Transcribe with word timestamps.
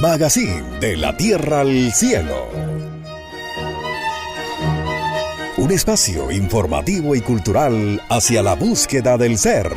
Magazine 0.00 0.78
de 0.78 0.96
la 0.96 1.16
Tierra 1.16 1.62
al 1.62 1.92
Cielo. 1.92 2.48
Un 5.56 5.72
espacio 5.72 6.30
informativo 6.30 7.16
y 7.16 7.20
cultural 7.20 8.00
hacia 8.08 8.44
la 8.44 8.54
búsqueda 8.54 9.18
del 9.18 9.36
ser. 9.38 9.72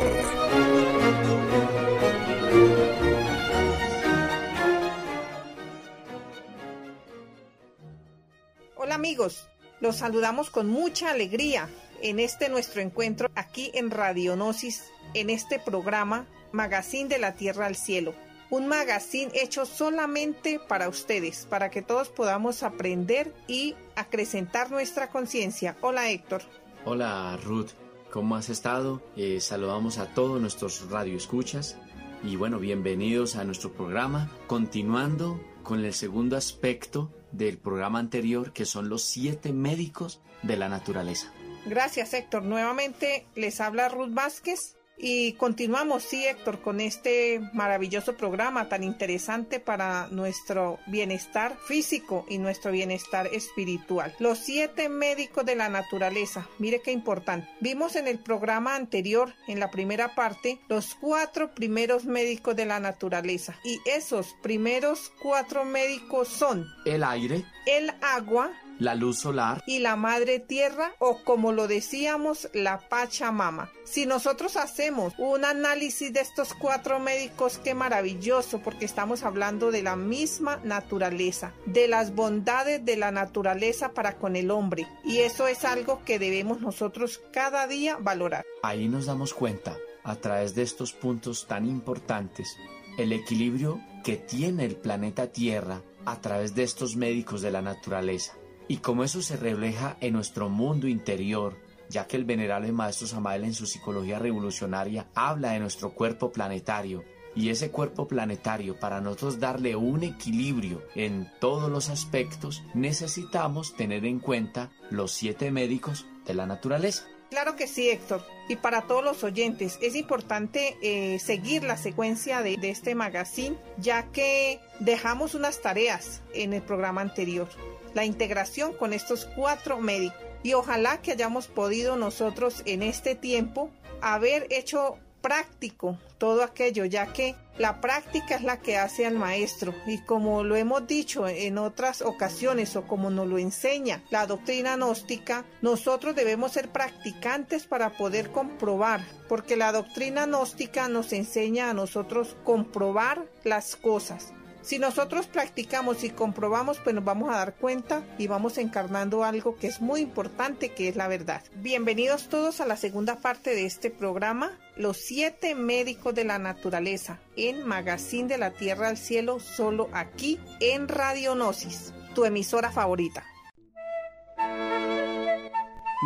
Hola 8.76 8.94
amigos, 8.94 9.48
los 9.80 9.96
saludamos 9.96 10.50
con 10.50 10.68
mucha 10.68 11.10
alegría 11.10 11.68
en 12.00 12.20
este 12.20 12.48
nuestro 12.48 12.80
encuentro 12.80 13.28
aquí 13.34 13.72
en 13.74 13.90
Radionosis, 13.90 14.84
en 15.14 15.30
este 15.30 15.58
programa 15.58 16.28
Magazine 16.52 17.08
de 17.08 17.18
la 17.18 17.34
Tierra 17.34 17.66
al 17.66 17.74
Cielo 17.74 18.14
un 18.52 18.68
magazine 18.68 19.32
hecho 19.32 19.64
solamente 19.64 20.60
para 20.60 20.90
ustedes, 20.90 21.46
para 21.48 21.70
que 21.70 21.80
todos 21.80 22.10
podamos 22.10 22.62
aprender 22.62 23.34
y 23.48 23.74
acrecentar 23.96 24.70
nuestra 24.70 25.08
conciencia. 25.08 25.74
Hola 25.80 26.10
Héctor. 26.10 26.42
Hola 26.84 27.38
Ruth, 27.42 27.70
¿cómo 28.10 28.36
has 28.36 28.50
estado? 28.50 29.02
Eh, 29.16 29.40
saludamos 29.40 29.96
a 29.96 30.12
todos 30.12 30.38
nuestros 30.38 30.90
radioescuchas 30.90 31.78
y 32.22 32.36
bueno, 32.36 32.58
bienvenidos 32.58 33.36
a 33.36 33.44
nuestro 33.44 33.72
programa, 33.72 34.30
continuando 34.46 35.40
con 35.62 35.82
el 35.82 35.94
segundo 35.94 36.36
aspecto 36.36 37.10
del 37.30 37.56
programa 37.56 38.00
anterior, 38.00 38.52
que 38.52 38.66
son 38.66 38.90
los 38.90 39.02
siete 39.02 39.54
médicos 39.54 40.20
de 40.42 40.58
la 40.58 40.68
naturaleza. 40.68 41.32
Gracias 41.64 42.12
Héctor. 42.12 42.42
Nuevamente 42.42 43.26
les 43.34 43.62
habla 43.62 43.88
Ruth 43.88 44.12
Vázquez 44.12 44.76
y 44.98 45.32
continuamos, 45.32 46.04
sí, 46.04 46.24
Héctor, 46.26 46.60
con 46.60 46.80
este 46.80 47.40
maravilloso 47.52 48.16
programa 48.16 48.68
tan 48.68 48.84
interesante 48.84 49.58
para 49.58 50.08
nuestro 50.10 50.78
bienestar 50.86 51.56
físico 51.66 52.24
y 52.28 52.38
nuestro 52.38 52.70
bienestar 52.70 53.26
espiritual. 53.26 54.14
Los 54.20 54.38
siete 54.38 54.88
médicos 54.88 55.44
de 55.44 55.56
la 55.56 55.68
naturaleza. 55.68 56.48
Mire 56.58 56.82
qué 56.82 56.92
importante. 56.92 57.48
Vimos 57.60 57.96
en 57.96 58.06
el 58.06 58.18
programa 58.18 58.76
anterior, 58.76 59.34
en 59.48 59.58
la 59.58 59.70
primera 59.70 60.14
parte, 60.14 60.60
los 60.68 60.94
cuatro 60.94 61.54
primeros 61.54 62.04
médicos 62.04 62.54
de 62.54 62.66
la 62.66 62.78
naturaleza. 62.78 63.56
Y 63.64 63.80
esos 63.86 64.36
primeros 64.42 65.12
cuatro 65.20 65.64
médicos 65.64 66.28
son 66.28 66.66
el 66.84 67.02
aire, 67.02 67.44
el 67.66 67.92
agua, 68.02 68.52
la 68.78 68.94
luz 68.94 69.18
solar 69.18 69.62
y 69.66 69.78
la 69.78 69.96
madre 69.96 70.38
tierra 70.40 70.92
o 70.98 71.18
como 71.24 71.52
lo 71.52 71.68
decíamos 71.68 72.48
la 72.52 72.78
Pachamama. 72.88 73.70
Si 73.84 74.06
nosotros 74.06 74.56
hacemos 74.56 75.14
un 75.18 75.44
análisis 75.44 76.12
de 76.12 76.20
estos 76.20 76.54
cuatro 76.54 76.98
médicos, 76.98 77.58
qué 77.58 77.74
maravilloso 77.74 78.60
porque 78.60 78.84
estamos 78.84 79.22
hablando 79.22 79.70
de 79.70 79.82
la 79.82 79.96
misma 79.96 80.56
naturaleza, 80.64 81.52
de 81.66 81.88
las 81.88 82.14
bondades 82.14 82.84
de 82.84 82.96
la 82.96 83.10
naturaleza 83.10 83.92
para 83.92 84.16
con 84.16 84.36
el 84.36 84.50
hombre 84.50 84.86
y 85.04 85.18
eso 85.18 85.46
es 85.46 85.64
algo 85.64 86.02
que 86.04 86.18
debemos 86.18 86.60
nosotros 86.60 87.20
cada 87.32 87.66
día 87.66 87.96
valorar. 88.00 88.44
Ahí 88.62 88.88
nos 88.88 89.06
damos 89.06 89.34
cuenta 89.34 89.76
a 90.04 90.16
través 90.16 90.54
de 90.54 90.62
estos 90.62 90.92
puntos 90.92 91.46
tan 91.46 91.66
importantes 91.66 92.56
el 92.98 93.12
equilibrio 93.12 93.80
que 94.04 94.16
tiene 94.16 94.64
el 94.64 94.76
planeta 94.76 95.28
Tierra 95.28 95.80
a 96.04 96.20
través 96.20 96.54
de 96.54 96.64
estos 96.64 96.96
médicos 96.96 97.40
de 97.42 97.50
la 97.50 97.62
naturaleza 97.62 98.34
y 98.72 98.78
cómo 98.78 99.04
eso 99.04 99.20
se 99.20 99.36
refleja 99.36 99.98
en 100.00 100.14
nuestro 100.14 100.48
mundo 100.48 100.88
interior, 100.88 101.58
ya 101.90 102.06
que 102.06 102.16
el 102.16 102.24
venerable 102.24 102.72
maestro 102.72 103.06
Samael 103.06 103.44
en 103.44 103.52
su 103.52 103.66
psicología 103.66 104.18
revolucionaria 104.18 105.08
habla 105.14 105.50
de 105.50 105.60
nuestro 105.60 105.92
cuerpo 105.92 106.32
planetario. 106.32 107.04
Y 107.34 107.50
ese 107.50 107.70
cuerpo 107.70 108.08
planetario, 108.08 108.80
para 108.80 109.02
nosotros 109.02 109.38
darle 109.38 109.76
un 109.76 110.04
equilibrio 110.04 110.82
en 110.94 111.30
todos 111.38 111.70
los 111.70 111.90
aspectos, 111.90 112.62
necesitamos 112.72 113.76
tener 113.76 114.06
en 114.06 114.20
cuenta 114.20 114.70
los 114.88 115.12
siete 115.12 115.50
médicos 115.50 116.06
de 116.24 116.32
la 116.32 116.46
naturaleza. 116.46 117.04
Claro 117.28 117.56
que 117.56 117.66
sí, 117.66 117.90
Héctor. 117.90 118.24
Y 118.48 118.56
para 118.56 118.86
todos 118.86 119.04
los 119.04 119.22
oyentes, 119.22 119.78
es 119.82 119.94
importante 119.96 120.78
eh, 120.80 121.18
seguir 121.18 121.62
la 121.62 121.76
secuencia 121.76 122.40
de, 122.40 122.56
de 122.56 122.70
este 122.70 122.94
magazine, 122.94 123.58
ya 123.76 124.04
que 124.12 124.60
dejamos 124.80 125.34
unas 125.34 125.60
tareas 125.60 126.22
en 126.32 126.54
el 126.54 126.62
programa 126.62 127.02
anterior 127.02 127.50
la 127.94 128.04
integración 128.04 128.74
con 128.74 128.92
estos 128.92 129.26
cuatro 129.36 129.78
médicos. 129.80 130.18
Y 130.42 130.54
ojalá 130.54 131.00
que 131.00 131.12
hayamos 131.12 131.46
podido 131.46 131.96
nosotros 131.96 132.62
en 132.66 132.82
este 132.82 133.14
tiempo 133.14 133.70
haber 134.00 134.46
hecho 134.50 134.98
práctico 135.22 135.96
todo 136.18 136.42
aquello, 136.42 136.84
ya 136.84 137.12
que 137.12 137.34
la 137.58 137.80
práctica 137.80 138.34
es 138.34 138.42
la 138.42 138.60
que 138.60 138.76
hace 138.76 139.06
al 139.06 139.14
maestro 139.14 139.74
y 139.86 139.98
como 139.98 140.42
lo 140.42 140.56
hemos 140.56 140.86
dicho 140.86 141.28
en 141.28 141.58
otras 141.58 142.02
ocasiones 142.02 142.76
o 142.76 142.86
como 142.86 143.10
nos 143.10 143.28
lo 143.28 143.38
enseña 143.38 144.02
la 144.10 144.26
doctrina 144.26 144.76
gnóstica, 144.76 145.44
nosotros 145.60 146.14
debemos 146.14 146.52
ser 146.52 146.70
practicantes 146.70 147.66
para 147.66 147.96
poder 147.96 148.30
comprobar, 148.30 149.04
porque 149.28 149.56
la 149.56 149.72
doctrina 149.72 150.26
gnóstica 150.26 150.88
nos 150.88 151.12
enseña 151.12 151.70
a 151.70 151.74
nosotros 151.74 152.36
comprobar 152.44 153.24
las 153.44 153.76
cosas. 153.76 154.32
Si 154.62 154.78
nosotros 154.78 155.26
practicamos 155.26 156.04
y 156.04 156.10
comprobamos, 156.10 156.78
pues 156.78 156.94
nos 156.94 157.04
vamos 157.04 157.30
a 157.30 157.36
dar 157.36 157.54
cuenta 157.56 158.04
y 158.16 158.28
vamos 158.28 158.58
encarnando 158.58 159.24
algo 159.24 159.56
que 159.56 159.66
es 159.66 159.80
muy 159.80 160.00
importante, 160.00 160.70
que 160.70 160.88
es 160.88 160.94
la 160.94 161.08
verdad. 161.08 161.42
Bienvenidos 161.56 162.28
todos 162.28 162.60
a 162.60 162.66
la 162.66 162.76
segunda 162.76 163.16
parte 163.16 163.50
de 163.50 163.66
este 163.66 163.90
programa, 163.90 164.52
Los 164.76 164.98
siete 164.98 165.56
médicos 165.56 166.14
de 166.14 166.24
la 166.24 166.38
naturaleza, 166.38 167.18
en 167.36 167.66
Magazine 167.66 168.28
de 168.28 168.38
la 168.38 168.52
Tierra 168.52 168.88
al 168.88 168.96
Cielo, 168.96 169.40
solo 169.40 169.88
aquí 169.92 170.38
en 170.60 170.86
Radionosis, 170.86 171.92
tu 172.14 172.24
emisora 172.24 172.70
favorita. 172.70 173.24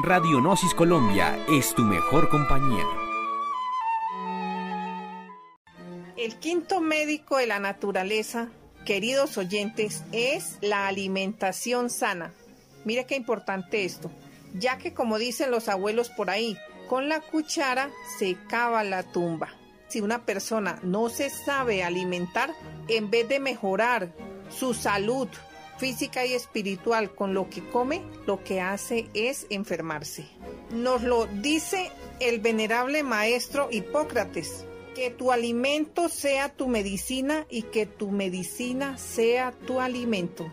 Radionosis 0.03 0.75
Colombia 0.75 1.39
es 1.49 1.75
tu 1.75 1.83
mejor 1.83 2.31
compañía. 2.31 3.06
El 6.27 6.41
quinto 6.41 6.81
médico 6.81 7.37
de 7.37 7.47
la 7.47 7.61
naturaleza, 7.61 8.49
queridos 8.85 9.39
oyentes, 9.39 10.03
es 10.11 10.59
la 10.61 10.89
alimentación 10.89 11.89
sana. 11.89 12.33
Mire 12.85 13.07
qué 13.07 13.15
importante 13.15 13.85
esto, 13.85 14.11
ya 14.53 14.77
que 14.77 14.93
como 14.93 15.19
dicen 15.19 15.53
los 15.53 15.69
abuelos 15.69 16.11
por 16.11 16.31
ahí, 16.31 16.59
con 16.89 17.09
la 17.09 17.21
cuchara 17.21 17.93
se 18.19 18.37
cava 18.49 18.83
la 18.83 19.05
tumba. 19.05 19.55
Si 19.87 20.01
una 20.01 20.27
persona 20.27 20.81
no 20.83 21.11
se 21.11 21.31
sabe 21.31 21.85
alimentar, 21.85 22.53
en 22.89 23.09
vez 23.09 23.29
de 23.29 23.39
mejorar 23.39 24.11
su 24.51 24.75
salud 24.75 25.29
física 25.79 26.27
y 26.27 26.33
espiritual 26.33 27.15
con 27.15 27.35
lo 27.35 27.49
que 27.49 27.65
come, 27.71 28.03
lo 28.27 28.43
que 28.43 28.61
hace 28.61 29.09
es 29.15 29.47
enfermarse. 29.49 30.27
Nos 30.73 31.05
lo 31.05 31.27
dice 31.27 31.93
el 32.19 32.41
venerable 32.41 33.05
maestro 33.05 33.69
Hipócrates 33.71 34.67
que 34.97 35.11
tu 35.11 35.31
alimento 35.31 36.09
sea 36.09 36.57
tu 36.57 36.69
medicina 36.69 37.45
y 37.51 37.65
que 37.65 37.85
tu 37.85 38.11
medicina 38.11 38.97
sea 38.97 39.53
tu 39.53 39.79
alimento. 39.79 40.47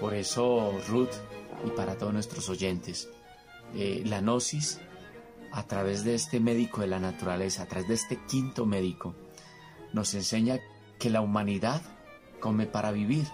Por 0.00 0.12
eso, 0.12 0.72
Ruth, 0.88 1.14
y 1.64 1.70
para 1.70 1.96
todos 1.96 2.12
nuestros 2.12 2.48
oyentes, 2.48 3.08
eh, 3.76 4.02
la 4.04 4.20
gnosis, 4.20 4.80
a 5.52 5.62
través 5.68 6.02
de 6.02 6.16
este 6.16 6.40
médico 6.40 6.80
de 6.80 6.88
la 6.88 6.98
naturaleza, 6.98 7.62
a 7.62 7.66
través 7.66 7.86
de 7.86 7.94
este 7.94 8.18
quinto 8.26 8.66
médico, 8.66 9.14
nos 9.92 10.14
enseña 10.14 10.58
que 10.98 11.08
la 11.08 11.20
humanidad 11.20 11.80
come 12.40 12.66
para 12.66 12.90
vivir, 12.90 13.26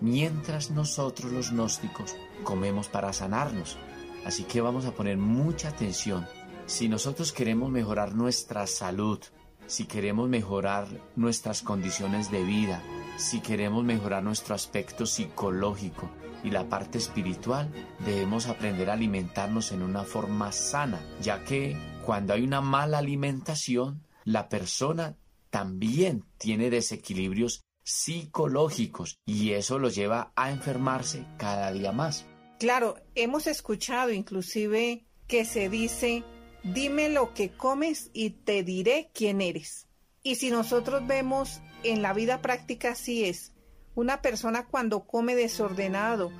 mientras 0.00 0.70
nosotros 0.70 1.32
los 1.32 1.50
gnósticos 1.50 2.14
comemos 2.44 2.86
para 2.86 3.12
sanarnos. 3.12 3.78
Así 4.24 4.44
que 4.44 4.60
vamos 4.60 4.86
a 4.86 4.92
poner 4.92 5.16
mucha 5.16 5.70
atención. 5.70 6.24
Si 6.66 6.88
nosotros 6.88 7.32
queremos 7.32 7.72
mejorar 7.72 8.14
nuestra 8.14 8.68
salud, 8.68 9.18
si 9.66 9.86
queremos 9.86 10.28
mejorar 10.28 10.88
nuestras 11.16 11.62
condiciones 11.62 12.30
de 12.30 12.42
vida, 12.42 12.82
si 13.16 13.40
queremos 13.40 13.84
mejorar 13.84 14.22
nuestro 14.22 14.54
aspecto 14.54 15.06
psicológico 15.06 16.10
y 16.44 16.50
la 16.50 16.68
parte 16.68 16.98
espiritual, 16.98 17.72
debemos 18.04 18.46
aprender 18.46 18.90
a 18.90 18.94
alimentarnos 18.94 19.72
en 19.72 19.82
una 19.82 20.04
forma 20.04 20.52
sana, 20.52 21.00
ya 21.20 21.44
que 21.44 21.76
cuando 22.04 22.34
hay 22.34 22.42
una 22.42 22.60
mala 22.60 22.98
alimentación, 22.98 24.02
la 24.24 24.48
persona 24.48 25.16
también 25.50 26.24
tiene 26.38 26.70
desequilibrios 26.70 27.62
psicológicos 27.82 29.18
y 29.24 29.52
eso 29.52 29.78
lo 29.78 29.88
lleva 29.88 30.32
a 30.36 30.50
enfermarse 30.50 31.24
cada 31.38 31.72
día 31.72 31.92
más. 31.92 32.26
Claro, 32.58 32.96
hemos 33.14 33.46
escuchado 33.46 34.12
inclusive 34.12 35.06
que 35.26 35.44
se 35.44 35.68
dice 35.68 36.24
dime 36.72 37.08
lo 37.08 37.34
que 37.34 37.50
comes 37.50 38.10
y 38.12 38.30
te 38.30 38.62
diré 38.62 39.10
quién 39.14 39.40
eres. 39.40 39.86
Y 40.22 40.36
si 40.36 40.50
nosotros 40.50 41.06
vemos 41.06 41.60
en 41.82 42.02
la 42.02 42.12
vida 42.12 42.42
práctica 42.42 42.92
así 42.92 43.24
es, 43.24 43.52
una 43.94 44.22
persona 44.22 44.66
cuando 44.66 45.06
come 45.06 45.34
desordenado, 45.34 46.32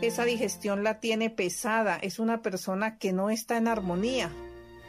esa 0.00 0.24
digestión 0.24 0.82
la 0.82 1.00
tiene 1.00 1.30
pesada, 1.30 1.96
es 1.96 2.18
una 2.18 2.42
persona 2.42 2.98
que 2.98 3.12
no 3.12 3.30
está 3.30 3.56
en 3.56 3.68
armonía. 3.68 4.30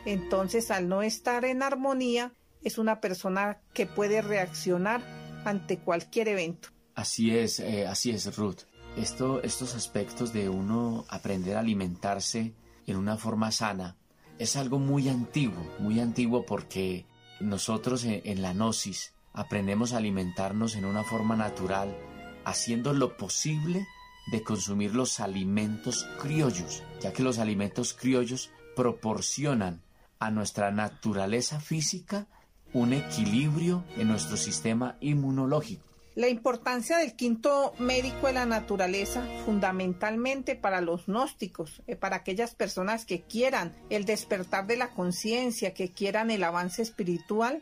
Entonces 0.06 0.72
al 0.72 0.88
no 0.88 1.02
estar 1.02 1.46
en 1.46 1.62
armonía, 1.64 2.34
es 2.64 2.78
una 2.78 3.02
persona 3.02 3.62
que 3.74 3.86
puede 3.86 4.22
reaccionar 4.22 5.02
ante 5.46 5.78
cualquier 5.78 6.30
evento. 6.30 6.70
Así 6.96 7.36
es, 7.38 7.60
eh, 7.60 7.86
así 7.86 8.12
es, 8.12 8.36
Ruth. 8.38 8.62
Esto, 8.98 9.44
estos 9.44 9.76
aspectos 9.76 10.32
de 10.32 10.48
uno 10.48 11.06
aprender 11.10 11.58
a 11.58 11.60
alimentarse 11.60 12.54
en 12.88 12.96
una 12.96 13.18
forma 13.18 13.52
sana 13.52 13.98
es 14.40 14.56
algo 14.56 14.80
muy 14.80 15.10
antiguo, 15.10 15.64
muy 15.80 16.00
antiguo 16.00 16.46
porque 16.46 17.06
nosotros 17.40 18.04
en, 18.06 18.42
la 18.42 18.54
gnosis 18.54 19.14
aprendemos 19.34 19.94
a 19.94 19.98
alimentarnos 19.98 20.76
en 20.76 20.86
una 20.86 21.04
forma 21.04 21.36
natural, 21.36 21.96
haciendo 22.44 22.94
lo 22.94 23.18
posible 23.18 23.86
de 24.32 24.44
consumir 24.44 24.96
los 24.96 25.20
alimentos 25.20 26.08
criollos, 26.20 26.84
ya 27.02 27.14
que 27.14 27.24
los 27.24 27.40
alimentos 27.40 27.94
criollos 27.94 28.52
proporcionan 28.76 29.82
a 30.20 30.32
nuestra 30.32 30.72
naturaleza 30.72 31.60
física 31.60 32.28
un 32.74 32.94
equilibrio 32.94 33.84
en 33.98 34.10
nuestro 34.10 34.38
sistema 34.38 34.98
inmunológico. 35.00 35.85
La 36.16 36.30
importancia 36.30 36.98
del 37.00 37.14
quinto 37.18 37.74
médico 37.78 38.28
de 38.28 38.34
la 38.34 38.46
naturaleza, 38.46 39.28
fundamentalmente 39.44 40.56
para 40.56 40.80
los 40.80 41.08
gnósticos, 41.08 41.82
eh, 41.88 41.98
para 41.98 42.16
aquellas 42.16 42.56
personas 42.56 43.06
que 43.06 43.24
quieran 43.24 43.76
el 43.90 44.06
despertar 44.06 44.66
de 44.66 44.78
la 44.78 44.92
conciencia, 44.92 45.74
que 45.74 45.92
quieran 45.92 46.32
el 46.32 46.46
avance 46.46 46.82
espiritual, 46.82 47.62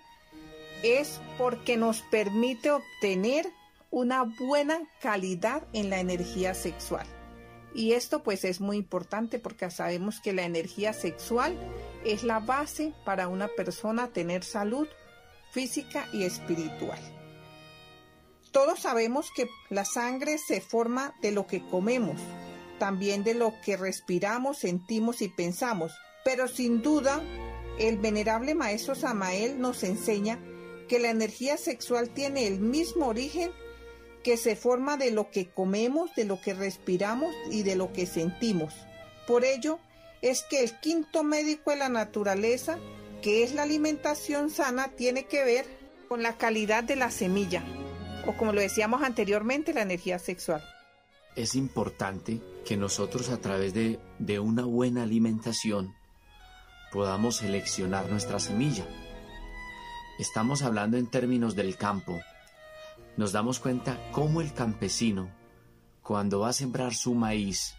es 0.84 1.20
porque 1.40 1.78
nos 1.78 2.02
permite 2.02 2.70
obtener 2.70 3.48
una 3.90 4.22
buena 4.22 4.80
calidad 5.02 5.64
en 5.74 5.90
la 5.90 6.00
energía 6.00 6.54
sexual. 6.54 7.08
Y 7.74 7.94
esto 7.94 8.22
pues 8.22 8.44
es 8.44 8.62
muy 8.62 8.78
importante 8.78 9.40
porque 9.40 9.72
sabemos 9.72 10.20
que 10.20 10.32
la 10.32 10.44
energía 10.44 10.94
sexual 10.94 11.58
es 12.06 12.24
la 12.24 12.40
base 12.40 12.94
para 13.04 13.28
una 13.30 13.48
persona 13.48 14.10
tener 14.10 14.44
salud 14.44 14.88
física 15.52 16.08
y 16.14 16.24
espiritual. 16.24 17.00
Todos 18.54 18.82
sabemos 18.82 19.32
que 19.36 19.50
la 19.72 19.84
sangre 19.84 20.38
se 20.38 20.62
forma 20.62 21.16
de 21.24 21.32
lo 21.32 21.48
que 21.48 21.68
comemos, 21.68 22.22
también 22.78 23.24
de 23.24 23.34
lo 23.34 23.52
que 23.66 23.78
respiramos, 23.78 24.60
sentimos 24.60 25.24
y 25.24 25.28
pensamos, 25.28 25.92
pero 26.24 26.48
sin 26.48 26.84
duda 26.84 27.20
el 27.80 27.98
venerable 27.98 28.54
maestro 28.54 28.94
Samael 28.94 29.60
nos 29.60 29.84
enseña 29.84 30.38
que 30.88 31.00
la 31.00 31.10
energía 31.10 31.58
sexual 31.58 32.12
tiene 32.12 32.46
el 32.46 32.60
mismo 32.60 33.08
origen 33.08 33.50
que 34.24 34.38
se 34.38 34.56
forma 34.56 34.98
de 34.98 35.10
lo 35.10 35.32
que 35.32 35.50
comemos, 35.50 36.14
de 36.14 36.26
lo 36.26 36.40
que 36.40 36.54
respiramos 36.54 37.34
y 37.50 37.64
de 37.64 37.76
lo 37.76 37.92
que 37.92 38.06
sentimos. 38.06 38.76
Por 39.26 39.46
ello 39.46 39.80
es 40.22 40.44
que 40.44 40.64
el 40.64 40.80
quinto 40.80 41.24
médico 41.24 41.72
de 41.72 41.78
la 41.78 41.90
naturaleza, 41.90 42.78
que 43.24 43.44
es 43.44 43.56
la 43.56 43.64
alimentación 43.64 44.52
sana, 44.52 44.90
tiene 44.90 45.26
que 45.26 45.44
ver 45.44 45.66
con 46.08 46.22
la 46.22 46.38
calidad 46.38 46.84
de 46.84 46.96
la 46.96 47.10
semilla 47.10 47.64
o 48.26 48.34
como 48.34 48.54
lo 48.54 48.62
decíamos 48.62 49.04
anteriormente, 49.04 49.74
la 49.74 49.82
energía 49.82 50.20
sexual. 50.20 50.64
Es 51.36 51.56
importante 51.56 52.42
que 52.66 52.78
nosotros 52.78 53.30
a 53.30 53.38
través 53.38 53.74
de, 53.74 54.00
de 54.20 54.40
una 54.40 54.64
buena 54.64 55.04
alimentación 55.04 55.96
podamos 56.92 57.38
seleccionar 57.38 58.10
nuestra 58.10 58.40
semilla. 58.40 58.86
Estamos 60.20 60.62
hablando 60.62 60.98
en 60.98 61.08
términos 61.08 61.56
del 61.56 61.76
campo. 61.76 62.20
Nos 63.18 63.32
damos 63.32 63.60
cuenta 63.60 64.00
cómo 64.12 64.42
el 64.42 64.54
campesino, 64.54 65.32
cuando 66.04 66.42
va 66.42 66.50
a 66.50 66.54
sembrar 66.54 66.94
su 66.94 67.16
maíz, 67.16 67.76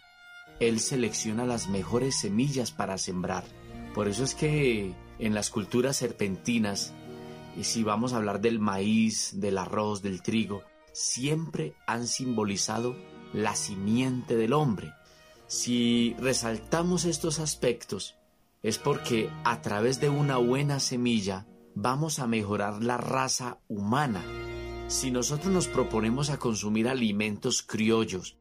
él 0.59 0.79
selecciona 0.79 1.45
las 1.45 1.67
mejores 1.67 2.19
semillas 2.19 2.71
para 2.71 2.97
sembrar. 2.97 3.45
Por 3.93 4.09
eso 4.09 4.23
es 4.23 4.35
que 4.35 4.93
en 5.19 5.33
las 5.33 5.49
culturas 5.49 5.97
serpentinas 5.97 6.93
y 7.57 7.63
si 7.63 7.83
vamos 7.83 8.13
a 8.13 8.17
hablar 8.17 8.41
del 8.41 8.59
maíz, 8.59 9.31
del 9.39 9.57
arroz, 9.57 10.01
del 10.01 10.21
trigo, 10.21 10.63
siempre 10.91 11.75
han 11.87 12.07
simbolizado 12.07 12.95
la 13.33 13.55
simiente 13.55 14.35
del 14.35 14.53
hombre. 14.53 14.93
Si 15.47 16.15
resaltamos 16.19 17.05
estos 17.05 17.39
aspectos, 17.39 18.15
es 18.63 18.77
porque 18.77 19.29
a 19.43 19.61
través 19.61 19.99
de 19.99 20.09
una 20.09 20.37
buena 20.37 20.79
semilla 20.79 21.45
vamos 21.75 22.19
a 22.19 22.27
mejorar 22.27 22.81
la 22.81 22.97
raza 22.97 23.59
humana. 23.67 24.23
Si 24.87 25.11
nosotros 25.11 25.53
nos 25.53 25.67
proponemos 25.67 26.29
a 26.29 26.37
consumir 26.37 26.87
alimentos 26.87 27.61
criollos, 27.61 28.37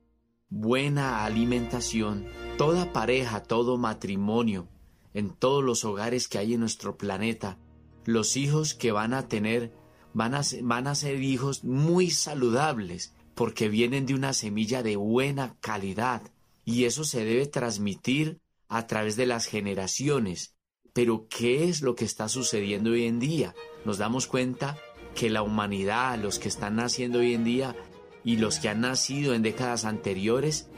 buena 0.49 1.25
alimentación, 1.25 2.27
toda 2.57 2.93
pareja, 2.93 3.43
todo 3.43 3.77
matrimonio, 3.77 4.69
en 5.13 5.31
todos 5.31 5.63
los 5.63 5.85
hogares 5.85 6.29
que 6.29 6.39
hay 6.39 6.55
en 6.55 6.61
nuestro 6.61 6.97
planeta, 6.97 7.59
los 8.05 8.37
hijos 8.37 8.75
que 8.75 8.93
van 8.93 9.15
a 9.15 9.29
tener 9.29 9.73
van 10.13 10.35
a, 10.35 10.43
van 10.63 10.87
a 10.87 10.95
ser 10.95 11.23
hijos 11.23 11.65
muy 11.65 12.11
saludables 12.11 13.15
porque 13.35 13.69
vienen 13.69 14.07
de 14.07 14.15
una 14.15 14.33
semilla 14.33 14.83
de 14.83 14.97
buena 14.97 15.57
calidad 15.61 16.23
y 16.65 16.85
eso 16.85 17.05
se 17.05 17.25
debe 17.25 17.47
transmitir 17.47 18.39
a 18.69 18.87
través 18.87 19.17
de 19.17 19.27
las 19.27 19.47
generaciones. 19.47 20.55
Pero 20.93 21.27
¿qué 21.29 21.69
es 21.69 21.83
lo 21.83 21.97
que 21.97 22.05
está 22.05 22.29
sucediendo 22.29 22.91
hoy 22.91 23.05
en 23.05 23.19
día? 23.19 23.55
Nos 23.85 23.99
damos 23.99 24.27
cuenta 24.27 24.79
que 25.15 25.29
la 25.29 25.43
humanidad, 25.43 26.19
los 26.19 26.39
que 26.39 26.49
están 26.49 26.77
naciendo 26.77 27.19
hoy 27.19 27.35
en 27.35 27.45
día 27.45 27.77
y 28.25 28.37
los 28.37 28.59
que 28.59 28.69
han 28.69 28.81
nacido 28.81 29.35
en 29.35 29.43
décadas 29.43 29.85
anteriores, 29.85 30.69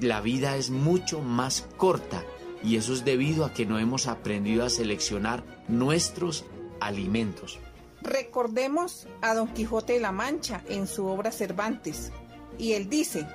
la 0.00 0.20
vida 0.20 0.56
es 0.56 0.70
mucho 0.70 1.20
más 1.20 1.66
corta 1.76 2.24
y 2.62 2.76
eso 2.76 2.92
es 2.92 3.04
debido 3.04 3.44
a 3.44 3.52
que 3.52 3.66
no 3.66 3.78
hemos 3.78 4.06
aprendido 4.06 4.64
a 4.64 4.70
seleccionar 4.70 5.44
nuestros 5.68 6.44
alimentos. 6.86 7.58
Recordemos 8.02 9.06
a 9.20 9.34
Don 9.34 9.48
Quijote 9.48 9.94
de 9.94 10.00
la 10.00 10.12
Mancha 10.12 10.62
en 10.68 10.86
su 10.86 11.06
obra 11.06 11.30
Cervantes, 11.30 12.10
y 12.58 12.72
él 12.72 12.88
dice, 12.88 13.26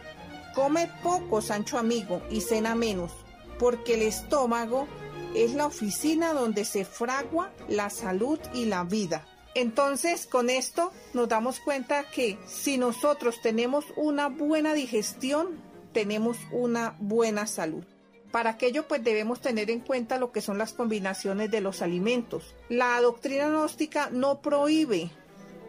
come 0.53 0.89
poco, 1.03 1.41
Sancho 1.41 1.77
amigo, 1.77 2.21
y 2.29 2.41
cena 2.41 2.75
menos, 2.75 3.11
porque 3.59 3.95
el 3.95 4.01
estómago 4.01 4.87
es 5.35 5.53
la 5.53 5.65
oficina 5.67 6.33
donde 6.33 6.65
se 6.65 6.85
fragua 6.85 7.51
la 7.69 7.89
salud 7.89 8.39
y 8.53 8.65
la 8.65 8.83
vida. 8.83 9.25
Entonces, 9.55 10.27
con 10.27 10.49
esto 10.49 10.91
nos 11.13 11.29
damos 11.29 11.59
cuenta 11.59 12.03
que 12.09 12.37
si 12.47 12.77
nosotros 12.77 13.41
tenemos 13.41 13.85
una 13.95 14.29
buena 14.29 14.73
digestión, 14.73 15.59
tenemos 15.93 16.37
una 16.51 16.95
buena 16.99 17.47
salud. 17.47 17.83
Para 18.31 18.51
aquello 18.51 18.87
pues 18.87 19.03
debemos 19.03 19.41
tener 19.41 19.71
en 19.71 19.79
cuenta 19.79 20.17
lo 20.17 20.31
que 20.31 20.41
son 20.41 20.57
las 20.57 20.73
combinaciones 20.73 21.49
de 21.49 21.61
los 21.61 21.81
alimentos. 21.81 22.55
La 22.69 22.99
doctrina 23.01 23.47
gnóstica 23.47 24.09
no 24.11 24.41
prohíbe, 24.41 25.11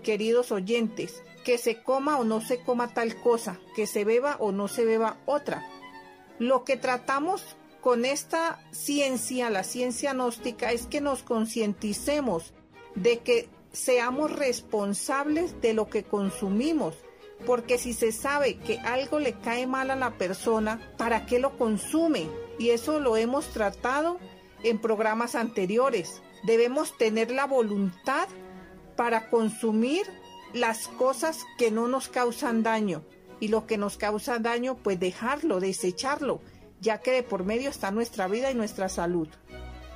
queridos 0.03 0.51
oyentes, 0.51 1.23
que 1.45 1.57
se 1.59 1.83
coma 1.83 2.19
o 2.19 2.25
no 2.25 2.41
se 2.41 2.61
coma 2.61 2.93
tal 2.93 3.21
cosa, 3.21 3.59
que 3.75 3.87
se 3.87 4.05
beba 4.05 4.37
o 4.41 4.53
no 4.53 4.69
se 4.69 4.85
beba 4.85 5.19
otra. 5.25 5.67
Lo 6.39 6.65
que 6.65 6.77
tratamos 6.77 7.57
con 7.81 8.05
esta 8.05 8.61
ciencia, 8.71 9.51
la 9.51 9.63
ciencia 9.63 10.13
gnóstica, 10.13 10.73
es 10.73 10.87
que 10.87 11.01
nos 11.01 11.23
concienticemos 11.23 12.53
de 12.95 13.21
que 13.21 13.49
seamos 13.73 14.35
responsables 14.35 15.61
de 15.61 15.75
lo 15.75 15.89
que 15.89 16.03
consumimos, 16.03 16.97
porque 17.47 17.79
si 17.79 17.93
se 17.93 18.11
sabe 18.11 18.59
que 18.59 18.79
algo 18.81 19.21
le 19.21 19.35
cae 19.35 19.67
mal 19.67 19.91
a 19.91 19.97
la 19.97 20.19
persona, 20.19 20.93
¿para 20.97 21.25
qué 21.27 21.39
lo 21.39 21.57
consume? 21.57 22.29
Y 22.59 22.71
eso 22.71 23.01
lo 23.01 23.17
hemos 23.17 23.47
tratado 23.47 24.19
en 24.63 24.79
programas 24.79 25.35
anteriores. 25.35 26.23
Debemos 26.45 26.97
tener 26.99 27.31
la 27.31 27.47
voluntad 27.47 28.29
para 28.97 29.31
consumir 29.31 30.07
las 30.53 30.89
cosas 30.89 31.45
que 31.57 31.71
no 31.71 31.89
nos 31.89 32.09
causan 32.09 32.63
daño. 32.63 33.05
Y 33.41 33.49
lo 33.49 33.67
que 33.67 33.79
nos 33.79 33.97
causa 33.97 34.39
daño, 34.41 34.77
pues 34.77 34.99
dejarlo, 34.99 35.61
desecharlo, 35.61 36.41
ya 36.81 36.99
que 36.99 37.13
de 37.13 37.23
por 37.23 37.45
medio 37.45 37.71
está 37.71 37.93
nuestra 37.93 38.27
vida 38.27 38.51
y 38.51 38.55
nuestra 38.55 38.89
salud. 38.89 39.29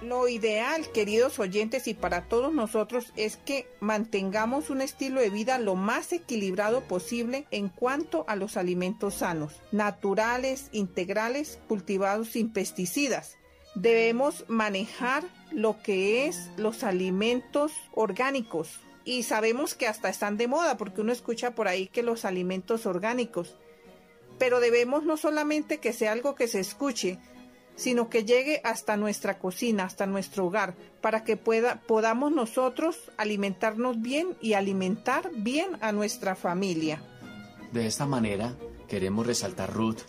Lo 0.03 0.27
ideal, 0.27 0.91
queridos 0.91 1.39
oyentes, 1.39 1.87
y 1.87 1.95
para 1.95 2.23
todos 2.23 2.53
nosotros 2.53 3.13
es 3.15 3.37
que 3.37 3.69
mantengamos 3.79 4.69
un 4.69 4.81
estilo 4.81 5.21
de 5.21 5.31
vida 5.31 5.61
lo 5.61 5.77
más 5.77 6.13
equilibrado 6.13 6.81
posible 6.81 7.47
en 7.53 7.69
cuanto 7.69 8.25
a 8.27 8.35
los 8.35 8.57
alimentos 8.57 9.15
sanos, 9.15 9.63
naturales, 9.71 10.71
integrales, 10.73 11.61
cultivados 11.69 12.31
sin 12.31 12.53
pesticidas. 12.53 13.37
Debemos 13.77 14.45
manejar 14.49 15.23
lo 15.53 15.81
que 15.83 16.27
es 16.27 16.51
los 16.57 16.83
alimentos 16.83 17.73
orgánicos. 17.93 18.81
Y 19.05 19.23
sabemos 19.23 19.75
que 19.75 19.87
hasta 19.87 20.09
están 20.09 20.37
de 20.37 20.49
moda 20.49 20.77
porque 20.77 21.01
uno 21.01 21.13
escucha 21.13 21.55
por 21.55 21.69
ahí 21.69 21.87
que 21.87 22.03
los 22.03 22.25
alimentos 22.25 22.87
orgánicos. 22.87 23.57
Pero 24.39 24.59
debemos 24.59 25.05
no 25.05 25.17
solamente 25.17 25.79
que 25.79 25.93
sea 25.93 26.11
algo 26.11 26.35
que 26.35 26.49
se 26.49 26.59
escuche, 26.59 27.19
sino 27.77 28.09
que 28.09 28.25
llegue 28.25 28.61
hasta 28.65 28.97
nuestra 28.97 29.39
cocina, 29.39 29.85
hasta 29.85 30.07
nuestro 30.07 30.47
hogar, 30.47 30.75
para 31.01 31.25
que 31.25 31.37
pueda, 31.37 31.81
podamos 31.81 32.33
nosotros 32.33 33.11
alimentarnos 33.17 34.01
bien 34.01 34.37
y 34.41 34.55
alimentar 34.55 35.31
bien 35.35 35.79
a 35.81 35.93
nuestra 35.93 36.35
familia. 36.35 37.03
De 37.73 37.87
esta 37.87 38.07
manera, 38.07 38.55
queremos 38.89 39.27
resaltar 39.27 39.73
Ruth 39.73 40.01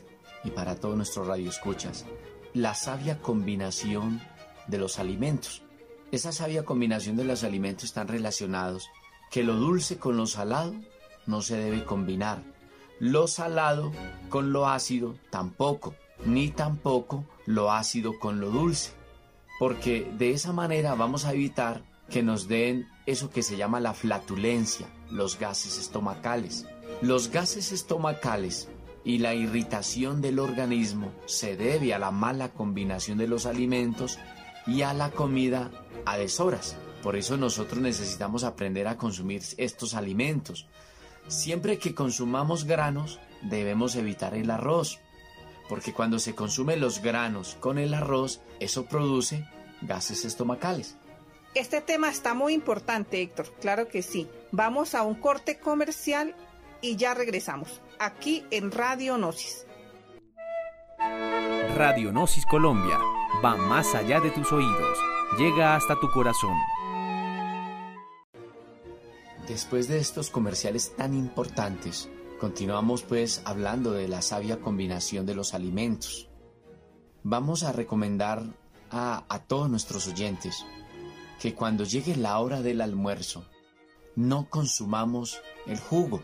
y 0.43 0.51
para 0.51 0.75
todos 0.75 0.97
nuestros 0.97 1.27
radioescuchas, 1.27 2.05
la 2.53 2.75
sabia 2.75 3.19
combinación 3.19 4.21
de 4.67 4.77
los 4.77 4.99
alimentos. 4.99 5.63
Esa 6.11 6.31
sabia 6.31 6.63
combinación 6.63 7.15
de 7.15 7.23
los 7.23 7.43
alimentos 7.43 7.85
están 7.85 8.07
relacionados 8.07 8.89
que 9.31 9.43
lo 9.43 9.55
dulce 9.55 9.97
con 9.97 10.15
lo 10.15 10.27
salado 10.27 10.75
no 11.25 11.41
se 11.41 11.57
debe 11.57 11.85
combinar, 11.85 12.43
lo 12.99 13.27
salado 13.27 13.91
con 14.29 14.53
lo 14.53 14.67
ácido 14.67 15.15
tampoco, 15.29 15.95
ni 16.25 16.49
tampoco 16.49 17.25
lo 17.45 17.71
ácido 17.71 18.19
con 18.19 18.39
lo 18.39 18.49
dulce, 18.49 18.91
porque 19.59 20.11
de 20.17 20.31
esa 20.31 20.53
manera 20.53 20.95
vamos 20.95 21.25
a 21.25 21.33
evitar 21.33 21.83
que 22.09 22.23
nos 22.23 22.47
den 22.47 22.87
eso 23.05 23.29
que 23.29 23.43
se 23.43 23.57
llama 23.57 23.79
la 23.79 23.93
flatulencia, 23.93 24.87
los 25.09 25.39
gases 25.39 25.77
estomacales. 25.77 26.65
Los 27.01 27.29
gases 27.29 27.71
estomacales 27.71 28.69
y 29.03 29.17
la 29.17 29.33
irritación 29.33 30.21
del 30.21 30.39
organismo 30.39 31.11
se 31.25 31.57
debe 31.57 31.93
a 31.93 31.99
la 31.99 32.11
mala 32.11 32.49
combinación 32.49 33.17
de 33.17 33.27
los 33.27 33.45
alimentos 33.45 34.19
y 34.65 34.83
a 34.83 34.93
la 34.93 35.11
comida 35.11 35.71
a 36.05 36.17
deshoras. 36.17 36.77
Por 37.01 37.15
eso 37.17 37.35
nosotros 37.35 37.81
necesitamos 37.81 38.43
aprender 38.43 38.87
a 38.87 38.97
consumir 38.97 39.41
estos 39.57 39.93
alimentos. 39.93 40.67
Siempre 41.27 41.77
que 41.77 41.93
consumamos 41.93 42.63
granos, 42.63 43.19
debemos 43.41 43.95
evitar 43.95 44.35
el 44.35 44.49
arroz, 44.49 44.99
porque 45.73 45.91
cuando 45.91 46.19
se 46.19 46.35
consumen 46.35 46.79
los 46.79 47.01
granos 47.01 47.57
con 47.59 47.79
el 47.79 47.95
arroz, 47.95 48.41
eso 48.59 48.85
produce 48.85 49.43
gases 49.81 50.23
estomacales. 50.23 50.97
Este 51.55 51.81
tema 51.81 52.09
está 52.09 52.35
muy 52.35 52.53
importante, 52.53 53.19
Héctor, 53.23 53.51
claro 53.59 53.87
que 53.87 54.03
sí. 54.03 54.29
Vamos 54.51 54.93
a 54.93 55.01
un 55.01 55.15
corte 55.15 55.57
comercial 55.57 56.35
y 56.79 56.95
ya 56.95 57.15
regresamos, 57.15 57.81
aquí 57.97 58.45
en 58.51 58.69
Radio 58.71 59.17
Gnosis. 59.17 59.65
Radio 61.75 62.11
Gnosis 62.11 62.45
Colombia 62.45 62.99
va 63.43 63.55
más 63.55 63.95
allá 63.95 64.19
de 64.19 64.29
tus 64.29 64.51
oídos, 64.51 64.99
llega 65.39 65.75
hasta 65.75 65.99
tu 65.99 66.07
corazón. 66.11 66.55
Después 69.47 69.87
de 69.87 69.97
estos 69.97 70.29
comerciales 70.29 70.95
tan 70.95 71.15
importantes, 71.15 72.11
continuamos 72.43 73.03
pues 73.03 73.41
hablando 73.45 73.93
de 73.93 74.09
la 74.09 74.21
sabia 74.21 74.59
combinación 74.59 75.25
de 75.25 75.33
los 75.33 75.53
alimentos. 75.53 76.27
Vamos 77.23 77.63
a 77.63 77.71
recomendar 77.71 78.43
a, 78.91 79.45
todos 79.47 79.69
nuestros 79.69 80.09
oyentes 80.09 80.65
que 81.39 81.55
cuando 81.55 81.85
llegue 81.85 82.17
la 82.17 82.37
hora 82.39 82.61
del 82.61 82.81
almuerzo, 82.81 83.45
no 84.17 84.49
consumamos 84.49 85.41
el 85.67 85.79
jugo, 85.79 86.21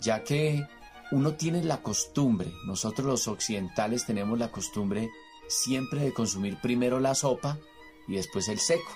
ya 0.00 0.22
que 0.22 0.68
uno 1.10 1.34
tiene 1.34 1.64
la 1.64 1.82
costumbre, 1.82 2.52
nosotros 2.64 3.08
los 3.08 3.26
occidentales 3.26 4.06
tenemos 4.06 4.38
la 4.38 4.52
costumbre 4.52 5.10
siempre 5.48 6.04
de 6.04 6.14
consumir 6.14 6.60
primero 6.60 7.00
la 7.00 7.16
sopa 7.16 7.58
y 8.06 8.14
después 8.14 8.46
el 8.48 8.60
seco. 8.60 8.92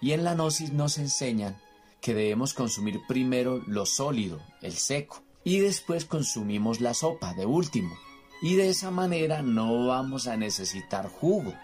Y 0.00 0.10
en 0.10 0.24
la 0.24 0.34
gnosis 0.34 0.72
nos 0.72 0.98
enseñan 0.98 1.62
que 2.00 2.12
debemos 2.12 2.54
consumir 2.54 3.02
primero 3.06 3.62
lo 3.68 3.86
sólido, 3.86 4.40
el 4.62 4.72
seco, 4.72 5.22
y 5.44 5.58
después 5.58 6.04
consumimos 6.04 6.80
la 6.80 6.94
sopa 6.94 7.34
de 7.34 7.46
último. 7.46 7.96
Y 8.40 8.56
de 8.56 8.70
esa 8.70 8.90
manera 8.90 9.42
no 9.42 9.86
vamos 9.86 10.26
a 10.26 10.36
necesitar 10.36 11.08
jugo. 11.08 11.54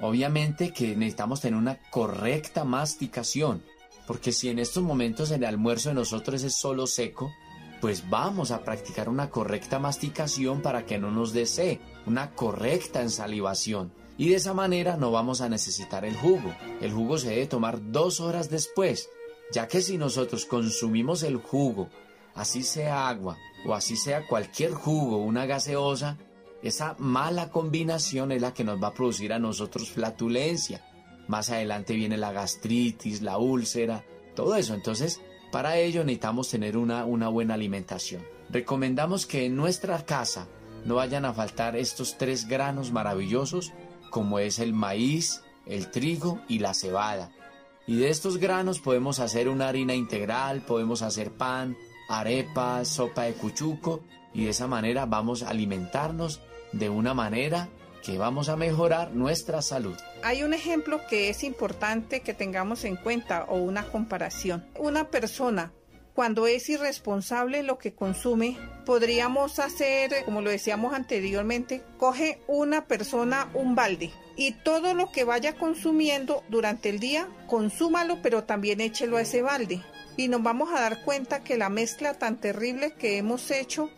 Obviamente 0.00 0.72
que 0.72 0.96
necesitamos 0.96 1.40
tener 1.40 1.58
una 1.58 1.78
correcta 1.90 2.64
masticación, 2.64 3.62
porque 4.06 4.32
si 4.32 4.48
en 4.48 4.58
estos 4.58 4.82
momentos 4.82 5.30
el 5.30 5.44
almuerzo 5.44 5.88
de 5.88 5.96
nosotros 5.96 6.42
es 6.42 6.54
solo 6.54 6.86
seco, 6.86 7.32
pues 7.80 8.08
vamos 8.08 8.50
a 8.50 8.64
practicar 8.64 9.08
una 9.08 9.30
correcta 9.30 9.78
masticación 9.78 10.62
para 10.62 10.84
que 10.84 10.98
no 10.98 11.10
nos 11.10 11.32
desee, 11.32 11.80
una 12.06 12.32
correcta 12.32 13.02
ensalivación. 13.02 13.92
Y 14.16 14.30
de 14.30 14.36
esa 14.36 14.52
manera 14.52 14.96
no 14.96 15.12
vamos 15.12 15.40
a 15.40 15.48
necesitar 15.48 16.04
el 16.04 16.16
jugo. 16.16 16.54
El 16.80 16.92
jugo 16.92 17.18
se 17.18 17.30
debe 17.30 17.46
tomar 17.46 17.92
dos 17.92 18.20
horas 18.20 18.50
después 18.50 19.08
ya 19.50 19.66
que 19.66 19.80
si 19.80 19.96
nosotros 19.98 20.44
consumimos 20.44 21.22
el 21.22 21.36
jugo, 21.36 21.88
así 22.38 22.62
sea 22.62 23.08
agua 23.08 23.36
o 23.66 23.74
así 23.74 23.96
sea 23.96 24.26
cualquier 24.26 24.72
jugo, 24.72 25.18
una 25.18 25.46
gaseosa, 25.46 26.16
esa 26.62 26.94
mala 26.98 27.50
combinación 27.50 28.32
es 28.32 28.40
la 28.40 28.54
que 28.54 28.64
nos 28.64 28.82
va 28.82 28.88
a 28.88 28.94
producir 28.94 29.32
a 29.32 29.38
nosotros 29.38 29.90
flatulencia. 29.90 30.84
Más 31.26 31.50
adelante 31.50 31.94
viene 31.94 32.16
la 32.16 32.32
gastritis, 32.32 33.22
la 33.22 33.38
úlcera, 33.38 34.04
todo 34.34 34.54
eso. 34.54 34.74
Entonces, 34.74 35.20
para 35.52 35.76
ello 35.78 36.04
necesitamos 36.04 36.48
tener 36.48 36.76
una, 36.76 37.04
una 37.04 37.28
buena 37.28 37.54
alimentación. 37.54 38.22
Recomendamos 38.50 39.26
que 39.26 39.46
en 39.46 39.56
nuestra 39.56 40.04
casa 40.04 40.46
no 40.84 40.96
vayan 40.96 41.24
a 41.24 41.34
faltar 41.34 41.76
estos 41.76 42.18
tres 42.18 42.46
granos 42.46 42.92
maravillosos 42.92 43.72
como 44.10 44.38
es 44.38 44.58
el 44.58 44.72
maíz, 44.72 45.42
el 45.66 45.90
trigo 45.90 46.40
y 46.48 46.60
la 46.60 46.72
cebada. 46.74 47.30
Y 47.86 47.96
de 47.96 48.10
estos 48.10 48.38
granos 48.38 48.80
podemos 48.80 49.18
hacer 49.18 49.48
una 49.48 49.68
harina 49.68 49.94
integral, 49.94 50.62
podemos 50.62 51.02
hacer 51.02 51.32
pan, 51.32 51.76
arepas, 52.08 52.88
sopa 52.88 53.24
de 53.24 53.34
cuchuco 53.34 54.02
y 54.34 54.44
de 54.44 54.50
esa 54.50 54.66
manera 54.66 55.06
vamos 55.06 55.42
a 55.42 55.50
alimentarnos 55.50 56.40
de 56.72 56.88
una 56.88 57.14
manera 57.14 57.68
que 58.04 58.18
vamos 58.18 58.48
a 58.48 58.56
mejorar 58.56 59.12
nuestra 59.12 59.62
salud. 59.62 59.96
Hay 60.22 60.42
un 60.42 60.54
ejemplo 60.54 61.00
que 61.08 61.28
es 61.28 61.44
importante 61.44 62.20
que 62.20 62.34
tengamos 62.34 62.84
en 62.84 62.96
cuenta 62.96 63.44
o 63.44 63.56
una 63.56 63.84
comparación. 63.84 64.66
Una 64.78 65.08
persona 65.08 65.72
cuando 66.18 66.48
es 66.48 66.68
irresponsable 66.68 67.62
lo 67.62 67.78
que 67.78 67.94
consume, 67.94 68.58
podríamos 68.84 69.60
hacer, 69.60 70.24
como 70.24 70.42
lo 70.42 70.50
decíamos 70.50 70.92
anteriormente, 70.92 71.84
coge 71.96 72.40
una 72.48 72.86
persona 72.86 73.48
un 73.54 73.76
balde 73.76 74.10
y 74.36 74.50
todo 74.50 74.94
lo 74.94 75.12
que 75.12 75.22
vaya 75.22 75.54
consumiendo 75.54 76.42
durante 76.48 76.88
el 76.88 76.98
día, 76.98 77.28
consúmalo, 77.46 78.20
pero 78.20 78.42
también 78.42 78.80
échelo 78.80 79.16
a 79.16 79.20
ese 79.20 79.42
balde. 79.42 79.80
Y 80.18 80.26
nos 80.26 80.42
vamos 80.42 80.70
a 80.74 80.80
dar 80.80 81.04
cuenta 81.04 81.44
que 81.44 81.56
la 81.56 81.68
mezcla 81.68 82.14
tan 82.14 82.38
terrible 82.38 82.90
que 82.90 83.18
hemos 83.18 83.52
hecho 83.52 83.88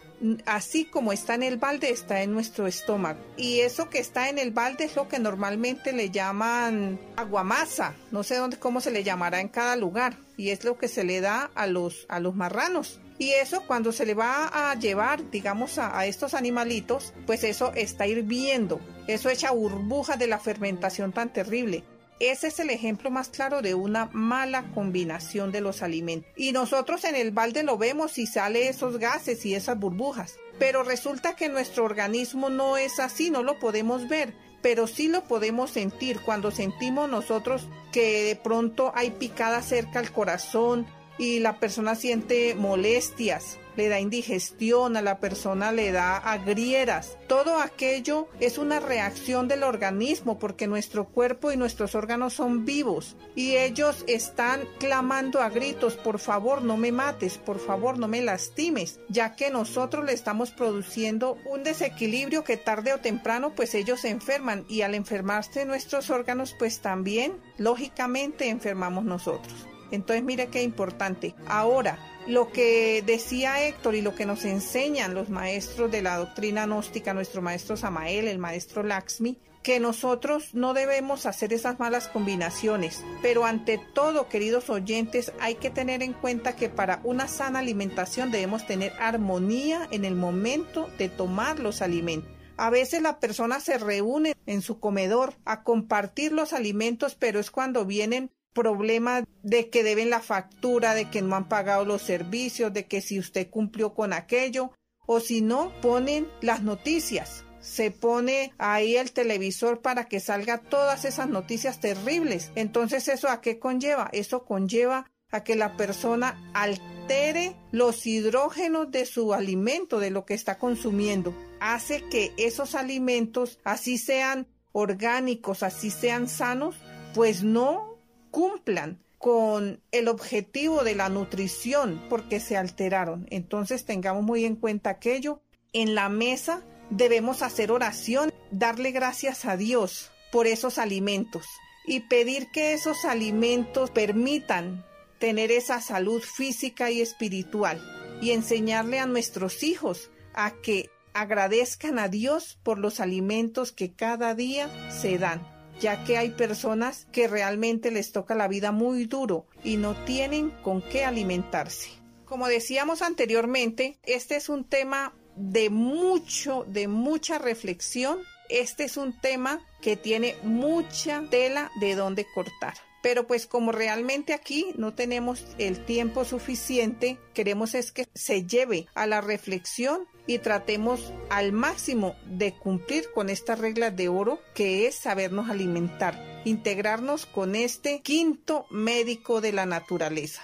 así 0.45 0.85
como 0.85 1.15
está 1.15 1.35
en 1.35 1.43
el 1.43 1.57
balde, 1.57 1.89
está 1.89 2.21
en 2.21 2.35
nuestro 2.35 2.67
estómago. 2.67 3.19
Y 3.39 3.61
eso 3.61 3.89
que 3.89 4.01
está 4.01 4.29
en 4.29 4.39
el 4.39 4.51
balde 4.51 4.85
es 4.85 4.97
lo 4.97 5.09
que 5.09 5.19
normalmente 5.19 5.95
le 5.95 6.11
llaman 6.11 7.01
aguamasa. 7.17 7.95
No 8.11 8.23
sé 8.23 8.39
cómo 8.59 8.83
se 8.83 8.91
le 8.91 9.03
llamará 9.03 9.41
en 9.41 9.49
cada 9.49 9.77
lugar. 9.77 10.15
Y 10.37 10.51
es 10.51 10.63
lo 10.63 10.77
que 10.77 10.89
se 10.89 11.05
le 11.05 11.23
da 11.23 11.51
a 11.55 11.67
los, 11.67 12.05
a 12.11 12.21
los 12.21 12.35
marranos. 12.35 13.01
Y 13.19 13.31
eso 13.31 13.63
cuando 13.67 13.91
se 13.91 14.05
le 14.05 14.13
va 14.13 14.51
a 14.53 14.75
llevar, 14.75 15.31
digamos, 15.31 15.79
a, 15.79 15.99
a 15.99 16.05
estos 16.05 16.35
animalitos, 16.35 17.15
pues 17.27 17.45
eso 17.45 17.73
está 17.75 18.07
hirviendo. 18.07 18.79
Eso 19.07 19.31
echa 19.31 19.53
burbujas 19.53 20.19
de 20.19 20.27
la 20.27 20.39
fermentación 20.39 21.13
tan 21.13 21.33
terrible. 21.33 21.83
Ese 22.21 22.49
es 22.49 22.61
el 22.61 22.71
ejemplo 22.71 23.11
más 23.11 23.31
claro 23.31 23.63
de 23.63 23.75
una 23.75 24.09
mala 24.13 24.71
combinación 24.75 25.51
de 25.53 25.63
los 25.63 25.83
alimentos. 25.83 26.31
Y 26.37 26.53
nosotros 26.53 27.05
en 27.05 27.17
el 27.17 27.33
balde 27.33 27.63
lo 27.63 27.79
vemos 27.79 28.19
y 28.19 28.27
sale 28.27 28.69
esos 28.69 28.99
gases 28.99 29.45
y 29.47 29.55
esas 29.55 29.79
burbujas. 29.79 30.37
Pero 30.59 30.83
resulta 30.83 31.35
que 31.35 31.49
nuestro 31.49 31.85
organismo 31.85 32.51
no 32.51 32.77
es 32.77 33.01
así, 33.01 33.31
no 33.31 33.43
lo 33.43 33.59
podemos 33.59 34.09
ver 34.09 34.35
pero 34.63 34.87
sí 34.87 35.09
lo 35.09 35.25
podemos 35.25 35.71
sentir 35.71 36.21
cuando 36.21 36.51
sentimos 36.51 37.09
nosotros 37.09 37.69
que 37.93 38.25
de 38.25 38.37
pronto 38.37 38.93
hay 38.95 39.11
picada 39.11 39.63
cerca 39.63 39.99
al 39.99 40.13
corazón 40.13 40.87
y 41.19 41.39
la 41.39 41.59
persona 41.59 41.95
siente 41.95 42.55
molestias 42.55 43.59
le 43.77 43.89
da 43.89 44.01
indigestión, 44.01 44.97
a 44.97 45.03
la 45.03 45.21
persona 45.21 45.73
le 45.73 45.93
da 45.93 46.17
agrieras. 46.17 47.17
Todo 47.27 47.61
aquello 47.61 48.29
es 48.41 48.59
una 48.59 48.81
reacción 48.81 49.49
del 49.49 49.63
organismo 49.63 50.39
porque 50.39 50.67
nuestro 50.67 51.07
cuerpo 51.07 51.53
y 51.53 51.57
nuestros 51.57 51.95
órganos 51.95 52.35
son 52.35 52.65
vivos 52.65 53.17
y 53.35 53.57
ellos 53.57 54.05
están 54.07 54.61
clamando 54.79 55.41
a 55.41 55.49
gritos, 55.51 55.97
por 55.97 56.19
favor 56.19 56.63
no 56.63 56.77
me 56.77 56.93
mates, 56.93 57.39
por 57.39 57.59
favor 57.59 57.99
no 57.99 58.09
me 58.09 58.21
lastimes, 58.21 59.01
ya 59.09 59.37
que 59.37 59.51
nosotros 59.51 60.05
le 60.05 60.13
estamos 60.13 60.51
produciendo 60.51 61.39
un 61.47 61.63
desequilibrio 61.63 62.45
que 62.45 62.57
tarde 62.57 62.93
o 62.93 62.99
temprano 62.99 63.53
pues 63.55 63.75
ellos 63.75 64.01
se 64.01 64.11
enferman 64.11 64.65
y 64.69 64.83
al 64.83 64.95
enfermarse 64.95 65.65
nuestros 65.65 66.11
órganos 66.11 66.55
pues 66.59 66.81
también 66.81 67.33
lógicamente 67.59 68.49
enfermamos 68.49 69.05
nosotros. 69.05 69.67
Entonces 69.91 70.25
mire 70.25 70.49
qué 70.49 70.63
importante. 70.63 71.35
Ahora, 71.47 71.99
lo 72.31 72.53
que 72.53 73.03
decía 73.05 73.67
Héctor 73.67 73.97
y 73.97 74.03
lo 74.03 74.15
que 74.15 74.25
nos 74.25 74.45
enseñan 74.45 75.15
los 75.15 75.31
maestros 75.31 75.91
de 75.91 76.01
la 76.01 76.17
doctrina 76.17 76.65
gnóstica, 76.65 77.13
nuestro 77.13 77.43
maestro 77.43 77.77
Samael, 77.77 78.29
el 78.29 78.39
maestro 78.39 78.85
Laxmi, 78.85 79.39
que 79.65 79.81
nosotros 79.81 80.55
no 80.55 80.73
debemos 80.73 81.27
hacer 81.27 81.53
esas 81.53 81.81
malas 81.81 82.09
combinaciones, 82.09 83.05
pero 83.21 83.45
ante 83.45 83.79
todo, 83.79 84.29
queridos 84.29 84.71
oyentes, 84.71 85.33
hay 85.41 85.57
que 85.57 85.71
tener 85.71 86.03
en 86.03 86.13
cuenta 86.13 86.55
que 86.55 86.69
para 86.71 87.01
una 87.03 87.27
sana 87.27 87.59
alimentación 87.59 88.31
debemos 88.31 88.65
tener 88.65 88.93
armonía 89.01 89.89
en 89.91 90.05
el 90.05 90.15
momento 90.15 90.89
de 90.99 91.09
tomar 91.09 91.59
los 91.59 91.83
alimentos. 91.83 92.31
A 92.57 92.71
veces 92.71 93.03
la 93.03 93.19
persona 93.19 93.59
se 93.59 93.79
reúne 93.79 94.35
en 94.47 94.63
su 94.63 94.79
comedor 94.81 95.35
a 95.45 95.63
compartir 95.63 96.33
los 96.33 96.53
alimentos, 96.53 97.17
pero 97.17 97.41
es 97.41 97.51
cuando 97.51 97.87
vienen 97.87 98.31
problema 98.53 99.25
de 99.43 99.71
que 99.71 99.83
deben 99.83 100.11
la 100.11 100.21
factura, 100.21 100.95
de 100.95 101.11
que 101.11 101.23
no 101.23 101.37
han 101.37 101.49
pagado 101.49 101.85
los 101.85 102.03
servicios, 102.03 102.73
de 102.73 102.87
que 102.87 103.01
si 103.01 103.19
usted 103.19 103.49
cumplió 103.49 103.95
con 103.95 104.13
aquello, 104.13 104.73
o 105.07 105.21
si 105.21 105.41
no, 105.41 105.73
ponen 105.81 106.29
las 106.41 106.63
noticias. 106.63 107.45
Se 107.61 107.91
pone 107.91 108.53
ahí 108.59 108.97
el 108.97 109.13
televisor 109.13 109.83
para 109.83 110.05
que 110.05 110.21
salga 110.21 110.59
todas 110.59 111.05
esas 111.05 111.29
noticias 111.29 111.81
terribles. 111.81 112.53
Entonces, 112.55 113.09
¿eso 113.09 113.29
a 113.29 113.41
qué 113.41 113.59
conlleva? 113.59 114.09
Eso 114.13 114.45
conlleva 114.45 115.11
a 115.31 115.45
que 115.45 115.57
la 115.57 115.77
persona 115.77 116.41
altere 116.55 117.57
los 117.73 118.07
hidrógenos 118.07 118.91
de 118.91 119.05
su 119.05 119.35
alimento, 119.35 119.99
de 119.99 120.11
lo 120.11 120.25
que 120.25 120.35
está 120.35 120.59
consumiendo. 120.59 121.35
Hace 121.61 122.03
que 122.09 122.33
esos 122.37 122.75
alimentos, 122.75 123.59
así 123.65 123.99
sean 123.99 124.47
orgánicos, 124.73 125.63
así 125.63 125.91
sean 125.91 126.29
sanos, 126.29 126.77
pues 127.15 127.43
no 127.43 127.90
cumplan 128.31 128.99
con 129.19 129.83
el 129.93 130.09
objetivo 130.09 130.83
de 130.83 130.95
la 130.95 131.09
nutrición 131.09 132.03
porque 132.09 132.41
se 132.41 132.57
alteraron. 132.57 133.27
Entonces 133.31 133.85
tengamos 133.85 134.23
muy 134.23 134.45
en 134.45 134.57
cuenta 134.57 134.91
aquello. 134.91 135.43
En 135.73 135.95
la 135.95 136.09
mesa 136.09 136.63
debemos 136.89 137.43
hacer 137.43 137.71
oración, 137.71 138.33
darle 138.51 138.93
gracias 138.93 139.45
a 139.45 139.57
Dios 139.57 140.11
por 140.33 140.47
esos 140.47 140.79
alimentos 140.79 141.47
y 141.87 142.01
pedir 142.01 142.51
que 142.51 142.73
esos 142.73 143.05
alimentos 143.05 143.91
permitan 143.91 144.85
tener 145.19 145.53
esa 145.53 145.81
salud 145.81 146.23
física 146.23 146.91
y 146.91 147.01
espiritual 147.01 147.81
y 148.23 148.31
enseñarle 148.31 149.01
a 149.01 149.07
nuestros 149.07 149.63
hijos 149.63 150.11
a 150.35 150.53
que 150.63 150.91
agradezcan 151.13 151.99
a 151.99 152.09
Dios 152.09 152.59
por 152.63 152.79
los 152.79 153.01
alimentos 153.01 153.73
que 153.73 153.93
cada 153.93 154.35
día 154.35 154.71
se 154.91 155.19
dan, 155.19 155.47
ya 155.81 156.05
que 156.05 156.19
hay 156.19 156.31
personas 156.31 157.07
que 157.11 157.27
realmente 157.27 157.91
les 157.91 158.13
toca 158.13 158.35
la 158.35 158.49
vida 158.49 158.71
muy 158.71 159.07
duro 159.07 159.47
y 159.65 159.77
no 159.77 159.95
tienen 160.05 160.51
con 160.63 160.83
qué 160.83 161.05
alimentarse. 161.05 161.91
Como 162.25 162.47
decíamos 162.47 163.03
anteriormente, 163.03 163.99
este 164.05 164.37
es 164.37 164.49
un 164.49 164.65
tema 164.65 165.15
de 165.37 165.71
mucho, 165.71 166.65
de 166.69 166.87
mucha 166.87 167.39
reflexión. 167.39 168.19
Este 168.49 168.85
es 168.85 168.97
un 168.97 169.19
tema 169.19 169.61
que 169.81 169.97
tiene 169.97 170.37
mucha 170.43 171.25
tela 171.31 171.71
de 171.81 171.95
donde 171.95 172.27
cortar. 172.35 172.75
Pero 173.03 173.27
pues 173.27 173.47
como 173.47 173.73
realmente 173.73 174.35
aquí 174.35 174.73
no 174.77 174.95
tenemos 174.95 175.45
el 175.59 175.85
tiempo 175.85 176.25
suficiente, 176.25 177.19
queremos 177.35 177.75
es 177.75 177.93
que 177.93 178.09
se 178.15 178.45
lleve 178.45 178.87
a 178.95 179.07
la 179.07 179.21
reflexión 179.21 180.07
y 180.27 180.39
tratemos 180.39 181.13
al 181.31 181.53
máximo 181.53 182.15
de 182.27 182.53
cumplir 182.53 183.11
con 183.15 183.31
esta 183.31 183.57
regla 183.57 183.91
de 183.91 184.09
oro 184.09 184.41
que 184.55 184.87
es 184.87 184.95
sabernos 184.95 185.51
alimentar, 185.51 186.43
integrarnos 186.45 187.27
con 187.27 187.57
este 187.57 188.03
quinto 188.03 188.67
médico 188.71 189.41
de 189.41 189.53
la 189.53 189.67
naturaleza. 189.67 190.43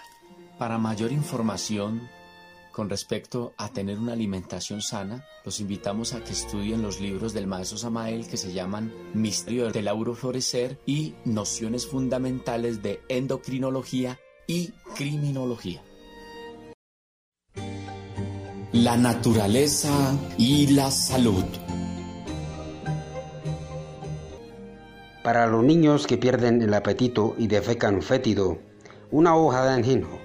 Para 0.58 0.78
mayor 0.78 1.12
información 1.12 2.08
con 2.76 2.90
respecto 2.90 3.54
a 3.56 3.70
tener 3.70 3.98
una 3.98 4.12
alimentación 4.12 4.82
sana, 4.82 5.24
los 5.46 5.60
invitamos 5.60 6.12
a 6.12 6.22
que 6.22 6.32
estudien 6.32 6.82
los 6.82 7.00
libros 7.00 7.32
del 7.32 7.46
maestro 7.46 7.78
Samael 7.78 8.28
que 8.28 8.36
se 8.36 8.52
llaman 8.52 8.92
Misterio 9.14 9.70
del 9.70 9.86
Lauro 9.86 10.14
Florecer 10.14 10.78
y 10.84 11.14
Nociones 11.24 11.86
Fundamentales 11.86 12.82
de 12.82 13.00
Endocrinología 13.08 14.20
y 14.46 14.72
Criminología. 14.94 15.82
La 18.74 18.98
naturaleza 18.98 20.14
y 20.36 20.66
la 20.74 20.90
salud. 20.90 21.46
Para 25.24 25.46
los 25.46 25.64
niños 25.64 26.06
que 26.06 26.18
pierden 26.18 26.60
el 26.60 26.74
apetito 26.74 27.34
y 27.38 27.46
defecan 27.46 28.02
fétido, 28.02 28.58
una 29.10 29.34
hoja 29.34 29.64
de 29.64 29.72
anjenjo, 29.72 30.18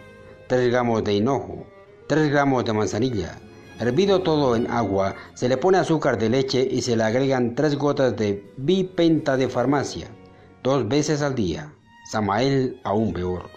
3 0.49 0.69
gramos 0.69 1.01
de 1.05 1.13
hinojo, 1.13 1.70
3 2.11 2.29
gramos 2.29 2.65
de 2.65 2.73
manzanilla. 2.73 3.39
Hervido 3.79 4.21
todo 4.21 4.57
en 4.57 4.69
agua, 4.69 5.15
se 5.33 5.47
le 5.47 5.55
pone 5.55 5.77
azúcar 5.77 6.17
de 6.17 6.27
leche 6.27 6.67
y 6.69 6.81
se 6.81 6.97
le 6.97 7.05
agregan 7.05 7.55
3 7.55 7.77
gotas 7.77 8.17
de 8.17 8.51
bipenta 8.57 9.37
de 9.37 9.47
farmacia, 9.47 10.09
dos 10.61 10.85
veces 10.89 11.21
al 11.21 11.35
día. 11.35 11.73
Samael 12.11 12.81
aún 12.83 13.13
peor. 13.13 13.49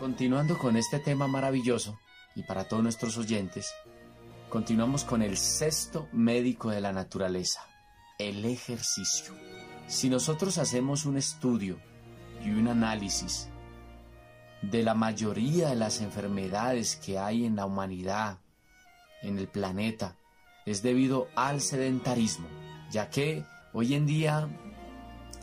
Continuando 0.00 0.56
con 0.56 0.78
este 0.78 0.98
tema 0.98 1.28
maravilloso, 1.28 1.98
y 2.34 2.42
para 2.44 2.64
todos 2.64 2.82
nuestros 2.82 3.18
oyentes, 3.18 3.70
continuamos 4.48 5.04
con 5.04 5.20
el 5.20 5.36
sexto 5.36 6.08
médico 6.10 6.70
de 6.70 6.80
la 6.80 6.92
naturaleza, 6.94 7.60
el 8.18 8.46
ejercicio. 8.46 9.34
Si 9.88 10.08
nosotros 10.08 10.56
hacemos 10.56 11.04
un 11.04 11.18
estudio 11.18 11.76
y 12.42 12.48
un 12.48 12.68
análisis 12.68 13.50
de 14.62 14.82
la 14.82 14.94
mayoría 14.94 15.68
de 15.68 15.76
las 15.76 16.00
enfermedades 16.00 16.96
que 16.96 17.18
hay 17.18 17.44
en 17.44 17.56
la 17.56 17.66
humanidad, 17.66 18.38
en 19.22 19.38
el 19.38 19.48
planeta, 19.48 20.16
es 20.64 20.82
debido 20.82 21.28
al 21.36 21.60
sedentarismo, 21.60 22.48
ya 22.90 23.10
que 23.10 23.44
hoy 23.72 23.94
en 23.94 24.06
día 24.06 24.48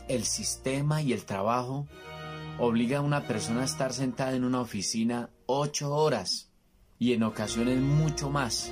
el 0.08 0.24
sistema 0.24 1.00
y 1.00 1.12
el 1.12 1.24
trabajo 1.24 1.86
obliga 2.58 2.98
a 2.98 3.02
una 3.02 3.26
persona 3.26 3.62
a 3.62 3.64
estar 3.64 3.92
sentada 3.92 4.34
en 4.34 4.44
una 4.44 4.60
oficina 4.60 5.30
ocho 5.46 5.94
horas 5.94 6.50
y 6.98 7.12
en 7.12 7.22
ocasiones 7.22 7.80
mucho 7.80 8.30
más. 8.30 8.70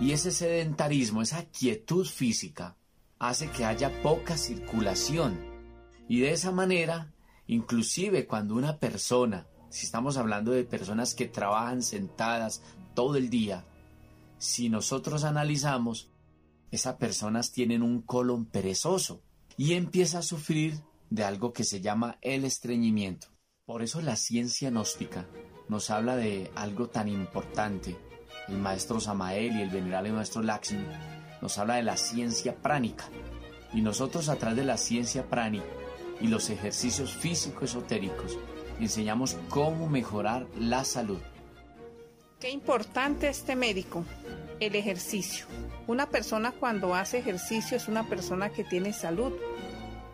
Y 0.00 0.12
ese 0.12 0.30
sedentarismo, 0.30 1.22
esa 1.22 1.44
quietud 1.46 2.06
física, 2.06 2.76
hace 3.18 3.48
que 3.50 3.64
haya 3.64 4.02
poca 4.02 4.36
circulación. 4.36 5.38
Y 6.08 6.20
de 6.20 6.32
esa 6.32 6.52
manera, 6.52 7.12
inclusive 7.46 8.26
cuando 8.26 8.54
una 8.54 8.78
persona 8.78 9.46
si 9.68 9.86
estamos 9.86 10.16
hablando 10.16 10.52
de 10.52 10.64
personas 10.64 11.14
que 11.14 11.26
trabajan 11.26 11.82
sentadas 11.82 12.62
todo 12.94 13.16
el 13.16 13.30
día, 13.30 13.64
si 14.38 14.68
nosotros 14.68 15.24
analizamos, 15.24 16.10
esas 16.70 16.96
personas 16.96 17.52
tienen 17.52 17.82
un 17.82 18.02
colon 18.02 18.46
perezoso 18.46 19.22
y 19.56 19.74
empieza 19.74 20.18
a 20.18 20.22
sufrir 20.22 20.80
de 21.10 21.24
algo 21.24 21.52
que 21.52 21.64
se 21.64 21.80
llama 21.80 22.18
el 22.20 22.44
estreñimiento. 22.44 23.28
Por 23.64 23.82
eso 23.82 24.00
la 24.00 24.16
ciencia 24.16 24.70
gnóstica 24.70 25.26
nos 25.68 25.90
habla 25.90 26.16
de 26.16 26.50
algo 26.54 26.88
tan 26.88 27.08
importante. 27.08 27.96
El 28.48 28.58
maestro 28.58 29.00
Samael 29.00 29.56
y 29.56 29.62
el 29.62 29.70
venerable 29.70 30.12
maestro 30.12 30.42
Lakshmi 30.42 30.84
nos 31.42 31.58
habla 31.58 31.76
de 31.76 31.82
la 31.82 31.96
ciencia 31.96 32.56
pránica. 32.62 33.08
Y 33.72 33.80
nosotros 33.80 34.28
a 34.28 34.36
través 34.36 34.56
de 34.58 34.64
la 34.64 34.76
ciencia 34.76 35.28
pránica 35.28 35.66
y 36.20 36.28
los 36.28 36.50
ejercicios 36.50 37.12
físico-esotéricos 37.14 38.38
enseñamos 38.84 39.36
cómo 39.48 39.88
mejorar 39.88 40.46
la 40.58 40.84
salud. 40.84 41.18
Qué 42.40 42.50
importante 42.50 43.28
este 43.28 43.56
médico, 43.56 44.04
el 44.60 44.74
ejercicio. 44.76 45.46
Una 45.86 46.10
persona 46.10 46.52
cuando 46.52 46.94
hace 46.94 47.18
ejercicio 47.18 47.76
es 47.76 47.88
una 47.88 48.08
persona 48.08 48.50
que 48.50 48.62
tiene 48.62 48.92
salud, 48.92 49.32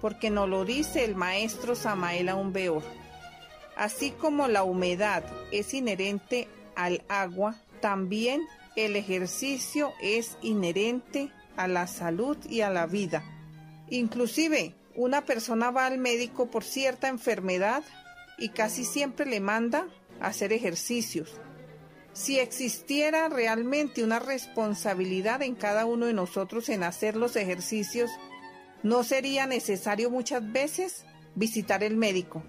porque 0.00 0.30
nos 0.30 0.48
lo 0.48 0.64
dice 0.64 1.04
el 1.04 1.16
maestro 1.16 1.74
Samael 1.74 2.28
Aumbeor. 2.28 2.82
Así 3.76 4.10
como 4.10 4.48
la 4.48 4.62
humedad 4.62 5.24
es 5.50 5.74
inherente 5.74 6.48
al 6.76 7.02
agua, 7.08 7.56
también 7.80 8.42
el 8.76 8.96
ejercicio 8.96 9.92
es 10.00 10.38
inherente 10.42 11.30
a 11.56 11.68
la 11.68 11.86
salud 11.86 12.36
y 12.48 12.60
a 12.60 12.70
la 12.70 12.86
vida. 12.86 13.24
Inclusive, 13.90 14.74
una 14.94 15.24
persona 15.24 15.70
va 15.70 15.86
al 15.86 15.98
médico 15.98 16.46
por 16.46 16.64
cierta 16.64 17.08
enfermedad 17.08 17.82
y 18.42 18.48
casi 18.48 18.84
siempre 18.84 19.24
le 19.24 19.38
manda 19.38 19.86
hacer 20.20 20.52
ejercicios. 20.52 21.40
Si 22.12 22.40
existiera 22.40 23.28
realmente 23.28 24.02
una 24.02 24.18
responsabilidad 24.18 25.42
en 25.42 25.54
cada 25.54 25.86
uno 25.86 26.06
de 26.06 26.12
nosotros 26.12 26.68
en 26.68 26.82
hacer 26.82 27.14
los 27.14 27.36
ejercicios, 27.36 28.10
no 28.82 29.04
sería 29.04 29.46
necesario 29.46 30.10
muchas 30.10 30.50
veces 30.50 31.06
visitar 31.36 31.84
el 31.84 31.96
médico. 31.96 32.42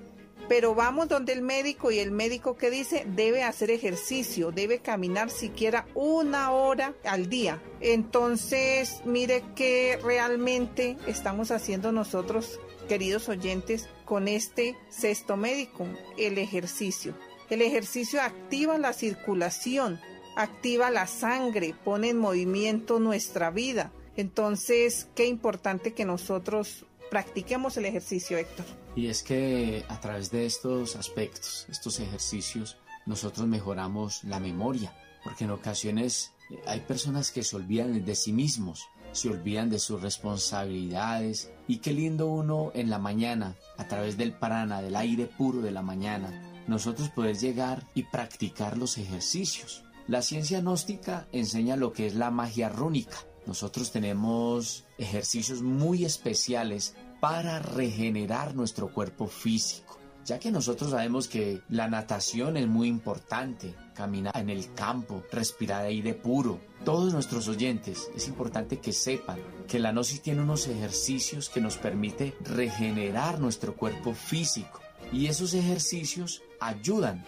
Pero 0.50 0.74
vamos 0.74 1.10
donde 1.10 1.32
el 1.32 1.44
médico 1.44 1.92
y 1.92 2.00
el 2.00 2.12
médico 2.12 2.58
que 2.58 2.72
dice 2.72 3.06
debe 3.08 3.44
hacer 3.44 3.70
ejercicio, 3.70 4.52
debe 4.52 4.80
caminar 4.80 5.30
siquiera 5.30 5.86
una 5.94 6.52
hora 6.52 6.96
al 7.06 7.30
día. 7.30 7.62
Entonces, 7.82 9.04
mire 9.06 9.44
que 9.56 10.00
realmente 10.04 10.98
estamos 11.06 11.52
haciendo 11.52 11.92
nosotros, 11.92 12.60
queridos 12.88 13.30
oyentes, 13.30 13.88
con 14.06 14.28
este 14.28 14.76
sexto 14.90 15.38
médico, 15.38 15.88
el 16.18 16.38
ejercicio. 16.38 17.16
El 17.50 17.62
ejercicio 17.62 18.22
activa 18.22 18.78
la 18.78 18.94
circulación, 18.94 20.00
activa 20.36 20.90
la 20.90 21.08
sangre, 21.08 21.76
pone 21.84 22.10
en 22.10 22.18
movimiento 22.18 23.00
nuestra 23.00 23.52
vida. 23.52 23.92
Entonces, 24.16 25.08
qué 25.16 25.28
importante 25.28 25.94
que 25.94 26.06
nosotros 26.06 26.86
practiquemos 27.10 27.78
el 27.78 27.86
ejercicio, 27.86 28.38
Héctor. 28.38 28.66
Y 28.96 29.08
es 29.08 29.24
que 29.24 29.84
a 29.88 30.00
través 30.00 30.32
de 30.32 30.46
estos 30.46 30.96
aspectos, 30.96 31.66
estos 31.70 32.00
ejercicios, 32.00 32.78
nosotros 33.06 33.48
mejoramos 33.48 34.24
la 34.24 34.40
memoria, 34.40 34.96
porque 35.24 35.44
en 35.44 35.52
ocasiones 35.52 36.32
hay 36.66 36.82
personas 36.82 37.32
que 37.32 37.44
se 37.44 37.56
olvidan 37.56 38.04
de 38.04 38.16
sí 38.16 38.34
mismos, 38.34 38.88
se 39.14 39.30
olvidan 39.30 39.70
de 39.70 39.80
sus 39.80 40.02
responsabilidades 40.02 41.52
y 41.68 41.78
qué 41.78 41.94
lindo 41.94 42.28
uno 42.28 42.72
en 42.74 42.90
la 42.90 43.00
mañana, 43.00 43.56
a 43.78 43.88
través 43.88 44.18
del 44.18 44.34
prana, 44.34 44.82
del 44.82 44.96
aire 44.96 45.28
puro 45.28 45.62
de 45.62 45.72
la 45.72 45.82
mañana, 45.82 46.52
nosotros 46.68 47.10
poder 47.10 47.38
llegar 47.38 47.86
y 47.94 48.04
practicar 48.04 48.78
los 48.78 48.98
ejercicios. 48.98 49.84
La 50.08 50.22
ciencia 50.22 50.60
gnóstica 50.60 51.28
enseña 51.32 51.78
lo 51.78 51.94
que 51.94 52.08
es 52.08 52.16
la 52.16 52.32
magia 52.32 52.70
rúnica. 52.70 53.18
Nosotros 53.46 53.92
tenemos 53.92 54.86
ejercicios 54.98 55.62
muy 55.62 56.06
especiales 56.06 56.96
para 57.20 57.60
regenerar 57.60 58.56
nuestro 58.56 58.94
cuerpo 58.94 59.28
físico, 59.28 59.98
ya 60.26 60.40
que 60.40 60.52
nosotros 60.52 60.92
sabemos 60.92 61.28
que 61.28 61.62
la 61.70 61.88
natación 61.88 62.58
es 62.58 62.68
muy 62.68 62.88
importante, 62.88 63.76
caminar 63.94 64.38
en 64.38 64.50
el 64.50 64.74
campo, 64.74 65.24
respirar 65.32 65.86
aire 65.86 66.14
puro. 66.14 66.60
Todos 66.86 67.14
nuestros 67.14 67.48
oyentes, 67.48 68.10
es 68.16 68.28
importante 68.28 68.80
que 68.80 68.94
sepan 68.94 69.40
que 69.68 69.80
la 69.80 69.92
gnosis 69.92 70.22
tiene 70.22 70.42
unos 70.42 70.68
ejercicios 70.68 71.50
que 71.50 71.62
nos 71.62 71.78
permite 71.78 72.36
regenerar 72.42 73.40
nuestro 73.40 73.76
cuerpo 73.76 74.14
físico 74.14 74.82
y 75.12 75.28
esos 75.28 75.54
ejercicios 75.54 76.42
ayudan 76.60 77.26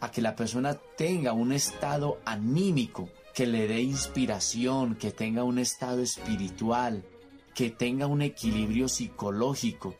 a 0.00 0.10
que 0.10 0.20
la 0.20 0.34
persona 0.34 0.78
tenga 0.96 1.32
un 1.32 1.52
estado 1.52 2.18
anímico 2.24 3.08
que 3.34 3.46
le 3.46 3.66
dé 3.66 3.80
inspiración, 3.80 4.96
que 4.96 5.10
tenga 5.10 5.44
un 5.44 5.58
estado 5.58 6.02
espiritual, 6.02 7.04
que 7.54 7.70
tenga 7.70 8.06
un 8.06 8.20
equilibrio 8.20 8.88
psicológico. 8.88 9.94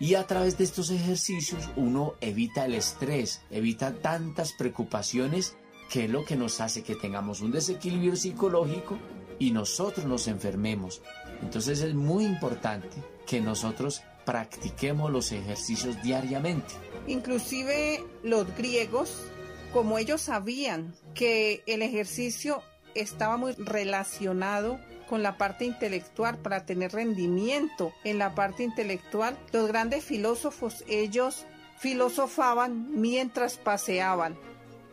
Y 0.00 0.14
a 0.14 0.26
través 0.26 0.56
de 0.58 0.64
estos 0.64 0.90
ejercicios 0.90 1.68
uno 1.76 2.14
evita 2.20 2.64
el 2.64 2.74
estrés, 2.74 3.42
evita 3.50 3.94
tantas 3.94 4.52
preocupaciones 4.52 5.56
que 5.90 6.04
es 6.04 6.10
lo 6.10 6.24
que 6.24 6.36
nos 6.36 6.60
hace 6.60 6.82
que 6.82 6.94
tengamos 6.94 7.40
un 7.40 7.50
desequilibrio 7.50 8.14
psicológico 8.14 8.98
y 9.38 9.50
nosotros 9.50 10.06
nos 10.06 10.28
enfermemos. 10.28 11.02
Entonces 11.42 11.80
es 11.80 11.94
muy 11.94 12.24
importante 12.24 12.88
que 13.26 13.40
nosotros 13.40 14.02
practiquemos 14.24 15.10
los 15.10 15.32
ejercicios 15.32 16.00
diariamente. 16.02 16.74
Inclusive 17.06 18.04
los 18.22 18.54
griegos, 18.56 19.24
como 19.72 19.98
ellos 19.98 20.20
sabían 20.20 20.94
que 21.14 21.62
el 21.66 21.82
ejercicio 21.82 22.62
estaba 22.94 23.36
muy 23.36 23.52
relacionado 23.52 24.78
con 25.08 25.22
la 25.22 25.36
parte 25.38 25.64
intelectual 25.64 26.38
para 26.38 26.64
tener 26.64 26.92
rendimiento 26.92 27.92
en 28.04 28.18
la 28.18 28.34
parte 28.34 28.62
intelectual, 28.62 29.36
los 29.52 29.68
grandes 29.68 30.04
filósofos 30.04 30.84
ellos 30.88 31.46
filosofaban 31.78 33.00
mientras 33.00 33.56
paseaban 33.56 34.36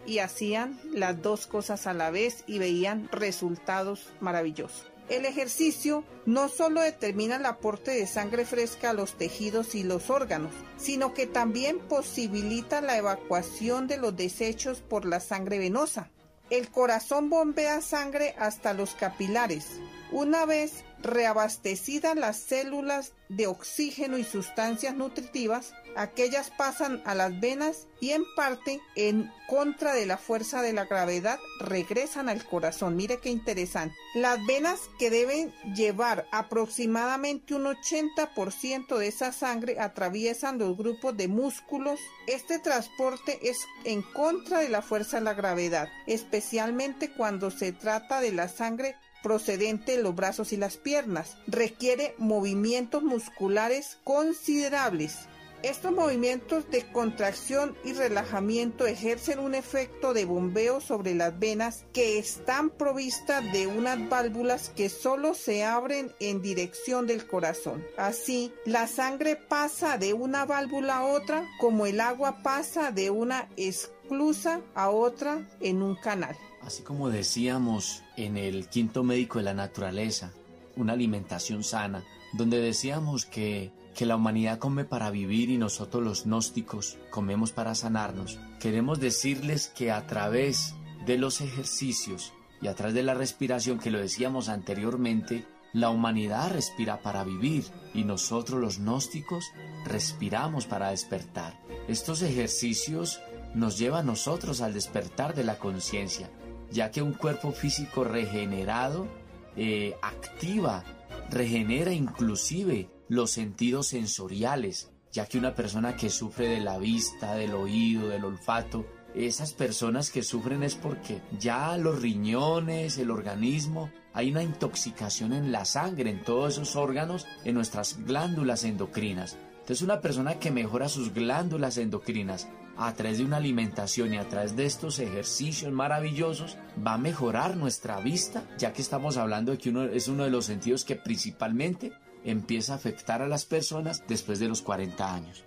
y 0.06 0.20
hacían 0.20 0.80
las 0.94 1.22
dos 1.22 1.48
cosas 1.48 1.88
a 1.88 1.94
la 1.94 2.12
vez 2.12 2.44
y 2.48 2.60
veían 2.60 3.10
resultados 3.12 4.14
maravillosos. 4.20 4.86
El 5.08 5.26
ejercicio 5.26 6.04
no 6.26 6.50
solo 6.50 6.82
determina 6.82 7.36
el 7.36 7.46
aporte 7.46 7.92
de 7.92 8.08
sangre 8.08 8.44
fresca 8.44 8.90
a 8.90 8.94
los 8.94 9.14
tejidos 9.14 9.76
y 9.76 9.84
los 9.84 10.10
órganos, 10.10 10.52
sino 10.78 11.14
que 11.14 11.28
también 11.28 11.78
posibilita 11.78 12.82
la 12.82 12.98
evacuación 12.98 13.88
de 13.88 13.98
los 13.98 14.16
desechos 14.16 14.82
por 14.82 15.06
la 15.06 15.20
sangre 15.20 15.60
venosa. 15.60 16.10
El 16.56 16.70
corazón 16.72 17.30
bombea 17.30 17.82
sangre 17.82 18.34
hasta 18.40 18.74
los 18.74 18.96
capilares. 18.96 19.82
Una 20.14 20.46
vez 20.46 20.86
reabastecidas 21.06 22.16
las 22.16 22.38
células 22.38 23.14
de 23.30 23.48
oxígeno 23.48 24.18
y 24.18 24.24
sustancias 24.24 24.96
nutritivas, 24.96 25.74
aquellas 25.96 26.52
pasan 26.52 27.02
a 27.06 27.16
las 27.16 27.40
venas 27.40 27.88
y 28.00 28.12
en 28.12 28.24
parte 28.36 28.82
en 28.96 29.32
contra 29.48 29.94
de 29.94 30.06
la 30.06 30.18
fuerza 30.18 30.62
de 30.62 30.74
la 30.74 30.86
gravedad 30.86 31.40
regresan 31.60 32.30
al 32.30 32.44
corazón. 32.46 32.96
Mire 32.96 33.20
qué 33.20 33.30
interesante. 33.30 33.96
Las 34.14 34.44
venas 34.46 34.80
que 35.00 35.10
deben 35.10 35.54
llevar 35.76 36.28
aproximadamente 36.32 37.56
un 37.56 37.66
80% 37.66 38.98
de 38.98 39.08
esa 39.08 39.32
sangre 39.32 39.80
atraviesan 39.80 40.58
los 40.58 40.78
grupos 40.78 41.16
de 41.16 41.28
músculos. 41.28 42.00
Este 42.28 42.60
transporte 42.60 43.40
es 43.50 43.58
en 43.84 44.02
contra 44.02 44.60
de 44.60 44.70
la 44.70 44.82
fuerza 44.82 45.18
de 45.18 45.24
la 45.24 45.34
gravedad, 45.34 45.88
especialmente 46.08 47.12
cuando 47.12 47.52
se 47.52 47.72
trata 47.72 48.22
de 48.22 48.32
la 48.32 48.48
sangre 48.48 48.96
procedente 49.26 49.98
de 49.98 50.04
los 50.04 50.14
brazos 50.14 50.54
y 50.54 50.58
las 50.58 50.78
piernas. 50.78 51.36
Requiere 51.48 52.14
movimientos 52.20 53.02
musculares 53.02 53.98
considerables 54.04 55.18
estos 55.66 55.92
movimientos 55.92 56.70
de 56.70 56.84
contracción 56.92 57.76
y 57.84 57.94
relajamiento 57.94 58.86
ejercen 58.86 59.40
un 59.40 59.56
efecto 59.56 60.14
de 60.14 60.26
bombeo 60.26 60.80
sobre 60.80 61.16
las 61.16 61.40
venas 61.40 61.86
que 61.92 62.20
están 62.20 62.70
provistas 62.70 63.52
de 63.52 63.66
unas 63.66 64.08
válvulas 64.08 64.70
que 64.70 64.90
solo 64.90 65.34
se 65.34 65.64
abren 65.64 66.14
en 66.20 66.44
dirección 66.44 67.08
del 67.08 67.26
corazón. 67.26 67.84
Así, 67.98 68.54
la 68.66 68.86
sangre 68.86 69.38
pasa 69.38 69.98
de 69.98 70.14
una 70.14 70.46
válvula 70.46 70.98
a 70.98 71.06
otra 71.06 71.44
como 71.60 71.88
el 71.88 72.00
agua 72.00 72.44
pasa 72.44 72.92
de 72.92 73.10
una 73.10 73.50
esclusa 73.58 74.62
a 74.76 74.92
otra 74.92 75.48
en 75.62 75.82
un 75.82 75.96
canal. 75.96 76.38
Así 76.66 76.84
como 76.84 77.10
decíamos 77.10 78.04
en 78.18 78.38
el 78.38 78.68
quinto 78.68 79.04
médico 79.04 79.38
de 79.38 79.46
la 79.46 79.54
naturaleza, 79.54 80.32
una 80.76 80.94
alimentación 80.94 81.64
sana, 81.64 82.04
donde 82.34 82.60
decíamos 82.60 83.26
que 83.26 83.72
que 83.96 84.06
la 84.06 84.18
humanidad 84.18 84.60
come 84.60 84.84
para 84.84 85.10
vivir 85.10 85.50
y 85.50 85.58
nosotros 85.58 86.04
los 86.04 86.26
gnósticos 86.26 86.98
comemos 87.10 87.52
para 87.52 87.74
sanarnos, 87.74 88.38
queremos 88.60 89.00
decirles 89.00 89.68
que 89.68 89.90
a 89.92 90.06
través 90.06 90.76
de 91.06 91.18
los 91.18 91.40
ejercicios 91.40 92.34
y 92.62 92.68
a 92.68 92.76
través 92.76 92.94
de 92.94 93.04
la 93.04 93.14
respiración 93.14 93.80
que 93.80 93.92
lo 93.92 94.00
decíamos 94.00 94.50
anteriormente, 94.50 95.46
la 95.72 95.90
humanidad 95.90 96.52
respira 96.52 97.02
para 97.02 97.24
vivir 97.24 97.66
y 97.94 98.04
nosotros 98.04 98.60
los 98.60 98.80
gnósticos 98.80 99.46
respiramos 99.86 100.66
para 100.66 100.90
despertar. 100.90 101.58
Estos 101.88 102.22
ejercicios 102.22 103.22
nos 103.54 103.78
llevan 103.78 104.02
a 104.02 104.12
nosotros 104.12 104.62
al 104.62 104.74
despertar 104.74 105.36
de 105.36 105.46
la 105.46 105.58
conciencia, 105.58 106.30
ya 106.76 106.92
que 106.92 107.02
un 107.02 107.14
cuerpo 107.14 107.54
físico 107.54 108.04
regenerado 108.04 109.08
eh, 109.56 109.96
activa, 110.02 110.84
regenera 111.32 111.94
inclusive 111.94 112.90
los 113.08 113.32
sentidos 113.32 113.88
sensoriales, 113.88 114.92
ya 115.10 115.26
que 115.26 115.38
una 115.38 115.56
persona 115.56 115.96
que 115.96 116.10
sufre 116.10 116.50
de 116.50 116.60
la 116.60 116.78
vista, 116.78 117.36
del 117.36 117.54
oído, 117.54 118.10
del 118.10 118.26
olfato, 118.26 118.86
esas 119.16 119.54
personas 119.54 120.12
que 120.12 120.22
sufren 120.22 120.64
es 120.64 120.76
porque 120.76 121.22
ya 121.40 121.78
los 121.78 122.02
riñones, 122.02 122.98
el 122.98 123.10
organismo, 123.10 123.90
hay 124.14 124.30
una 124.30 124.44
intoxicación 124.44 125.32
en 125.32 125.54
la 125.54 125.64
sangre, 125.64 126.10
en 126.10 126.24
todos 126.24 126.56
esos 126.56 126.76
órganos, 126.76 127.26
en 127.46 127.56
nuestras 127.56 128.04
glándulas 128.04 128.66
endocrinas. 128.66 129.38
Entonces 129.60 129.82
una 129.82 130.02
persona 130.02 130.40
que 130.40 130.52
mejora 130.52 130.90
sus 130.90 131.14
glándulas 131.14 131.78
endocrinas 131.78 132.50
a 132.78 132.94
través 132.94 133.18
de 133.18 133.26
una 133.26 133.38
alimentación 133.38 134.14
y 134.14 134.18
a 134.18 134.28
través 134.28 134.56
de 134.56 134.66
estos 134.66 135.00
ejercicios 135.00 135.72
maravillosos 135.72 136.58
va 136.86 136.94
a 136.94 136.98
mejorar 136.98 137.58
nuestra 137.58 138.00
vista, 138.00 138.44
ya 138.58 138.74
que 138.74 138.82
estamos 138.82 139.18
hablando 139.18 139.52
de 139.52 139.58
que 139.58 139.70
uno 139.70 139.84
es 139.84 140.08
uno 140.08 140.24
de 140.24 140.30
los 140.30 140.46
sentidos 140.46 140.86
que 140.86 140.96
principalmente 140.96 141.94
empieza 142.24 142.74
a 142.74 142.78
afectar 142.78 143.22
a 143.22 143.28
las 143.28 143.46
personas 143.46 144.04
después 144.08 144.40
de 144.40 144.48
los 144.48 144.62
40 144.62 145.14
años. 145.14 145.44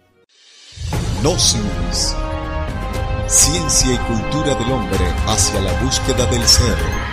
Gnosis. 1.23 2.14
Ciencia 3.27 3.93
y 3.93 3.99
cultura 3.99 4.55
del 4.55 4.73
hombre 4.73 5.05
hacia 5.27 5.61
la 5.61 5.83
búsqueda 5.83 6.25
del 6.27 6.47
ser. 6.47 7.08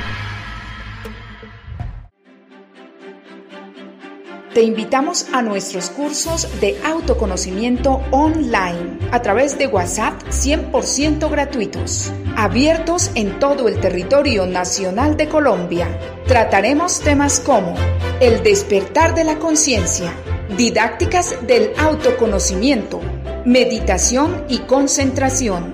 Te 4.55 4.63
invitamos 4.63 5.25
a 5.33 5.41
nuestros 5.41 5.89
cursos 5.89 6.47
de 6.61 6.79
autoconocimiento 6.85 8.01
online 8.11 8.99
a 9.11 9.21
través 9.21 9.57
de 9.57 9.67
WhatsApp 9.67 10.13
100% 10.29 11.29
gratuitos, 11.29 12.13
abiertos 12.37 13.11
en 13.15 13.37
todo 13.37 13.67
el 13.67 13.81
territorio 13.81 14.45
nacional 14.45 15.17
de 15.17 15.27
Colombia. 15.27 15.89
Trataremos 16.25 17.01
temas 17.01 17.41
como 17.41 17.75
el 18.21 18.43
despertar 18.43 19.13
de 19.13 19.25
la 19.25 19.39
conciencia, 19.39 20.13
didácticas 20.55 21.35
del 21.45 21.73
autoconocimiento, 21.77 23.01
meditación 23.43 24.45
y 24.47 24.59
concentración, 24.59 25.73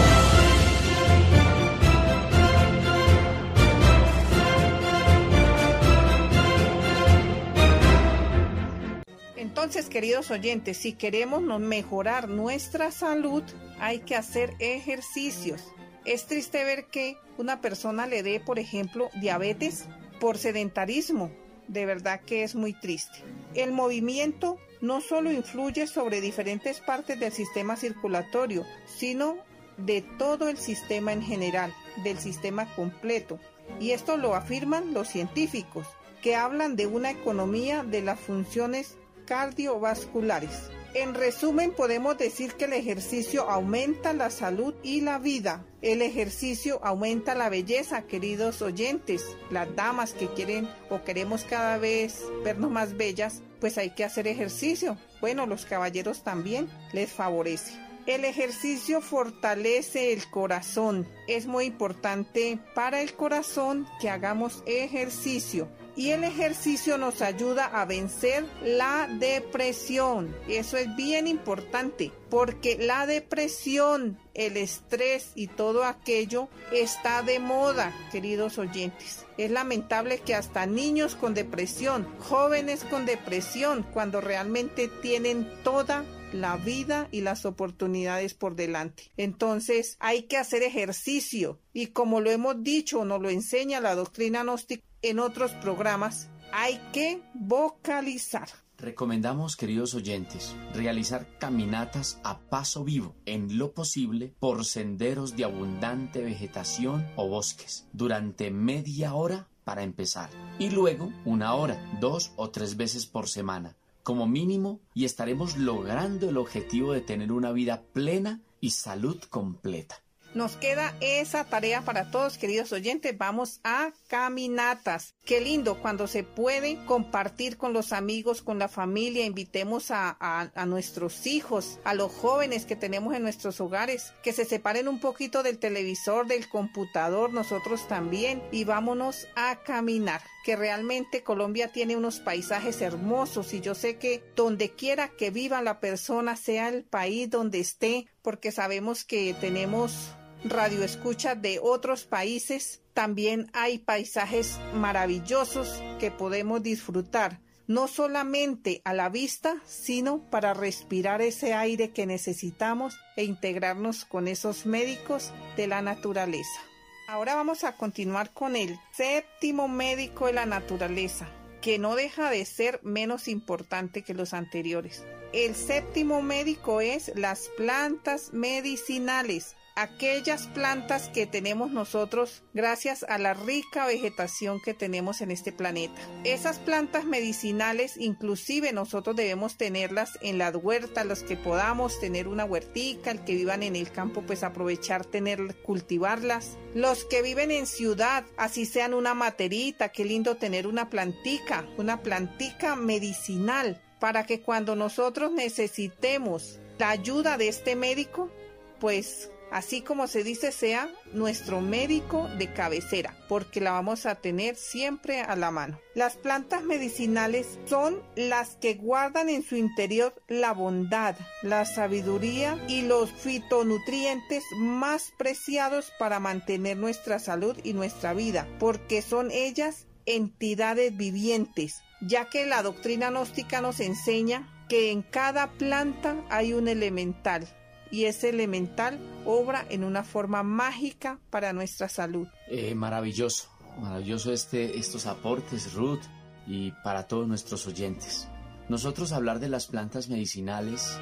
queridos 9.91 10.31
oyentes, 10.31 10.77
si 10.77 10.93
queremos 10.93 11.43
mejorar 11.59 12.29
nuestra 12.29 12.91
salud, 12.91 13.43
hay 13.79 13.99
que 13.99 14.15
hacer 14.15 14.55
ejercicios. 14.59 15.61
Es 16.05 16.25
triste 16.25 16.63
ver 16.63 16.85
que 16.85 17.17
una 17.37 17.61
persona 17.61 18.07
le 18.07 18.23
dé, 18.23 18.39
por 18.39 18.57
ejemplo, 18.57 19.09
diabetes 19.19 19.85
por 20.19 20.37
sedentarismo. 20.37 21.29
De 21.67 21.85
verdad 21.85 22.21
que 22.21 22.43
es 22.43 22.55
muy 22.55 22.73
triste. 22.73 23.19
El 23.53 23.71
movimiento 23.71 24.57
no 24.79 25.01
solo 25.01 25.31
influye 25.31 25.85
sobre 25.87 26.21
diferentes 26.21 26.79
partes 26.79 27.19
del 27.19 27.33
sistema 27.33 27.75
circulatorio, 27.75 28.65
sino 28.85 29.37
de 29.77 30.01
todo 30.17 30.47
el 30.47 30.57
sistema 30.57 31.11
en 31.11 31.21
general, 31.21 31.73
del 32.03 32.17
sistema 32.17 32.73
completo. 32.75 33.39
Y 33.79 33.91
esto 33.91 34.15
lo 34.15 34.35
afirman 34.35 34.93
los 34.93 35.09
científicos, 35.09 35.85
que 36.21 36.35
hablan 36.35 36.75
de 36.77 36.87
una 36.87 37.11
economía 37.11 37.83
de 37.83 38.01
las 38.01 38.19
funciones 38.19 38.97
cardiovasculares. 39.31 40.69
En 40.93 41.13
resumen, 41.13 41.71
podemos 41.71 42.17
decir 42.17 42.55
que 42.55 42.65
el 42.65 42.73
ejercicio 42.73 43.49
aumenta 43.49 44.11
la 44.11 44.29
salud 44.29 44.73
y 44.83 44.99
la 44.99 45.19
vida. 45.19 45.63
El 45.81 46.01
ejercicio 46.01 46.81
aumenta 46.83 47.33
la 47.33 47.47
belleza, 47.47 48.01
queridos 48.01 48.61
oyentes. 48.61 49.23
Las 49.49 49.73
damas 49.73 50.11
que 50.11 50.27
quieren 50.27 50.67
o 50.89 51.05
queremos 51.05 51.45
cada 51.45 51.77
vez 51.77 52.25
vernos 52.43 52.71
más 52.71 52.97
bellas, 52.97 53.41
pues 53.61 53.77
hay 53.77 53.91
que 53.91 54.03
hacer 54.03 54.27
ejercicio. 54.27 54.97
Bueno, 55.21 55.45
los 55.45 55.65
caballeros 55.65 56.25
también 56.25 56.67
les 56.91 57.09
favorece. 57.09 57.71
El 58.07 58.25
ejercicio 58.25 59.01
fortalece 59.01 60.11
el 60.11 60.29
corazón. 60.29 61.07
Es 61.27 61.45
muy 61.45 61.65
importante 61.65 62.59
para 62.73 63.01
el 63.01 63.13
corazón 63.13 63.87
que 63.99 64.09
hagamos 64.09 64.63
ejercicio 64.65 65.69
y 65.95 66.11
el 66.11 66.23
ejercicio 66.23 66.97
nos 66.97 67.21
ayuda 67.21 67.65
a 67.65 67.85
vencer 67.85 68.45
la 68.63 69.07
depresión. 69.07 70.35
Eso 70.47 70.77
es 70.77 70.95
bien 70.95 71.27
importante 71.27 72.11
porque 72.29 72.77
la 72.77 73.05
depresión, 73.05 74.17
el 74.33 74.57
estrés 74.57 75.31
y 75.35 75.47
todo 75.47 75.83
aquello 75.83 76.47
está 76.71 77.21
de 77.21 77.39
moda, 77.39 77.93
queridos 78.11 78.57
oyentes. 78.57 79.25
Es 79.37 79.51
lamentable 79.51 80.19
que 80.19 80.33
hasta 80.33 80.65
niños 80.65 81.15
con 81.15 81.33
depresión, 81.33 82.07
jóvenes 82.19 82.83
con 82.85 83.05
depresión, 83.05 83.85
cuando 83.93 84.21
realmente 84.21 84.87
tienen 84.87 85.47
toda 85.63 86.05
la 86.33 86.57
vida 86.57 87.07
y 87.11 87.21
las 87.21 87.45
oportunidades 87.45 88.33
por 88.33 88.55
delante. 88.55 89.11
Entonces 89.17 89.97
hay 89.99 90.23
que 90.23 90.37
hacer 90.37 90.63
ejercicio 90.63 91.59
y 91.73 91.87
como 91.87 92.21
lo 92.21 92.31
hemos 92.31 92.63
dicho, 92.63 93.05
nos 93.05 93.21
lo 93.21 93.29
enseña 93.29 93.79
la 93.79 93.95
doctrina 93.95 94.43
gnóstica, 94.43 94.83
en 95.01 95.19
otros 95.19 95.51
programas, 95.53 96.29
hay 96.53 96.79
que 96.93 97.21
vocalizar. 97.33 98.49
Recomendamos, 98.77 99.55
queridos 99.55 99.93
oyentes, 99.93 100.55
realizar 100.73 101.27
caminatas 101.37 102.19
a 102.23 102.39
paso 102.39 102.83
vivo, 102.83 103.15
en 103.25 103.59
lo 103.59 103.73
posible, 103.73 104.33
por 104.39 104.65
senderos 104.65 105.35
de 105.35 105.43
abundante 105.43 106.21
vegetación 106.21 107.07
o 107.15 107.27
bosques, 107.27 107.87
durante 107.93 108.49
media 108.49 109.13
hora 109.13 109.47
para 109.63 109.83
empezar, 109.83 110.31
y 110.57 110.71
luego 110.71 111.11
una 111.25 111.53
hora, 111.53 111.79
dos 111.99 112.31
o 112.37 112.49
tres 112.49 112.75
veces 112.75 113.05
por 113.05 113.29
semana, 113.29 113.77
como 114.03 114.27
mínimo, 114.27 114.81
y 114.93 115.05
estaremos 115.05 115.57
logrando 115.57 116.29
el 116.29 116.37
objetivo 116.37 116.93
de 116.93 117.01
tener 117.01 117.31
una 117.31 117.51
vida 117.51 117.83
plena 117.93 118.41
y 118.59 118.71
salud 118.71 119.21
completa. 119.29 120.01
Nos 120.33 120.55
queda 120.55 120.95
esa 121.01 121.43
tarea 121.43 121.81
para 121.81 122.09
todos, 122.09 122.37
queridos 122.37 122.71
oyentes. 122.71 123.17
Vamos 123.17 123.59
a 123.65 123.91
caminatas. 124.07 125.13
Qué 125.25 125.39
lindo 125.39 125.79
cuando 125.79 126.07
se 126.07 126.23
puede 126.23 126.83
compartir 126.85 127.57
con 127.57 127.73
los 127.73 127.93
amigos, 127.93 128.41
con 128.41 128.57
la 128.57 128.67
familia. 128.67 129.23
Invitemos 129.23 129.91
a, 129.91 130.17
a, 130.19 130.65
nuestros 130.65 131.27
hijos, 131.27 131.79
a 131.83 131.93
los 131.93 132.11
jóvenes 132.11 132.65
que 132.65 132.75
tenemos 132.75 133.13
en 133.13 133.21
nuestros 133.21 133.61
hogares, 133.61 134.13
que 134.23 134.33
se 134.33 134.45
separen 134.45 134.87
un 134.87 134.99
poquito 134.99 135.43
del 135.43 135.59
televisor, 135.59 136.25
del 136.25 136.49
computador, 136.49 137.31
nosotros 137.31 137.87
también, 137.87 138.41
y 138.51 138.63
vámonos 138.63 139.27
a 139.35 139.57
caminar. 139.57 140.21
Que 140.43 140.55
realmente 140.55 141.21
Colombia 141.21 141.71
tiene 141.71 141.95
unos 141.95 142.19
paisajes 142.19 142.81
hermosos 142.81 143.53
y 143.53 143.61
yo 143.61 143.75
sé 143.75 143.97
que 143.97 144.23
donde 144.35 144.71
quiera 144.71 145.09
que 145.09 145.29
viva 145.29 145.61
la 145.61 145.79
persona, 145.79 146.35
sea 146.35 146.67
el 146.67 146.83
país 146.83 147.29
donde 147.29 147.59
esté, 147.59 148.07
porque 148.23 148.51
sabemos 148.51 149.05
que 149.05 149.35
tenemos 149.39 150.15
radio 150.43 150.83
escucha 150.83 151.35
de 151.35 151.59
otros 151.61 152.05
países, 152.05 152.81
también 152.93 153.49
hay 153.53 153.79
paisajes 153.79 154.59
maravillosos 154.73 155.81
que 155.99 156.11
podemos 156.11 156.63
disfrutar, 156.63 157.39
no 157.67 157.87
solamente 157.87 158.81
a 158.83 158.93
la 158.93 159.09
vista, 159.09 159.55
sino 159.65 160.29
para 160.29 160.53
respirar 160.53 161.21
ese 161.21 161.53
aire 161.53 161.91
que 161.91 162.05
necesitamos 162.05 162.97
e 163.15 163.23
integrarnos 163.23 164.03
con 164.03 164.27
esos 164.27 164.65
médicos 164.65 165.31
de 165.55 165.67
la 165.67 165.81
naturaleza. 165.81 166.59
Ahora 167.07 167.35
vamos 167.35 167.63
a 167.63 167.75
continuar 167.75 168.33
con 168.33 168.55
el 168.55 168.79
séptimo 168.93 169.67
médico 169.67 170.25
de 170.27 170.33
la 170.33 170.45
naturaleza, 170.45 171.29
que 171.61 171.77
no 171.77 171.95
deja 171.95 172.29
de 172.29 172.45
ser 172.45 172.79
menos 172.83 173.27
importante 173.27 174.01
que 174.01 174.13
los 174.13 174.33
anteriores. 174.33 175.03
El 175.33 175.55
séptimo 175.55 176.21
médico 176.21 176.81
es 176.81 177.11
las 177.15 177.49
plantas 177.57 178.33
medicinales 178.33 179.55
aquellas 179.75 180.47
plantas 180.47 181.09
que 181.09 181.25
tenemos 181.25 181.71
nosotros 181.71 182.43
gracias 182.53 183.03
a 183.03 183.17
la 183.17 183.33
rica 183.33 183.85
vegetación 183.85 184.59
que 184.63 184.73
tenemos 184.73 185.21
en 185.21 185.31
este 185.31 185.51
planeta. 185.51 185.99
Esas 186.23 186.59
plantas 186.59 187.05
medicinales 187.05 187.97
inclusive 187.97 188.73
nosotros 188.73 189.15
debemos 189.15 189.57
tenerlas 189.57 190.17
en 190.21 190.37
las 190.37 190.55
huertas, 190.55 191.05
los 191.05 191.23
que 191.23 191.37
podamos 191.37 191.99
tener 191.99 192.27
una 192.27 192.45
huertica, 192.45 193.11
el 193.11 193.23
que 193.23 193.35
vivan 193.35 193.63
en 193.63 193.75
el 193.75 193.91
campo 193.91 194.21
pues 194.21 194.43
aprovechar 194.43 195.05
tener 195.05 195.55
cultivarlas. 195.63 196.57
Los 196.73 197.05
que 197.05 197.21
viven 197.21 197.51
en 197.51 197.67
ciudad, 197.67 198.23
así 198.37 198.65
sean 198.65 198.93
una 198.93 199.13
materita, 199.13 199.89
qué 199.89 200.05
lindo 200.05 200.35
tener 200.35 200.67
una 200.67 200.89
plantica, 200.89 201.67
una 201.77 202.01
plantica 202.01 202.75
medicinal 202.75 203.81
para 203.99 204.25
que 204.25 204.41
cuando 204.41 204.75
nosotros 204.75 205.31
necesitemos 205.31 206.59
la 206.79 206.89
ayuda 206.89 207.37
de 207.37 207.47
este 207.47 207.75
médico, 207.75 208.31
pues 208.79 209.29
así 209.51 209.81
como 209.81 210.07
se 210.07 210.23
dice 210.23 210.51
sea 210.51 210.89
nuestro 211.13 211.61
médico 211.61 212.27
de 212.37 212.51
cabecera, 212.51 213.15
porque 213.27 213.61
la 213.61 213.71
vamos 213.71 214.05
a 214.05 214.15
tener 214.15 214.55
siempre 214.55 215.21
a 215.21 215.35
la 215.35 215.51
mano. 215.51 215.79
Las 215.93 216.15
plantas 216.15 216.63
medicinales 216.63 217.59
son 217.65 218.01
las 218.15 218.55
que 218.55 218.75
guardan 218.75 219.29
en 219.29 219.43
su 219.43 219.55
interior 219.55 220.15
la 220.27 220.53
bondad, 220.53 221.15
la 221.43 221.65
sabiduría 221.65 222.57
y 222.67 222.83
los 222.83 223.11
fitonutrientes 223.11 224.43
más 224.57 225.11
preciados 225.17 225.91
para 225.99 226.19
mantener 226.19 226.77
nuestra 226.77 227.19
salud 227.19 227.57
y 227.63 227.73
nuestra 227.73 228.13
vida, 228.13 228.47
porque 228.59 229.01
son 229.01 229.31
ellas 229.31 229.85
entidades 230.05 230.95
vivientes, 230.95 231.81
ya 232.01 232.25
que 232.25 232.45
la 232.45 232.63
doctrina 232.63 233.09
gnóstica 233.09 233.61
nos 233.61 233.79
enseña 233.79 234.47
que 234.67 234.91
en 234.91 235.01
cada 235.01 235.51
planta 235.51 236.15
hay 236.29 236.53
un 236.53 236.67
elemental, 236.67 237.45
y 237.91 238.05
ese 238.05 238.29
elemental 238.29 238.99
obra 239.25 239.65
en 239.69 239.83
una 239.83 240.03
forma 240.03 240.43
mágica 240.43 241.19
para 241.29 241.53
nuestra 241.53 241.89
salud. 241.89 242.27
Eh, 242.49 242.73
maravilloso, 242.73 243.49
maravilloso 243.79 244.31
este, 244.31 244.79
estos 244.79 245.05
aportes, 245.05 245.73
Ruth, 245.73 246.01
y 246.47 246.71
para 246.83 247.07
todos 247.07 247.27
nuestros 247.27 247.67
oyentes. 247.67 248.27
Nosotros 248.69 249.11
hablar 249.11 249.39
de 249.39 249.49
las 249.49 249.67
plantas 249.67 250.09
medicinales 250.09 250.97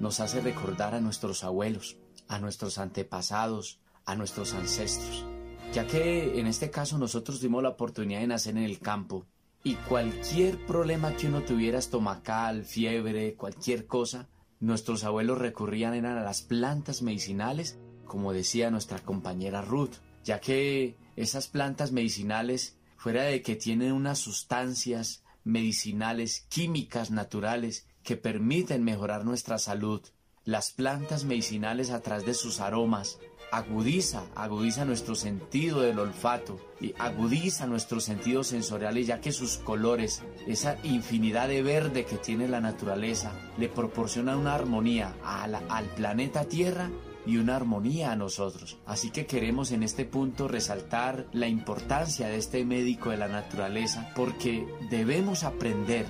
nos 0.00 0.20
hace 0.20 0.40
recordar 0.40 0.94
a 0.94 1.00
nuestros 1.00 1.44
abuelos, 1.44 1.96
a 2.28 2.38
nuestros 2.38 2.78
antepasados, 2.78 3.80
a 4.06 4.14
nuestros 4.14 4.54
ancestros, 4.54 5.24
ya 5.72 5.86
que 5.86 6.38
en 6.38 6.46
este 6.46 6.70
caso 6.70 6.98
nosotros 6.98 7.40
tuvimos 7.40 7.62
la 7.62 7.70
oportunidad 7.70 8.20
de 8.20 8.26
nacer 8.26 8.56
en 8.56 8.64
el 8.64 8.78
campo 8.78 9.26
y 9.62 9.74
cualquier 9.74 10.64
problema 10.66 11.16
que 11.16 11.26
uno 11.26 11.42
tuviera 11.42 11.78
estomacal, 11.78 12.64
fiebre, 12.64 13.34
cualquier 13.34 13.86
cosa, 13.86 14.28
Nuestros 14.64 15.04
abuelos 15.04 15.36
recurrían 15.36 16.06
a 16.06 16.22
las 16.22 16.40
plantas 16.40 17.02
medicinales, 17.02 17.78
como 18.06 18.32
decía 18.32 18.70
nuestra 18.70 18.98
compañera 18.98 19.60
Ruth, 19.60 19.96
ya 20.24 20.40
que 20.40 20.96
esas 21.16 21.48
plantas 21.48 21.92
medicinales, 21.92 22.78
fuera 22.96 23.24
de 23.24 23.42
que 23.42 23.56
tienen 23.56 23.92
unas 23.92 24.20
sustancias 24.20 25.22
medicinales, 25.44 26.46
químicas, 26.48 27.10
naturales, 27.10 27.86
que 28.02 28.16
permiten 28.16 28.84
mejorar 28.84 29.26
nuestra 29.26 29.58
salud, 29.58 30.00
las 30.44 30.70
plantas 30.70 31.24
medicinales 31.24 31.90
a 31.90 32.00
través 32.00 32.24
de 32.24 32.32
sus 32.32 32.60
aromas, 32.60 33.18
agudiza, 33.56 34.24
agudiza 34.34 34.84
nuestro 34.84 35.14
sentido 35.14 35.80
del 35.80 35.98
olfato 35.98 36.58
y 36.80 36.94
agudiza 36.98 37.66
nuestros 37.66 38.04
sentidos 38.04 38.48
sensoriales 38.48 39.06
ya 39.06 39.20
que 39.20 39.32
sus 39.32 39.58
colores, 39.58 40.22
esa 40.46 40.76
infinidad 40.82 41.48
de 41.48 41.62
verde 41.62 42.04
que 42.04 42.16
tiene 42.16 42.48
la 42.48 42.60
naturaleza, 42.60 43.32
le 43.58 43.68
proporciona 43.68 44.36
una 44.36 44.54
armonía 44.54 45.14
al 45.22 45.86
planeta 45.96 46.44
Tierra 46.44 46.90
y 47.26 47.38
una 47.38 47.56
armonía 47.56 48.12
a 48.12 48.16
nosotros. 48.16 48.76
Así 48.86 49.10
que 49.10 49.26
queremos 49.26 49.72
en 49.72 49.82
este 49.82 50.04
punto 50.04 50.48
resaltar 50.48 51.26
la 51.32 51.48
importancia 51.48 52.28
de 52.28 52.36
este 52.36 52.64
médico 52.64 53.10
de 53.10 53.16
la 53.16 53.28
naturaleza 53.28 54.10
porque 54.14 54.66
debemos 54.90 55.44
aprender 55.44 56.06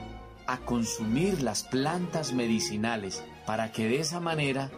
a 0.47 0.59
consumir 0.59 1.43
las 1.43 1.63
plantas 1.63 2.33
medicinales 2.33 3.23
para 3.47 3.73
que 3.73 3.89
de 3.89 4.01
esa 4.01 4.21
manera 4.21 4.71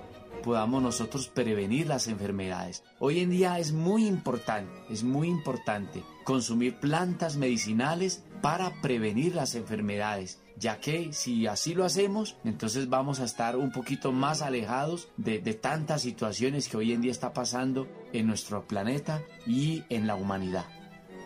podamos 0.47 0.81
nosotros 0.81 1.27
prevenir 1.27 1.89
las 1.89 2.07
enfermedades. 2.07 2.85
Hoy 3.01 3.19
en 3.19 3.31
día 3.31 3.59
es 3.59 3.73
muy 3.73 4.07
importante, 4.07 4.73
es 4.89 5.03
muy 5.03 5.27
importante 5.27 6.05
consumir 6.23 6.77
plantas 6.77 7.37
medicinales 7.37 8.23
para 8.43 8.71
prevenir 8.81 9.35
las 9.35 9.57
enfermedades 9.57 10.39
ya 10.59 10.81
que 10.81 11.13
si 11.13 11.47
así 11.47 11.75
lo 11.75 11.85
hacemos, 11.85 12.37
entonces 12.45 12.89
vamos 12.89 13.21
a 13.21 13.25
estar 13.25 13.57
un 13.57 13.73
poquito 13.73 14.11
más 14.11 14.41
alejados 14.41 15.11
de, 15.19 15.39
tantas 15.53 16.01
situaciones 16.01 16.69
que 16.69 16.79
hoy 16.79 16.93
en 16.93 17.03
día 17.03 17.13
está 17.13 17.35
pasando 17.35 17.87
en 18.15 18.27
nuestro 18.27 18.67
planeta 18.67 19.23
y 19.47 19.85
en 19.91 20.07
la 20.07 20.15
humanidad. 20.15 20.65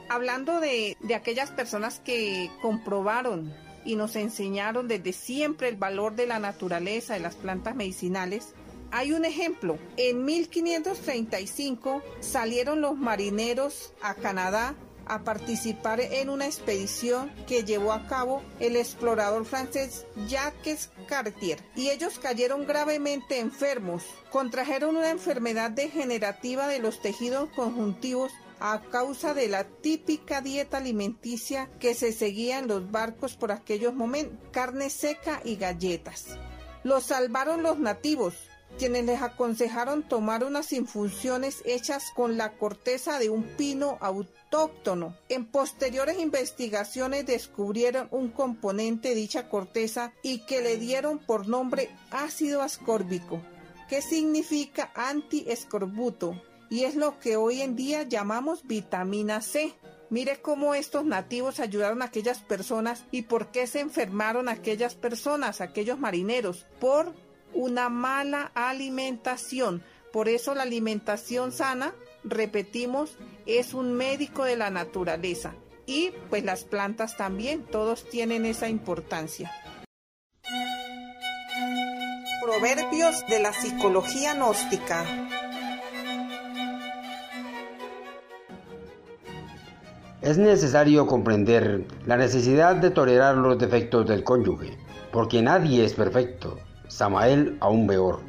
Hablando 0.08 0.58
de, 0.58 0.96
de 1.00 1.14
aquellas 1.14 1.52
personas 1.52 2.00
que 2.00 2.50
comprobaron 2.60 3.54
y 3.84 3.94
nos 3.94 4.16
enseñaron 4.16 4.88
desde 4.88 5.12
siempre 5.12 5.68
el 5.68 5.76
valor 5.76 6.16
de 6.16 6.26
la 6.26 6.40
naturaleza, 6.40 7.14
de 7.14 7.20
las 7.20 7.36
plantas 7.36 7.76
medicinales, 7.76 8.54
hay 8.90 9.12
un 9.12 9.24
ejemplo. 9.24 9.78
En 9.96 10.24
1535 10.24 12.02
salieron 12.20 12.80
los 12.80 12.96
marineros 12.96 13.92
a 14.02 14.14
Canadá 14.14 14.74
a 15.06 15.24
participar 15.24 16.00
en 16.00 16.30
una 16.30 16.46
expedición 16.46 17.32
que 17.48 17.64
llevó 17.64 17.92
a 17.92 18.06
cabo 18.06 18.42
el 18.60 18.76
explorador 18.76 19.44
francés 19.44 20.06
Jacques 20.28 20.90
Cartier 21.08 21.58
y 21.74 21.90
ellos 21.90 22.20
cayeron 22.20 22.64
gravemente 22.64 23.40
enfermos, 23.40 24.04
contrajeron 24.30 24.94
una 24.96 25.10
enfermedad 25.10 25.72
degenerativa 25.72 26.68
de 26.68 26.78
los 26.78 27.02
tejidos 27.02 27.50
conjuntivos 27.50 28.30
a 28.60 28.82
causa 28.82 29.34
de 29.34 29.48
la 29.48 29.64
típica 29.64 30.42
dieta 30.42 30.76
alimenticia 30.76 31.68
que 31.80 31.94
se 31.94 32.12
seguía 32.12 32.58
en 32.58 32.68
los 32.68 32.90
barcos 32.92 33.34
por 33.34 33.50
aquellos 33.50 33.94
momentos, 33.94 34.38
carne 34.52 34.90
seca 34.90 35.40
y 35.44 35.56
galletas. 35.56 36.38
Los 36.84 37.04
salvaron 37.04 37.62
los 37.62 37.78
nativos, 37.78 38.34
quienes 38.78 39.04
les 39.04 39.22
aconsejaron 39.22 40.02
tomar 40.02 40.44
unas 40.44 40.72
infusiones 40.72 41.62
hechas 41.64 42.12
con 42.14 42.36
la 42.36 42.52
corteza 42.52 43.18
de 43.18 43.30
un 43.30 43.44
pino 43.44 43.98
autóctono. 44.00 45.16
En 45.28 45.46
posteriores 45.46 46.18
investigaciones 46.18 47.26
descubrieron 47.26 48.08
un 48.10 48.28
componente 48.28 49.10
de 49.10 49.14
dicha 49.14 49.48
corteza 49.48 50.12
y 50.22 50.40
que 50.46 50.62
le 50.62 50.76
dieron 50.76 51.18
por 51.18 51.48
nombre 51.48 51.90
ácido 52.10 52.62
ascórbico, 52.62 53.42
que 53.88 54.02
significa 54.02 54.90
anti-escorbuto 54.94 56.40
y 56.70 56.84
es 56.84 56.94
lo 56.94 57.18
que 57.18 57.36
hoy 57.36 57.60
en 57.60 57.74
día 57.74 58.04
llamamos 58.04 58.66
vitamina 58.66 59.42
C. 59.42 59.74
Mire 60.08 60.40
cómo 60.40 60.74
estos 60.74 61.04
nativos 61.04 61.60
ayudaron 61.60 62.00
a 62.00 62.06
aquellas 62.06 62.40
personas 62.40 63.04
y 63.10 63.22
por 63.22 63.50
qué 63.50 63.66
se 63.66 63.80
enfermaron 63.80 64.48
aquellas 64.48 64.94
personas, 64.94 65.60
aquellos 65.60 65.98
marineros, 65.98 66.66
por 66.80 67.12
una 67.54 67.88
mala 67.88 68.50
alimentación. 68.54 69.82
Por 70.12 70.28
eso 70.28 70.54
la 70.54 70.62
alimentación 70.62 71.52
sana, 71.52 71.94
repetimos, 72.24 73.16
es 73.46 73.74
un 73.74 73.94
médico 73.94 74.44
de 74.44 74.56
la 74.56 74.70
naturaleza. 74.70 75.54
Y 75.86 76.12
pues 76.28 76.44
las 76.44 76.64
plantas 76.64 77.16
también, 77.16 77.64
todos 77.64 78.08
tienen 78.08 78.44
esa 78.44 78.68
importancia. 78.68 79.50
Proverbios 82.42 83.24
de 83.28 83.40
la 83.40 83.52
psicología 83.52 84.34
gnóstica. 84.34 85.04
Es 90.22 90.36
necesario 90.36 91.06
comprender 91.06 91.86
la 92.06 92.16
necesidad 92.16 92.76
de 92.76 92.90
tolerar 92.90 93.36
los 93.36 93.58
defectos 93.58 94.06
del 94.06 94.22
cónyuge, 94.22 94.76
porque 95.12 95.40
nadie 95.40 95.84
es 95.84 95.94
perfecto. 95.94 96.58
Samael 96.90 97.56
aún 97.60 97.86
peor. 97.86 98.20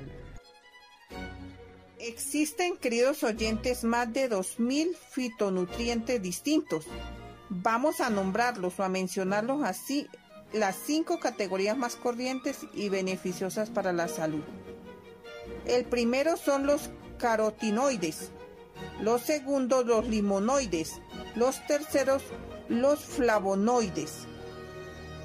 Existen, 1.98 2.78
queridos 2.78 3.24
oyentes, 3.24 3.84
más 3.84 4.12
de 4.14 4.30
2.000 4.30 4.96
fitonutrientes 4.96 6.22
distintos. 6.22 6.86
Vamos 7.50 8.00
a 8.00 8.10
nombrarlos 8.10 8.80
o 8.80 8.84
a 8.84 8.90
mencionarlos 8.90 9.64
así, 9.64 10.08
las 10.54 10.76
cinco 10.76 11.20
categorías 11.20 11.78
más 11.78 11.96
corrientes 11.96 12.66
y 12.74 12.90
beneficiosas 12.90 13.70
para 13.70 13.94
la 13.94 14.08
salud. 14.08 14.44
El 15.66 15.86
primero 15.86 16.38
son 16.38 16.66
los 16.66 16.90
carotinoides, 17.18 18.32
los 19.02 19.22
segundos 19.22 19.86
los 19.86 20.08
limonoides, 20.08 21.02
los 21.36 21.66
terceros 21.68 22.24
los 22.68 23.00
flavonoides, 23.00 24.28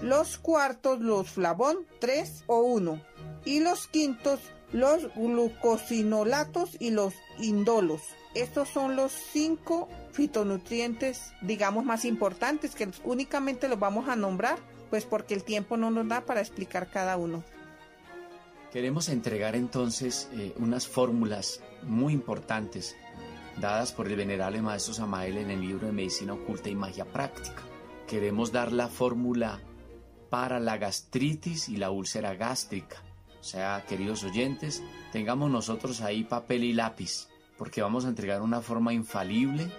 los 0.02 0.36
cuartos 0.38 1.00
los 1.00 1.30
flavón 1.30 1.86
3 2.00 2.44
o 2.46 2.60
1 2.60 3.15
y 3.46 3.60
los 3.60 3.86
quintos 3.86 4.40
los 4.72 5.14
glucosinolatos 5.14 6.76
y 6.80 6.90
los 6.90 7.14
indolos. 7.38 8.02
Estos 8.34 8.68
son 8.68 8.96
los 8.96 9.12
cinco 9.12 9.88
fitonutrientes, 10.12 11.32
digamos, 11.40 11.84
más 11.84 12.04
importantes 12.04 12.74
que 12.74 12.88
únicamente 13.04 13.68
los 13.68 13.78
vamos 13.78 14.08
a 14.08 14.16
nombrar, 14.16 14.58
pues 14.90 15.04
porque 15.04 15.34
el 15.34 15.44
tiempo 15.44 15.76
no 15.76 15.90
nos 15.90 16.08
da 16.08 16.22
para 16.22 16.40
explicar 16.40 16.90
cada 16.90 17.16
uno. 17.16 17.42
Queremos 18.72 19.08
entregar 19.08 19.56
entonces 19.56 20.28
eh, 20.34 20.52
unas 20.58 20.86
fórmulas 20.86 21.62
muy 21.82 22.12
importantes 22.12 22.96
dadas 23.58 23.92
por 23.92 24.06
el 24.08 24.16
venerable 24.16 24.60
maestro 24.60 24.92
Samael 24.92 25.38
en 25.38 25.50
el 25.50 25.60
libro 25.62 25.86
de 25.86 25.92
Medicina 25.92 26.34
Oculta 26.34 26.68
y 26.68 26.74
Magia 26.74 27.06
Práctica. 27.06 27.62
Queremos 28.06 28.52
dar 28.52 28.72
la 28.72 28.88
fórmula 28.88 29.60
para 30.28 30.60
la 30.60 30.76
gastritis 30.76 31.70
y 31.70 31.78
la 31.78 31.90
úlcera 31.90 32.34
gástrica. 32.34 33.05
O 33.40 33.44
sea, 33.44 33.84
queridos 33.88 34.24
oyentes, 34.24 34.82
tengamos 35.12 35.50
nosotros 35.50 36.00
ahí 36.00 36.24
papel 36.24 36.64
y 36.64 36.72
lápiz, 36.72 37.28
porque 37.56 37.82
vamos 37.82 38.04
a 38.04 38.08
entregar 38.08 38.42
una 38.42 38.60
forma 38.60 38.92
infalible 38.92 39.70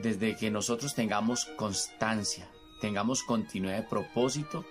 desde 0.00 0.36
que 0.36 0.50
nosotros 0.50 0.94
tengamos 0.94 1.46
constancia, 1.56 2.48
tengamos 2.80 3.22
continuidad 3.22 3.76
de 3.76 3.88
propósito. 3.88 4.64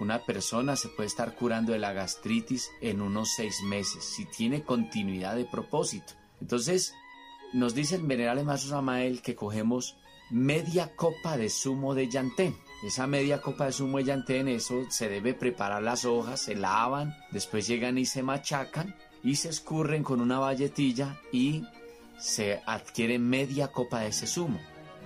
Una 0.00 0.24
persona 0.24 0.76
se 0.76 0.88
puede 0.88 1.06
estar 1.06 1.34
curando 1.34 1.72
de 1.72 1.78
la 1.78 1.92
gastritis 1.92 2.70
en 2.80 3.00
unos 3.00 3.34
seis 3.36 3.62
meses 3.62 4.04
si 4.04 4.24
tiene 4.26 4.62
continuidad 4.62 5.36
de 5.36 5.44
propósito. 5.44 6.14
Entonces, 6.40 6.94
nos 7.52 7.74
dice 7.74 7.96
el 7.96 8.02
venerable 8.02 8.42
Maestro 8.42 8.70
Samael 8.70 9.22
que 9.22 9.36
cogemos 9.36 9.96
media 10.30 10.94
copa 10.96 11.36
de 11.36 11.48
zumo 11.48 11.94
de 11.94 12.08
llantén. 12.08 12.56
Esa 12.84 13.06
media 13.06 13.40
copa 13.40 13.64
de 13.64 13.72
zumo 13.72 13.96
de 13.96 14.04
llantén, 14.04 14.46
eso 14.46 14.84
se 14.90 15.08
debe 15.08 15.32
preparar 15.32 15.82
las 15.82 16.04
hojas, 16.04 16.38
se 16.40 16.54
lavan, 16.54 17.16
después 17.30 17.66
llegan 17.66 17.96
y 17.96 18.04
se 18.04 18.22
machacan 18.22 18.94
y 19.22 19.36
se 19.36 19.48
escurren 19.48 20.02
con 20.02 20.20
una 20.20 20.38
valletilla 20.38 21.18
y 21.32 21.64
se 22.18 22.60
adquiere 22.66 23.18
media 23.18 23.68
copa 23.68 24.00
de 24.00 24.08
ese 24.08 24.26
zumo. 24.26 24.60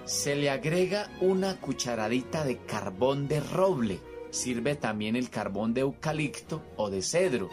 Se 0.07 0.35
le 0.35 0.51
agrega 0.51 1.09
una 1.21 1.61
cucharadita 1.61 2.43
de 2.43 2.57
carbón 2.65 3.29
de 3.29 3.39
roble. 3.39 4.01
Sirve 4.31 4.75
también 4.75 5.15
el 5.15 5.31
carbón 5.31 5.73
de 5.73 5.83
eucalipto 5.83 6.65
o 6.77 6.91
de 6.91 7.01
cedro. 7.01 7.49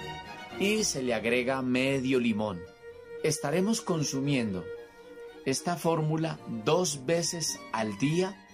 Y 0.60 0.86
se 0.86 1.04
le 1.04 1.14
agrega 1.14 1.62
medio 1.62 2.20
limón. 2.20 2.60
Estaremos 3.24 3.82
consumiendo 3.82 4.64
esta 5.46 5.76
fórmula 5.76 6.40
dos 6.64 7.06
veces 7.06 7.60
al 7.72 7.96
día 8.00 8.45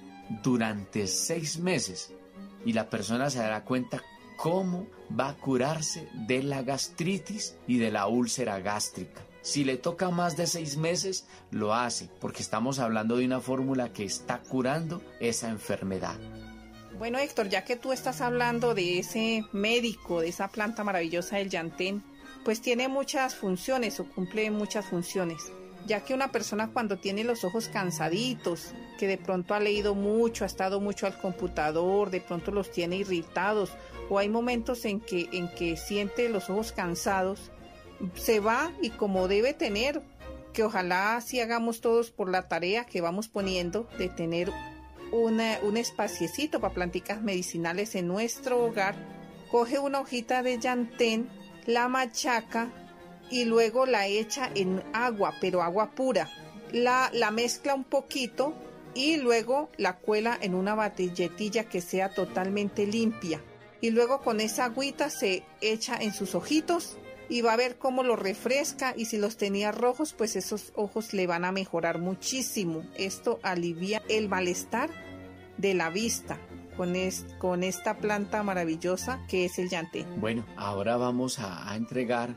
durante 0.43 1.07
seis 1.07 1.57
meses 1.59 2.13
y 2.65 2.73
la 2.73 2.89
persona 2.89 3.29
se 3.29 3.39
dará 3.39 3.63
cuenta 3.63 4.01
cómo 4.37 4.87
va 5.17 5.29
a 5.29 5.35
curarse 5.35 6.07
de 6.13 6.43
la 6.43 6.63
gastritis 6.63 7.55
y 7.67 7.77
de 7.77 7.91
la 7.91 8.07
úlcera 8.07 8.59
gástrica. 8.59 9.21
Si 9.41 9.63
le 9.63 9.77
toca 9.77 10.09
más 10.11 10.37
de 10.37 10.45
seis 10.45 10.77
meses, 10.77 11.25
lo 11.49 11.73
hace, 11.73 12.09
porque 12.19 12.43
estamos 12.43 12.79
hablando 12.79 13.17
de 13.17 13.25
una 13.25 13.39
fórmula 13.39 13.91
que 13.91 14.05
está 14.05 14.39
curando 14.39 15.01
esa 15.19 15.49
enfermedad. 15.49 16.15
Bueno, 16.97 17.17
Héctor, 17.17 17.49
ya 17.49 17.63
que 17.63 17.75
tú 17.75 17.91
estás 17.91 18.21
hablando 18.21 18.75
de 18.75 18.99
ese 18.99 19.43
médico, 19.51 20.21
de 20.21 20.29
esa 20.29 20.49
planta 20.49 20.83
maravillosa 20.83 21.37
del 21.37 21.49
llantén, 21.49 22.03
pues 22.45 22.61
tiene 22.61 22.87
muchas 22.87 23.35
funciones 23.35 23.99
o 23.99 24.05
cumple 24.05 24.51
muchas 24.51 24.85
funciones 24.85 25.51
ya 25.85 26.03
que 26.03 26.13
una 26.13 26.31
persona 26.31 26.71
cuando 26.71 26.97
tiene 26.97 27.23
los 27.23 27.43
ojos 27.43 27.67
cansaditos, 27.67 28.73
que 28.97 29.07
de 29.07 29.17
pronto 29.17 29.53
ha 29.53 29.59
leído 29.59 29.95
mucho, 29.95 30.43
ha 30.43 30.47
estado 30.47 30.79
mucho 30.79 31.05
al 31.07 31.17
computador, 31.17 32.09
de 32.09 32.21
pronto 32.21 32.51
los 32.51 32.71
tiene 32.71 32.97
irritados, 32.97 33.71
o 34.09 34.19
hay 34.19 34.29
momentos 34.29 34.85
en 34.85 34.99
que, 34.99 35.29
en 35.31 35.47
que 35.49 35.77
siente 35.77 36.29
los 36.29 36.49
ojos 36.49 36.71
cansados, 36.71 37.51
se 38.15 38.39
va 38.39 38.71
y 38.81 38.89
como 38.89 39.27
debe 39.27 39.53
tener, 39.53 40.01
que 40.53 40.63
ojalá 40.63 41.15
así 41.15 41.39
hagamos 41.39 41.81
todos 41.81 42.11
por 42.11 42.29
la 42.29 42.47
tarea 42.47 42.85
que 42.85 43.01
vamos 43.01 43.27
poniendo 43.27 43.87
de 43.97 44.09
tener 44.09 44.51
una, 45.11 45.59
un 45.63 45.77
espaciecito 45.77 46.59
para 46.59 46.73
planticas 46.73 47.21
medicinales 47.21 47.95
en 47.95 48.07
nuestro 48.07 48.63
hogar, 48.63 48.95
coge 49.49 49.79
una 49.79 49.99
hojita 49.99 50.43
de 50.43 50.59
llantén, 50.59 51.29
la 51.65 51.87
machaca, 51.87 52.69
y 53.31 53.45
luego 53.45 53.85
la 53.85 54.07
echa 54.07 54.51
en 54.53 54.83
agua, 54.93 55.33
pero 55.41 55.61
agua 55.63 55.91
pura. 55.91 56.29
La, 56.71 57.09
la 57.13 57.31
mezcla 57.31 57.73
un 57.73 57.83
poquito 57.83 58.53
y 58.93 59.17
luego 59.17 59.69
la 59.77 59.97
cuela 59.97 60.37
en 60.41 60.53
una 60.53 60.75
batilletilla 60.75 61.65
que 61.65 61.81
sea 61.81 62.13
totalmente 62.13 62.85
limpia. 62.85 63.41
Y 63.79 63.89
luego 63.89 64.21
con 64.21 64.39
esa 64.39 64.65
agüita 64.65 65.09
se 65.09 65.43
echa 65.61 65.97
en 65.97 66.13
sus 66.13 66.35
ojitos 66.35 66.97
y 67.29 67.41
va 67.41 67.53
a 67.53 67.57
ver 67.57 67.77
cómo 67.77 68.03
lo 68.03 68.15
refresca 68.15 68.93
y 68.95 69.05
si 69.05 69.17
los 69.17 69.37
tenía 69.37 69.71
rojos 69.71 70.13
pues 70.13 70.35
esos 70.35 70.73
ojos 70.75 71.13
le 71.13 71.27
van 71.27 71.45
a 71.45 71.51
mejorar 71.51 71.97
muchísimo. 71.97 72.83
Esto 72.95 73.39
alivia 73.41 74.03
el 74.09 74.27
malestar 74.27 74.89
de 75.57 75.73
la 75.73 75.89
vista 75.89 76.37
con, 76.75 76.93
con 77.39 77.63
esta 77.63 77.97
planta 77.97 78.43
maravillosa 78.43 79.25
que 79.27 79.45
es 79.45 79.57
el 79.59 79.69
llante. 79.69 80.05
Bueno, 80.17 80.45
ahora 80.57 80.97
vamos 80.97 81.39
a, 81.39 81.73
entregar 81.75 82.35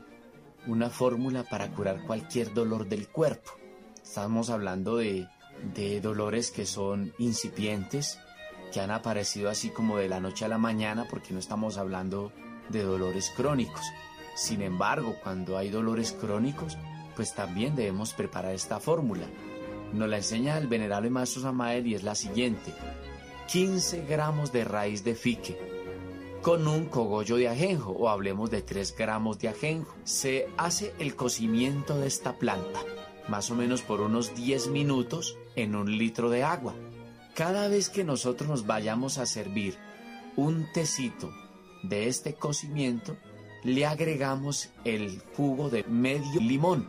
una 0.67 0.89
fórmula 0.89 1.43
para 1.43 1.71
curar 1.71 2.03
cualquier 2.05 2.53
dolor 2.53 2.87
del 2.87 3.07
cuerpo. 3.07 3.51
Estamos 4.03 4.49
hablando 4.49 4.97
de, 4.97 5.27
de 5.73 6.01
dolores 6.01 6.51
que 6.51 6.65
son 6.65 7.13
incipientes, 7.17 8.19
que 8.71 8.81
han 8.81 8.91
aparecido 8.91 9.49
así 9.49 9.69
como 9.69 9.97
de 9.97 10.09
la 10.09 10.19
noche 10.19 10.45
a 10.45 10.49
la 10.49 10.57
mañana, 10.57 11.07
porque 11.09 11.33
no 11.33 11.39
estamos 11.39 11.77
hablando 11.77 12.31
de 12.69 12.83
dolores 12.83 13.31
crónicos. 13.35 13.85
Sin 14.35 14.61
embargo, 14.61 15.15
cuando 15.23 15.57
hay 15.57 15.69
dolores 15.69 16.11
crónicos, 16.11 16.77
pues 17.15 17.33
también 17.33 17.75
debemos 17.75 18.13
preparar 18.13 18.53
esta 18.53 18.79
fórmula. 18.79 19.27
Nos 19.93 20.09
la 20.09 20.17
enseña 20.17 20.57
el 20.57 20.67
venerable 20.67 21.09
maestro 21.09 21.41
Samael 21.41 21.87
y 21.87 21.95
es 21.95 22.03
la 22.03 22.15
siguiente. 22.15 22.73
15 23.47 24.05
gramos 24.05 24.51
de 24.51 24.65
raíz 24.65 25.03
de 25.03 25.15
fique 25.15 25.74
con 26.45 26.67
un 26.67 26.85
cogollo 26.85 27.37
de 27.37 27.49
ajenjo 27.49 27.89
o 27.89 28.07
hablemos 28.07 28.51
de 28.51 28.61
3 28.61 28.95
gramos 28.95 29.39
de 29.39 29.47
ajenjo. 29.47 29.95
Se 30.03 30.47
hace 30.57 30.93
el 30.99 31.15
cocimiento 31.15 31.97
de 31.97 32.05
esta 32.05 32.37
planta, 32.37 32.81
más 33.27 33.49
o 33.49 33.55
menos 33.55 33.81
por 33.81 33.99
unos 33.99 34.35
10 34.35 34.67
minutos 34.67 35.39
en 35.55 35.75
un 35.75 35.97
litro 35.97 36.29
de 36.29 36.43
agua. 36.43 36.75
Cada 37.33 37.67
vez 37.67 37.89
que 37.89 38.03
nosotros 38.03 38.47
nos 38.47 38.67
vayamos 38.67 39.17
a 39.17 39.25
servir 39.25 39.75
un 40.35 40.71
tecito 40.71 41.33
de 41.81 42.09
este 42.09 42.35
cocimiento, 42.35 43.17
le 43.63 43.87
agregamos 43.87 44.69
el 44.83 45.23
jugo 45.35 45.71
de 45.71 45.83
medio 45.85 46.41
limón 46.41 46.87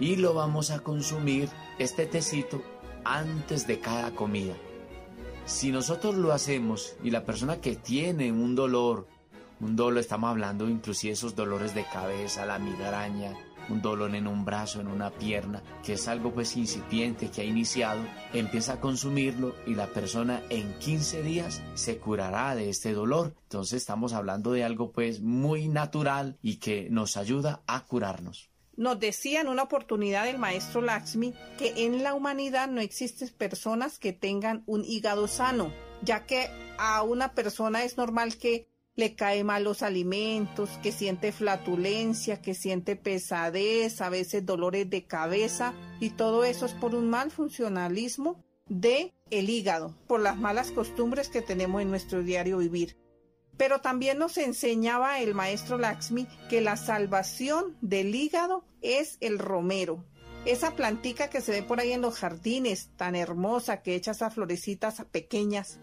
y 0.00 0.16
lo 0.16 0.32
vamos 0.32 0.70
a 0.70 0.78
consumir 0.78 1.50
este 1.78 2.06
tecito 2.06 2.62
antes 3.04 3.66
de 3.66 3.80
cada 3.80 4.14
comida. 4.14 4.54
Si 5.46 5.70
nosotros 5.70 6.14
lo 6.14 6.32
hacemos 6.32 6.96
y 7.04 7.10
la 7.10 7.24
persona 7.24 7.60
que 7.60 7.76
tiene 7.76 8.32
un 8.32 8.54
dolor, 8.54 9.06
un 9.60 9.76
dolor, 9.76 9.98
estamos 9.98 10.30
hablando 10.30 10.68
inclusive 10.68 11.12
esos 11.12 11.36
dolores 11.36 11.74
de 11.74 11.84
cabeza, 11.84 12.46
la 12.46 12.58
migraña, 12.58 13.34
un 13.68 13.82
dolor 13.82 14.14
en 14.14 14.26
un 14.26 14.46
brazo, 14.46 14.80
en 14.80 14.88
una 14.88 15.10
pierna, 15.10 15.62
que 15.84 15.94
es 15.94 16.08
algo 16.08 16.32
pues 16.32 16.56
incipiente 16.56 17.30
que 17.30 17.42
ha 17.42 17.44
iniciado, 17.44 18.00
empieza 18.32 18.74
a 18.74 18.80
consumirlo 18.80 19.54
y 19.66 19.74
la 19.74 19.86
persona 19.88 20.42
en 20.48 20.78
15 20.78 21.22
días 21.22 21.62
se 21.74 21.98
curará 21.98 22.54
de 22.54 22.70
este 22.70 22.94
dolor. 22.94 23.34
Entonces 23.42 23.82
estamos 23.82 24.14
hablando 24.14 24.52
de 24.52 24.64
algo 24.64 24.92
pues 24.92 25.20
muy 25.20 25.68
natural 25.68 26.38
y 26.40 26.56
que 26.56 26.88
nos 26.90 27.18
ayuda 27.18 27.62
a 27.66 27.84
curarnos. 27.84 28.53
Nos 28.76 28.98
decía 28.98 29.40
en 29.40 29.48
una 29.48 29.62
oportunidad 29.62 30.28
el 30.28 30.38
maestro 30.38 30.80
Lakshmi 30.80 31.34
que 31.58 31.84
en 31.84 32.02
la 32.02 32.14
humanidad 32.14 32.68
no 32.68 32.80
existen 32.80 33.28
personas 33.30 33.98
que 33.98 34.12
tengan 34.12 34.64
un 34.66 34.84
hígado 34.84 35.28
sano, 35.28 35.72
ya 36.02 36.26
que 36.26 36.48
a 36.78 37.02
una 37.02 37.34
persona 37.34 37.84
es 37.84 37.96
normal 37.96 38.36
que 38.36 38.68
le 38.96 39.14
cae 39.14 39.44
mal 39.44 39.64
los 39.64 39.82
alimentos, 39.82 40.70
que 40.82 40.92
siente 40.92 41.32
flatulencia, 41.32 42.40
que 42.40 42.54
siente 42.54 42.96
pesadez, 42.96 44.00
a 44.00 44.08
veces 44.08 44.46
dolores 44.46 44.88
de 44.88 45.04
cabeza 45.04 45.74
y 46.00 46.10
todo 46.10 46.44
eso 46.44 46.66
es 46.66 46.72
por 46.72 46.94
un 46.94 47.10
mal 47.10 47.30
funcionalismo 47.30 48.44
de 48.68 49.12
el 49.30 49.50
hígado, 49.50 49.94
por 50.06 50.20
las 50.20 50.36
malas 50.36 50.70
costumbres 50.70 51.28
que 51.28 51.42
tenemos 51.42 51.82
en 51.82 51.90
nuestro 51.90 52.22
diario 52.22 52.58
vivir. 52.58 52.96
Pero 53.56 53.80
también 53.80 54.18
nos 54.18 54.36
enseñaba 54.36 55.20
el 55.20 55.34
maestro 55.34 55.78
Laxmi 55.78 56.26
que 56.48 56.60
la 56.60 56.76
salvación 56.76 57.76
del 57.80 58.14
hígado 58.14 58.64
es 58.82 59.16
el 59.20 59.38
romero. 59.38 60.04
Esa 60.44 60.72
plantica 60.72 61.30
que 61.30 61.40
se 61.40 61.52
ve 61.52 61.62
por 61.62 61.80
ahí 61.80 61.92
en 61.92 62.02
los 62.02 62.18
jardines, 62.18 62.90
tan 62.96 63.16
hermosa 63.16 63.82
que 63.82 63.94
echa 63.94 64.10
esas 64.10 64.34
florecitas 64.34 65.02
pequeñas. 65.10 65.80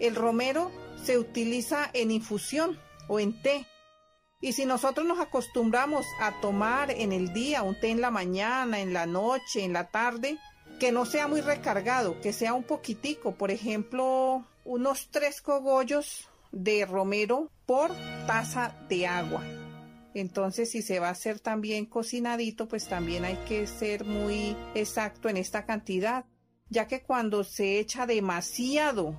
El 0.00 0.16
romero 0.16 0.70
se 1.04 1.18
utiliza 1.18 1.90
en 1.92 2.10
infusión 2.10 2.78
o 3.06 3.20
en 3.20 3.40
té. 3.40 3.66
Y 4.40 4.54
si 4.54 4.64
nosotros 4.64 5.06
nos 5.06 5.20
acostumbramos 5.20 6.06
a 6.20 6.40
tomar 6.40 6.90
en 6.90 7.12
el 7.12 7.32
día 7.34 7.62
un 7.62 7.78
té 7.78 7.90
en 7.90 8.00
la 8.00 8.10
mañana, 8.10 8.80
en 8.80 8.94
la 8.94 9.04
noche, 9.04 9.62
en 9.62 9.74
la 9.74 9.90
tarde, 9.90 10.38
que 10.80 10.92
no 10.92 11.04
sea 11.04 11.28
muy 11.28 11.42
recargado, 11.42 12.18
que 12.22 12.32
sea 12.32 12.54
un 12.54 12.64
poquitico, 12.64 13.34
por 13.34 13.50
ejemplo, 13.50 14.46
unos 14.64 15.08
tres 15.10 15.42
cogollos 15.42 16.29
de 16.52 16.86
romero 16.86 17.50
por 17.66 17.90
taza 18.26 18.74
de 18.88 19.06
agua. 19.06 19.42
Entonces, 20.14 20.70
si 20.70 20.82
se 20.82 20.98
va 20.98 21.08
a 21.08 21.12
hacer 21.12 21.38
también 21.38 21.86
cocinadito, 21.86 22.66
pues 22.66 22.88
también 22.88 23.24
hay 23.24 23.36
que 23.48 23.66
ser 23.66 24.04
muy 24.04 24.56
exacto 24.74 25.28
en 25.28 25.36
esta 25.36 25.66
cantidad, 25.66 26.24
ya 26.68 26.86
que 26.86 27.02
cuando 27.02 27.44
se 27.44 27.78
echa 27.78 28.06
demasiado, 28.06 29.14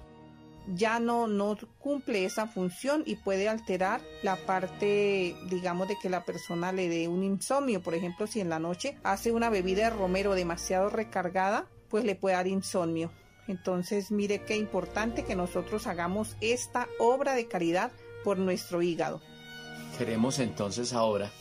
ya 0.67 0.99
no, 0.99 1.27
no 1.27 1.57
cumple 1.79 2.25
esa 2.25 2.47
función 2.47 3.03
y 3.05 3.15
puede 3.15 3.49
alterar 3.49 4.01
la 4.21 4.35
parte, 4.35 5.35
digamos, 5.49 5.87
de 5.87 5.97
que 6.01 6.09
la 6.09 6.23
persona 6.23 6.71
le 6.71 6.87
dé 6.87 7.07
un 7.07 7.23
insomnio. 7.23 7.81
Por 7.81 7.95
ejemplo, 7.95 8.27
si 8.27 8.41
en 8.41 8.49
la 8.49 8.59
noche 8.59 8.97
hace 9.03 9.31
una 9.31 9.49
bebida 9.49 9.85
de 9.85 9.89
romero 9.91 10.35
demasiado 10.35 10.89
recargada, 10.89 11.67
pues 11.89 12.03
le 12.03 12.15
puede 12.15 12.35
dar 12.35 12.47
insomnio. 12.47 13.11
Entonces, 13.47 14.11
mire 14.11 14.43
qué 14.45 14.57
importante 14.57 15.23
que 15.23 15.35
nosotros 15.35 15.87
hagamos 15.87 16.37
esta 16.41 16.87
obra 16.99 17.33
de 17.33 17.47
caridad 17.47 17.91
por 18.23 18.37
nuestro 18.37 18.81
hígado. 18.81 19.21
Queremos 19.97 20.39
entonces 20.39 20.93
ahora 20.93 21.31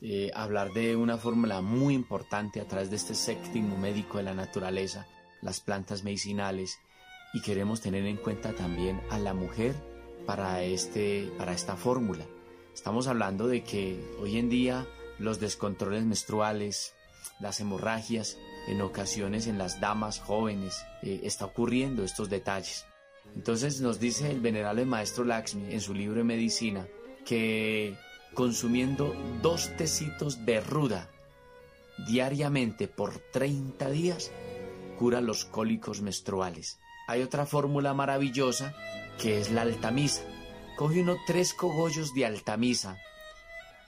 eh, 0.00 0.30
hablar 0.34 0.72
de 0.72 0.96
una 0.96 1.18
fórmula 1.18 1.60
muy 1.60 1.94
importante 1.94 2.60
a 2.60 2.66
través 2.66 2.90
de 2.90 2.96
este 2.96 3.14
séptimo 3.14 3.76
médico 3.76 4.18
de 4.18 4.24
la 4.24 4.34
naturaleza, 4.34 5.06
las 5.42 5.60
plantas 5.60 6.04
medicinales, 6.04 6.78
y 7.32 7.42
queremos 7.42 7.80
tener 7.80 8.06
en 8.06 8.16
cuenta 8.16 8.54
también 8.54 9.00
a 9.10 9.18
la 9.18 9.34
mujer 9.34 9.74
para, 10.26 10.62
este, 10.62 11.30
para 11.36 11.52
esta 11.52 11.76
fórmula. 11.76 12.24
Estamos 12.74 13.06
hablando 13.06 13.48
de 13.48 13.64
que 13.64 13.98
hoy 14.20 14.38
en 14.38 14.48
día 14.48 14.86
los 15.18 15.40
descontroles 15.40 16.04
menstruales, 16.04 16.94
las 17.40 17.60
hemorragias, 17.60 18.38
en 18.68 18.82
ocasiones 18.82 19.46
en 19.46 19.58
las 19.58 19.80
damas 19.80 20.20
jóvenes 20.20 20.84
eh, 21.02 21.20
está 21.24 21.46
ocurriendo 21.46 22.04
estos 22.04 22.28
detalles. 22.28 22.86
Entonces 23.34 23.80
nos 23.80 23.98
dice 23.98 24.30
el 24.30 24.40
venerable 24.40 24.84
maestro 24.84 25.24
Lakshmi 25.24 25.72
en 25.72 25.80
su 25.80 25.94
libro 25.94 26.18
de 26.18 26.24
medicina 26.24 26.86
que 27.24 27.96
consumiendo 28.34 29.14
dos 29.42 29.74
tecitos 29.76 30.44
de 30.44 30.60
ruda 30.60 31.10
diariamente 32.06 32.88
por 32.88 33.18
30 33.18 33.90
días 33.90 34.30
cura 34.98 35.20
los 35.20 35.44
cólicos 35.44 36.00
menstruales. 36.02 36.78
Hay 37.06 37.22
otra 37.22 37.46
fórmula 37.46 37.94
maravillosa 37.94 38.74
que 39.18 39.40
es 39.40 39.50
la 39.50 39.62
altamisa. 39.62 40.22
Coge 40.76 41.00
uno 41.02 41.16
tres 41.26 41.54
cogollos 41.54 42.14
de 42.14 42.26
altamisa 42.26 42.98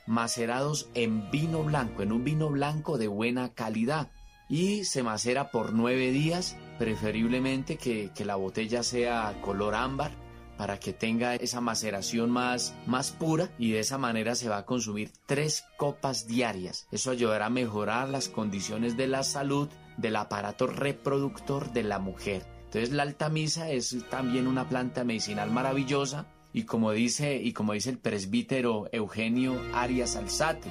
macerados 0.07 0.89
en 0.95 1.31
vino 1.31 1.63
blanco, 1.63 2.03
en 2.03 2.13
un 2.13 2.25
vino 2.25 2.49
blanco 2.49 2.99
de 2.99 3.07
buena 3.07 3.55
calidad 3.55 4.11
y 4.51 4.85
se 4.85 5.05
macera 5.05 5.53
por 5.53 5.73
nueve 5.73 6.11
días, 6.11 6.57
preferiblemente 6.77 7.77
que, 7.79 8.11
la 8.25 8.35
botella 8.35 8.83
sea 8.83 9.39
color 9.41 9.75
ámbar 9.75 10.11
para 10.59 10.79
que 10.79 10.93
tenga 10.93 11.37
esa 11.37 11.61
maceración 11.63 12.31
más, 12.31 12.75
más 12.87 13.13
pura 13.13 13.51
y 13.59 13.71
de 13.71 13.81
esa 13.81 13.97
manera 13.97 14.35
se 14.35 14.49
va 14.51 14.59
a 14.59 14.67
consumir 14.67 15.11
tres 15.25 15.65
copas 15.79 16.27
diarias. 16.27 16.87
Eso 16.91 17.13
ayudará 17.13 17.47
a 17.47 17.51
mejorar 17.51 18.09
las 18.11 18.29
condiciones 18.29 18.97
de 18.97 19.07
la 19.07 19.23
salud 19.23 19.71
del 19.97 20.17
aparato 20.17 20.67
reproductor 20.67 21.73
de 21.73 21.85
la 21.85 21.99
mujer. 21.99 22.45
Entonces 22.67 22.91
la 22.91 23.05
altamisa 23.05 23.71
es 23.71 23.97
también 24.11 24.47
una 24.47 24.69
planta 24.69 25.05
medicinal 25.05 25.51
maravillosa 25.51 26.27
y 26.53 26.65
como 26.65 26.91
dice, 26.91 27.37
y 27.37 27.53
como 27.53 27.73
dice 27.73 27.91
el 27.91 27.99
presbítero 27.99 28.89
Eugenio 28.93 29.59
Arias 29.73 30.17
Alzate, 30.17 30.71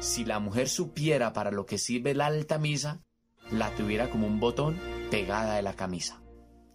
si 0.00 0.24
la 0.24 0.40
mujer 0.40 0.68
supiera 0.68 1.32
para 1.32 1.52
lo 1.52 1.64
que 1.64 1.78
sirve 1.78 2.14
la 2.14 2.26
altamisa, 2.26 3.00
la 3.52 3.74
tuviera 3.74 4.10
como 4.10 4.26
un 4.26 4.40
botón 4.40 4.78
pegada 5.10 5.56
de 5.56 5.62
la 5.62 5.74
camisa. 5.74 6.20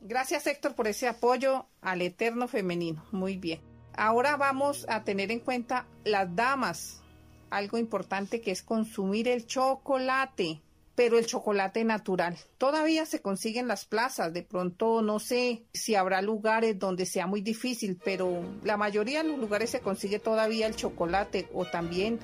Gracias 0.01 0.47
Héctor 0.47 0.75
por 0.75 0.87
ese 0.87 1.07
apoyo 1.07 1.67
al 1.81 2.01
eterno 2.01 2.47
femenino. 2.47 3.03
Muy 3.11 3.37
bien. 3.37 3.61
Ahora 3.93 4.37
vamos 4.37 4.85
a 4.89 5.03
tener 5.03 5.31
en 5.31 5.39
cuenta 5.39 5.87
las 6.05 6.33
damas. 6.35 7.01
Algo 7.49 7.77
importante 7.77 8.41
que 8.41 8.51
es 8.51 8.61
consumir 8.61 9.27
el 9.27 9.47
chocolate, 9.47 10.61
pero 10.95 11.17
el 11.17 11.25
chocolate 11.25 11.83
natural. 11.83 12.37
Todavía 12.57 13.05
se 13.05 13.21
consigue 13.21 13.59
en 13.59 13.67
las 13.67 13.85
plazas. 13.85 14.33
De 14.33 14.43
pronto 14.43 15.01
no 15.01 15.19
sé 15.19 15.65
si 15.73 15.95
habrá 15.95 16.21
lugares 16.21 16.77
donde 16.77 17.05
sea 17.05 17.25
muy 17.25 17.41
difícil, 17.41 17.99
pero 18.03 18.43
la 18.63 18.77
mayoría 18.77 19.23
de 19.23 19.29
los 19.29 19.39
lugares 19.39 19.71
se 19.71 19.79
consigue 19.79 20.19
todavía 20.19 20.67
el 20.67 20.75
chocolate 20.75 21.49
o 21.53 21.65
también 21.65 22.19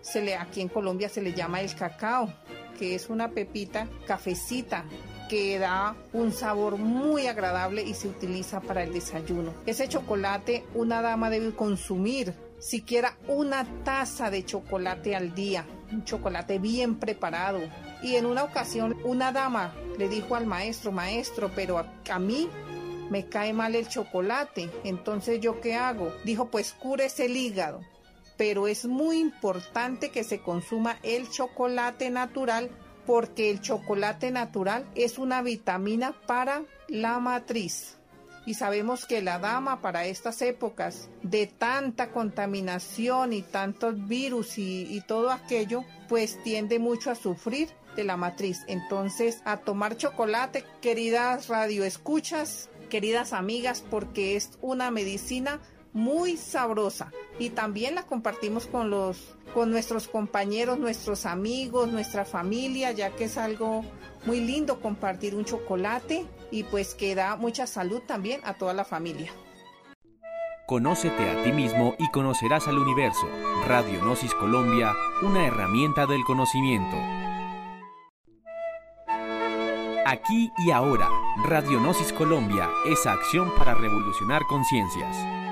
se 0.00 0.22
le, 0.22 0.36
aquí 0.36 0.60
en 0.60 0.68
Colombia 0.68 1.08
se 1.08 1.22
le 1.22 1.34
llama 1.34 1.60
el 1.60 1.74
cacao 1.74 2.32
que 2.78 2.94
es 2.94 3.08
una 3.08 3.30
pepita 3.30 3.88
cafecita 4.06 4.84
que 5.28 5.58
da 5.58 5.96
un 6.12 6.32
sabor 6.32 6.76
muy 6.76 7.26
agradable 7.26 7.82
y 7.82 7.94
se 7.94 8.08
utiliza 8.08 8.60
para 8.60 8.84
el 8.84 8.92
desayuno. 8.92 9.52
Ese 9.66 9.88
chocolate 9.88 10.64
una 10.74 11.02
dama 11.02 11.30
debe 11.30 11.52
consumir 11.52 12.34
siquiera 12.58 13.16
una 13.28 13.64
taza 13.84 14.30
de 14.30 14.44
chocolate 14.44 15.14
al 15.16 15.34
día, 15.34 15.66
un 15.92 16.04
chocolate 16.04 16.58
bien 16.58 16.96
preparado. 16.96 17.60
Y 18.02 18.16
en 18.16 18.26
una 18.26 18.44
ocasión 18.44 18.96
una 19.04 19.32
dama 19.32 19.74
le 19.98 20.08
dijo 20.08 20.36
al 20.36 20.46
maestro, 20.46 20.92
maestro, 20.92 21.50
pero 21.54 21.78
a, 21.78 22.18
mí 22.18 22.48
me 23.10 23.26
cae 23.26 23.52
mal 23.52 23.74
el 23.74 23.88
chocolate, 23.88 24.70
entonces 24.84 25.40
yo 25.40 25.60
qué 25.60 25.74
hago? 25.74 26.12
Dijo, 26.24 26.50
pues 26.50 26.72
cúrese 26.72 27.26
el 27.26 27.36
hígado. 27.36 27.80
Pero 28.36 28.68
es 28.68 28.84
muy 28.86 29.18
importante 29.18 30.10
que 30.10 30.24
se 30.24 30.40
consuma 30.40 30.98
el 31.02 31.30
chocolate 31.30 32.10
natural 32.10 32.70
porque 33.06 33.50
el 33.50 33.60
chocolate 33.60 34.30
natural 34.30 34.84
es 34.94 35.18
una 35.18 35.40
vitamina 35.42 36.12
para 36.26 36.62
la 36.88 37.18
matriz. 37.20 37.96
Y 38.46 38.54
sabemos 38.54 39.06
que 39.06 39.22
la 39.22 39.40
dama 39.40 39.80
para 39.80 40.06
estas 40.06 40.40
épocas 40.40 41.08
de 41.22 41.48
tanta 41.48 42.12
contaminación 42.12 43.32
y 43.32 43.42
tantos 43.42 44.06
virus 44.06 44.58
y, 44.58 45.02
todo 45.08 45.32
aquello, 45.32 45.84
pues 46.08 46.40
tiende 46.44 46.78
mucho 46.78 47.10
a 47.10 47.16
sufrir 47.16 47.70
de 47.96 48.04
la 48.04 48.16
matriz. 48.16 48.62
Entonces, 48.68 49.42
a 49.44 49.56
tomar 49.58 49.96
chocolate, 49.96 50.64
queridas 50.80 51.48
radioescuchas, 51.48 52.70
queridas 52.88 53.32
amigas, 53.32 53.82
porque 53.90 54.36
es 54.36 54.50
una 54.60 54.92
medicina 54.92 55.60
muy 55.96 56.36
sabrosa 56.36 57.10
y 57.38 57.50
también 57.50 57.94
la 57.94 58.02
compartimos 58.02 58.66
con 58.66 58.90
los 58.90 59.34
con 59.54 59.70
nuestros 59.70 60.08
compañeros, 60.08 60.78
nuestros 60.78 61.24
amigos, 61.24 61.90
nuestra 61.90 62.26
familia, 62.26 62.92
ya 62.92 63.16
que 63.16 63.24
es 63.24 63.38
algo 63.38 63.82
muy 64.26 64.40
lindo 64.40 64.78
compartir 64.80 65.34
un 65.34 65.46
chocolate 65.46 66.26
y 66.50 66.64
pues 66.64 66.94
que 66.94 67.14
da 67.14 67.36
mucha 67.36 67.66
salud 67.66 68.02
también 68.06 68.42
a 68.44 68.52
toda 68.52 68.74
la 68.74 68.84
familia. 68.84 69.32
Conócete 70.66 71.30
a 71.30 71.42
ti 71.42 71.52
mismo 71.52 71.94
y 71.98 72.10
conocerás 72.10 72.68
al 72.68 72.76
universo. 72.76 73.26
Radio 73.66 74.02
Gnosis 74.02 74.34
Colombia, 74.34 74.92
una 75.22 75.46
herramienta 75.46 76.04
del 76.04 76.22
conocimiento. 76.24 76.96
Aquí 80.04 80.50
y 80.58 80.72
ahora, 80.72 81.08
Radio 81.44 81.80
Gnosis 81.80 82.12
Colombia, 82.12 82.68
esa 82.84 83.12
acción 83.12 83.50
para 83.56 83.74
revolucionar 83.74 84.42
conciencias. 84.46 85.45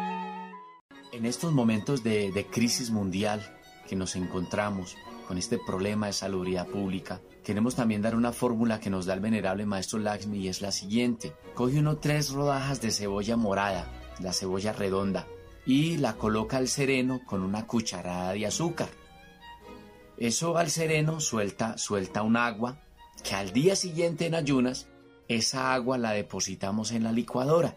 En 1.14 1.26
estos 1.26 1.52
momentos 1.52 2.02
de, 2.02 2.46
crisis 2.50 2.90
mundial 2.90 3.40
que 3.88 3.94
nos 3.94 4.16
encontramos 4.16 4.96
con 5.28 5.38
este 5.38 5.58
problema 5.64 6.08
de 6.08 6.12
salubridad 6.12 6.66
pública, 6.66 7.20
queremos 7.44 7.76
también 7.76 8.02
dar 8.02 8.16
una 8.16 8.32
fórmula 8.32 8.80
que 8.80 8.90
nos 8.90 9.06
da 9.06 9.14
el 9.14 9.20
venerable 9.20 9.64
maestro 9.64 10.00
Laxmi 10.00 10.38
y 10.40 10.48
es 10.48 10.60
la 10.60 10.72
siguiente. 10.72 11.32
Coge 11.54 11.78
uno 11.78 11.98
tres 11.98 12.30
rodajas 12.30 12.80
de 12.80 12.90
cebolla 12.90 13.36
morada, 13.36 13.92
la 14.18 14.32
cebolla 14.32 14.72
redonda, 14.72 15.28
y 15.64 15.98
la 15.98 16.14
coloca 16.14 16.56
al 16.56 16.66
sereno 16.66 17.20
con 17.24 17.44
una 17.44 17.64
cucharada 17.64 18.32
de 18.32 18.46
azúcar. 18.46 18.88
Eso 20.16 20.58
al 20.58 20.68
sereno 20.68 21.20
suelta, 21.20 21.78
suelta 21.78 22.24
un 22.24 22.36
agua 22.36 22.80
que 23.22 23.36
al 23.36 23.52
día 23.52 23.76
siguiente 23.76 24.26
en 24.26 24.34
ayunas, 24.34 24.88
esa 25.28 25.74
agua 25.74 25.96
la 25.96 26.10
depositamos 26.10 26.90
en 26.90 27.04
la 27.04 27.12
licuadora 27.12 27.76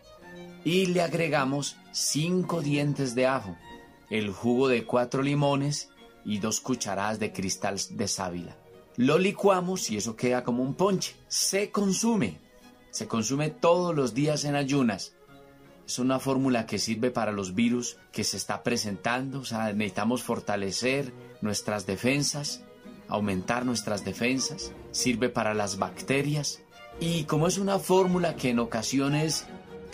y 0.68 0.88
le 0.88 1.02
agregamos 1.02 1.78
5 1.94 2.62
dientes 2.62 3.16
de 3.16 3.26
ajo, 3.26 3.56
el 4.10 4.34
jugo 4.34 4.68
de 4.68 4.84
4 4.84 5.22
limones 5.22 5.92
y 6.26 6.40
2 6.40 6.60
cucharadas 6.60 7.20
de 7.20 7.32
cristal 7.32 7.80
de 7.92 8.08
sábila. 8.10 8.58
Lo 8.98 9.18
licuamos 9.18 9.90
y 9.90 9.96
eso 9.96 10.18
queda 10.18 10.44
como 10.44 10.64
un 10.64 10.74
ponche. 10.74 11.16
Se 11.30 11.72
consume. 11.72 12.40
Se 12.92 13.08
consume 13.08 13.50
todos 13.50 13.96
los 13.96 14.14
días 14.14 14.44
en 14.44 14.56
ayunas. 14.56 15.14
Es 15.86 16.00
una 16.00 16.20
fórmula 16.20 16.66
que 16.66 16.80
sirve 16.80 17.12
para 17.12 17.32
los 17.32 17.56
virus 17.56 17.96
que 18.12 18.26
se 18.26 18.36
está 18.36 18.62
presentando. 18.62 19.40
O 19.40 19.46
sea, 19.46 19.72
necesitamos 19.72 20.22
fortalecer 20.22 21.14
nuestras 21.40 21.86
defensas, 21.86 22.66
aumentar 23.08 23.66
nuestras 23.66 24.04
defensas. 24.04 24.74
Sirve 24.92 25.30
para 25.30 25.54
las 25.54 25.78
bacterias. 25.78 26.60
Y 27.00 27.24
como 27.24 27.48
es 27.48 27.58
una 27.58 27.80
fórmula 27.80 28.36
que 28.36 28.50
en 28.50 28.60
ocasiones 28.60 29.48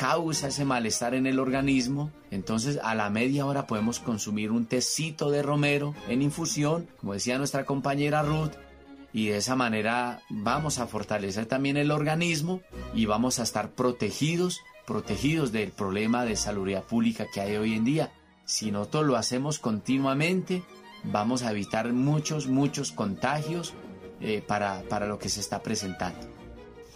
causa 0.03 0.49
ese 0.49 0.65
malestar 0.65 1.13
en 1.13 1.27
el 1.27 1.39
organismo, 1.39 2.11
entonces 2.29 2.77
a 2.83 2.93
la 2.93 3.09
media 3.09 3.45
hora 3.45 3.67
podemos 3.67 4.01
consumir 4.01 4.51
un 4.51 4.65
tecito 4.65 5.31
de 5.31 5.41
romero 5.41 5.95
en 6.09 6.21
infusión, 6.21 6.89
como 6.99 7.13
decía 7.13 7.37
nuestra 7.37 7.63
compañera 7.65 8.21
Ruth, 8.21 8.51
y 9.13 9.27
de 9.27 9.37
esa 9.37 9.55
manera 9.55 10.19
vamos 10.29 10.79
a 10.79 10.87
fortalecer 10.87 11.45
también 11.45 11.77
el 11.77 11.89
organismo 11.89 12.59
y 12.93 13.05
vamos 13.05 13.39
a 13.39 13.43
estar 13.43 13.69
protegidos, 13.69 14.59
protegidos 14.85 15.53
del 15.53 15.71
problema 15.71 16.25
de 16.25 16.35
salubridad 16.35 16.83
pública 16.83 17.25
que 17.33 17.39
hay 17.39 17.55
hoy 17.55 17.73
en 17.73 17.85
día. 17.85 18.11
Si 18.43 18.71
nosotros 18.71 19.05
lo 19.05 19.15
hacemos 19.15 19.57
continuamente, 19.57 20.63
vamos 21.05 21.43
a 21.43 21.51
evitar 21.51 21.93
muchos, 21.93 22.47
muchos 22.47 22.91
contagios 22.91 23.73
eh, 24.19 24.43
para, 24.45 24.81
para 24.89 25.07
lo 25.07 25.17
que 25.17 25.29
se 25.29 25.39
está 25.39 25.63
presentando. 25.63 26.27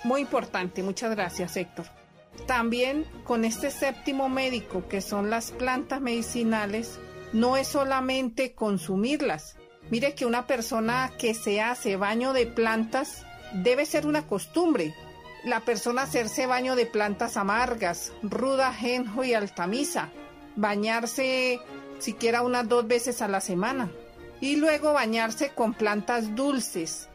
Muy 0.03 0.19
importante, 0.19 0.83
muchas 0.83 1.11
gracias 1.11 1.55
Héctor. 1.55 1.96
También 2.45 3.05
con 3.23 3.43
este 3.43 3.71
séptimo 3.71 4.29
médico, 4.29 4.87
que 4.87 5.01
son 5.01 5.29
las 5.29 5.51
plantas 5.51 6.01
medicinales, 6.01 6.99
no 7.33 7.57
es 7.57 7.67
solamente 7.67 8.53
consumirlas. 8.53 9.57
Mire 9.89 10.15
que 10.15 10.25
una 10.25 10.47
persona 10.47 11.11
que 11.17 11.33
se 11.33 11.61
hace 11.61 11.95
baño 11.95 12.33
de 12.33 12.45
plantas 12.45 13.25
debe 13.53 13.85
ser 13.85 14.05
una 14.05 14.27
costumbre. 14.27 14.93
La 15.45 15.61
persona 15.61 16.03
hacerse 16.03 16.45
baño 16.45 16.75
de 16.75 16.85
plantas 16.85 17.37
amargas, 17.37 18.11
ruda, 18.21 18.73
genjo 18.73 19.23
y 19.23 19.33
altamisa. 19.33 20.09
Bañarse 20.55 21.59
siquiera 21.99 22.41
unas 22.41 22.67
dos 22.67 22.87
veces 22.87 23.21
a 23.21 23.27
la 23.27 23.41
semana. 23.41 23.89
Y 24.39 24.57
luego 24.57 24.93
bañarse 24.93 25.49
con 25.49 25.73
plantas 25.73 26.35
dulces, 26.35 27.09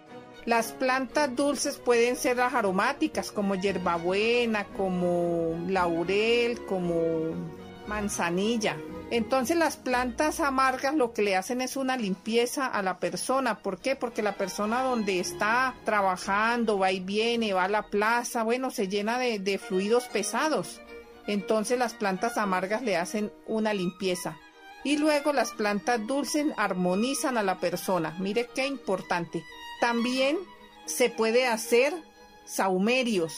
las 0.45 0.72
plantas 0.72 1.34
dulces 1.36 1.76
pueden 1.76 2.16
ser 2.16 2.38
las 2.38 2.55
aromáticas 2.55 3.30
como 3.30 3.55
hierbabuena, 3.55 4.64
como 4.76 5.57
laurel, 5.68 6.64
como 6.66 7.32
manzanilla. 7.86 8.76
Entonces 9.11 9.57
las 9.57 9.76
plantas 9.76 10.40
amargas 10.40 10.95
lo 10.95 11.12
que 11.12 11.22
le 11.22 11.36
hacen 11.36 11.61
es 11.61 11.76
una 11.76 11.97
limpieza 11.97 12.66
a 12.66 12.82
la 12.82 12.99
persona. 12.99 13.59
¿Por 13.59 13.78
qué? 13.78 13.95
Porque 13.95 14.22
la 14.22 14.36
persona 14.36 14.82
donde 14.82 15.20
está 15.20 15.74
trabajando, 15.84 16.78
va 16.78 16.90
y 16.90 17.01
viene, 17.01 17.53
va 17.53 17.64
a 17.64 17.68
la 17.68 17.82
plaza, 17.82 18.43
bueno, 18.43 18.70
se 18.70 18.88
llena 18.88 19.18
de, 19.18 19.38
de 19.38 19.59
fluidos 19.59 20.05
pesados. 20.05 20.80
Entonces 21.26 21.78
las 21.78 21.95
plantas 21.95 22.36
amargas 22.36 22.82
le 22.82 22.97
hacen 22.97 23.30
una 23.47 23.74
limpieza. 23.74 24.38
Y 24.82 24.97
luego 24.97 25.32
las 25.32 25.53
plantas 25.53 26.05
dulces 26.07 26.47
armonizan 26.57 27.38
a 27.38 27.43
la 27.43 27.61
persona. 27.61 28.16
Mire 28.18 28.49
qué 28.53 28.66
importante. 28.66 29.45
También 29.83 30.39
se 30.85 31.11
puede 31.11 31.49
hacer 31.49 31.93
saumerios, 32.45 33.37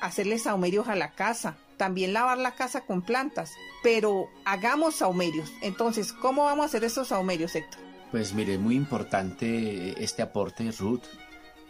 hacerle 0.00 0.38
saumerios 0.38 0.88
a 0.88 0.96
la 0.96 1.10
casa, 1.10 1.58
también 1.76 2.14
lavar 2.14 2.38
la 2.38 2.54
casa 2.54 2.86
con 2.86 3.02
plantas, 3.02 3.52
pero 3.82 4.24
hagamos 4.46 4.94
saumerios. 4.94 5.52
Entonces, 5.60 6.14
¿cómo 6.14 6.44
vamos 6.44 6.62
a 6.62 6.66
hacer 6.68 6.84
esos 6.84 7.08
saumerios, 7.08 7.54
Héctor? 7.54 7.78
Pues 8.10 8.32
mire, 8.32 8.56
muy 8.56 8.74
importante 8.74 10.02
este 10.02 10.22
aporte, 10.22 10.72
Ruth, 10.72 11.04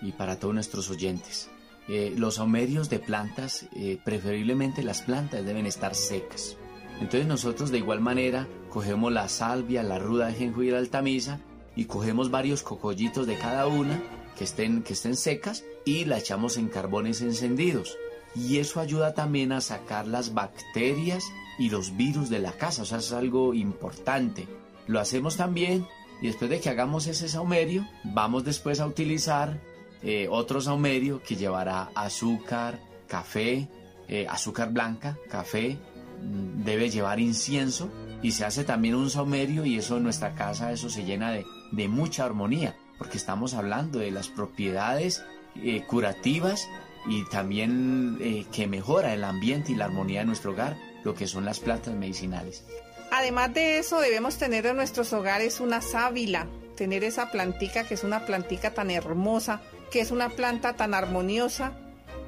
y 0.01 0.13
para 0.13 0.39
todos 0.39 0.55
nuestros 0.55 0.89
oyentes. 0.89 1.51
Eh, 1.89 2.15
los 2.17 2.37
saumerios 2.37 2.89
de 2.89 3.01
plantas, 3.01 3.67
eh, 3.75 3.99
preferiblemente 4.05 4.85
las 4.85 5.03
plantas 5.03 5.45
deben 5.45 5.67
estar 5.67 5.97
secas. 5.97 6.57
Entonces 7.01 7.27
nosotros 7.27 7.73
de 7.73 7.79
igual 7.79 8.01
manera 8.01 8.47
cogemos 8.71 9.13
la 9.13 9.29
salvia, 9.29 9.83
la 9.83 9.99
ruda 9.99 10.29
de 10.29 10.35
jengibre 10.35 10.71
la 10.71 10.79
altamisa 10.79 11.41
y 11.77 11.87
cogemos 11.87 12.31
varios 12.31 12.63
cocollitos 12.63 13.27
de 13.27 13.37
cada 13.37 13.67
una 13.67 14.01
que 14.37 14.45
estén, 14.45 14.83
que 14.83 14.93
estén 14.93 15.17
secas 15.17 15.65
y 15.85 16.05
la 16.05 16.19
echamos 16.19 16.57
en 16.57 16.69
carbones 16.69 17.23
encendidos. 17.23 17.97
Y 18.35 18.59
eso 18.59 18.81
ayuda 18.81 19.15
también 19.15 19.53
a 19.53 19.61
sacar 19.61 20.07
las 20.07 20.35
bacterias 20.35 21.25
y 21.59 21.71
los 21.71 21.97
virus 21.97 22.31
de 22.31 22.39
la 22.39 22.53
casa, 22.53 22.83
o 22.83 22.85
sea, 22.85 22.99
es 22.99 23.13
algo 23.13 23.55
importante. 23.55 24.49
Lo 24.87 25.01
hacemos 25.01 25.37
también 25.37 25.87
y 26.21 26.29
después 26.29 26.51
de 26.51 26.61
que 26.61 26.71
hagamos 26.71 27.07
ese 27.07 27.29
saumerio, 27.29 27.87
vamos 28.05 28.45
después 28.45 28.81
a 28.81 28.87
utilizar 28.87 29.61
eh, 30.03 30.29
otro 30.31 30.61
saumerio 30.61 31.23
que 31.23 31.37
llevará 31.37 31.91
azúcar, 31.95 32.81
café, 33.07 33.69
eh, 34.09 34.27
azúcar 34.29 34.73
blanca, 34.73 35.19
café, 35.29 35.79
mm, 36.23 36.65
debe 36.65 36.91
llevar 36.91 37.21
incienso 37.21 37.91
y 38.23 38.33
se 38.33 38.45
hace 38.45 38.65
también 38.65 38.95
un 38.95 39.11
saumerio 39.11 39.65
y 39.65 39.77
eso 39.77 39.97
en 39.97 40.05
nuestra 40.05 40.35
casa, 40.35 40.73
eso 40.73 40.89
se 40.89 41.05
llena 41.05 41.33
de, 41.33 41.45
de 41.73 41.89
mucha 41.89 42.25
armonía, 42.25 42.77
porque 42.99 43.17
estamos 43.17 43.55
hablando 43.55 43.99
de 43.99 44.13
las 44.13 44.29
propiedades 44.29 45.25
eh, 45.57 45.83
curativas 45.87 46.69
y 47.07 47.25
también 47.31 48.19
eh, 48.21 48.47
que 48.53 48.67
mejora 48.69 49.13
el 49.13 49.25
ambiente 49.25 49.73
y 49.73 49.75
la 49.75 49.87
armonía 49.87 50.21
de 50.21 50.27
nuestro 50.27 50.53
hogar, 50.53 50.77
lo 51.03 51.15
que 51.15 51.27
son 51.27 51.45
las 51.45 51.59
plantas 51.59 51.95
medicinales. 51.95 52.65
Además 53.11 53.53
de 53.53 53.79
eso, 53.79 54.01
debemos 54.01 54.37
tener 54.37 54.67
en 54.67 54.77
nuestros 54.77 55.13
hogares 55.13 55.61
una 55.61 55.81
sábila, 55.83 56.47
tener 56.77 57.05
esa 57.05 57.31
plantica 57.31 57.85
que 57.85 57.95
es 57.95 58.05
una 58.05 58.25
plantica 58.25 58.73
tan 58.73 58.91
hermosa, 58.91 59.61
que 59.91 60.01
es 60.01 60.11
una 60.11 60.31
planta 60.31 60.75
tan 60.75 60.95
armoniosa, 60.95 61.73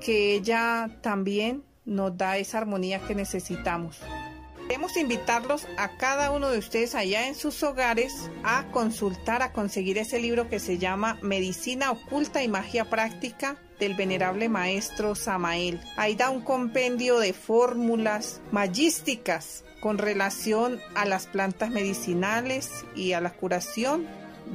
que 0.01 0.35
ella 0.35 0.91
también 1.01 1.63
nos 1.85 2.17
da 2.17 2.37
esa 2.37 2.59
armonía 2.59 3.01
que 3.01 3.15
necesitamos. 3.15 4.01
Queremos 4.67 4.97
invitarlos 4.97 5.67
a 5.77 5.99
cada 5.99 6.31
uno 6.31 6.49
de 6.49 6.59
ustedes 6.59 6.95
allá 6.95 7.29
en 7.29 7.35
sus 7.35 7.63
hogares 7.63 8.31
a 8.45 8.67
consultar, 8.69 9.43
a 9.43 9.53
conseguir 9.53 9.99
ese 9.99 10.19
libro 10.19 10.49
que 10.49 10.59
se 10.59 10.79
llama 10.79 11.19
Medicina 11.21 11.91
Oculta 11.91 12.43
y 12.43 12.49
Magia 12.49 12.89
Práctica 12.89 13.57
del 13.79 13.95
venerable 13.95 14.49
maestro 14.49 15.15
Samael. 15.15 15.81
Ahí 15.97 16.15
da 16.15 16.31
un 16.31 16.41
compendio 16.41 17.19
de 17.19 17.35
fórmulas 17.35 18.41
magísticas 18.53 19.65
con 19.81 19.99
relación 19.99 20.81
a 20.95 21.05
las 21.05 21.27
plantas 21.27 21.69
medicinales 21.71 22.87
y 22.97 23.13
a 23.13 23.21
la 23.21 23.35
curación 23.35 24.07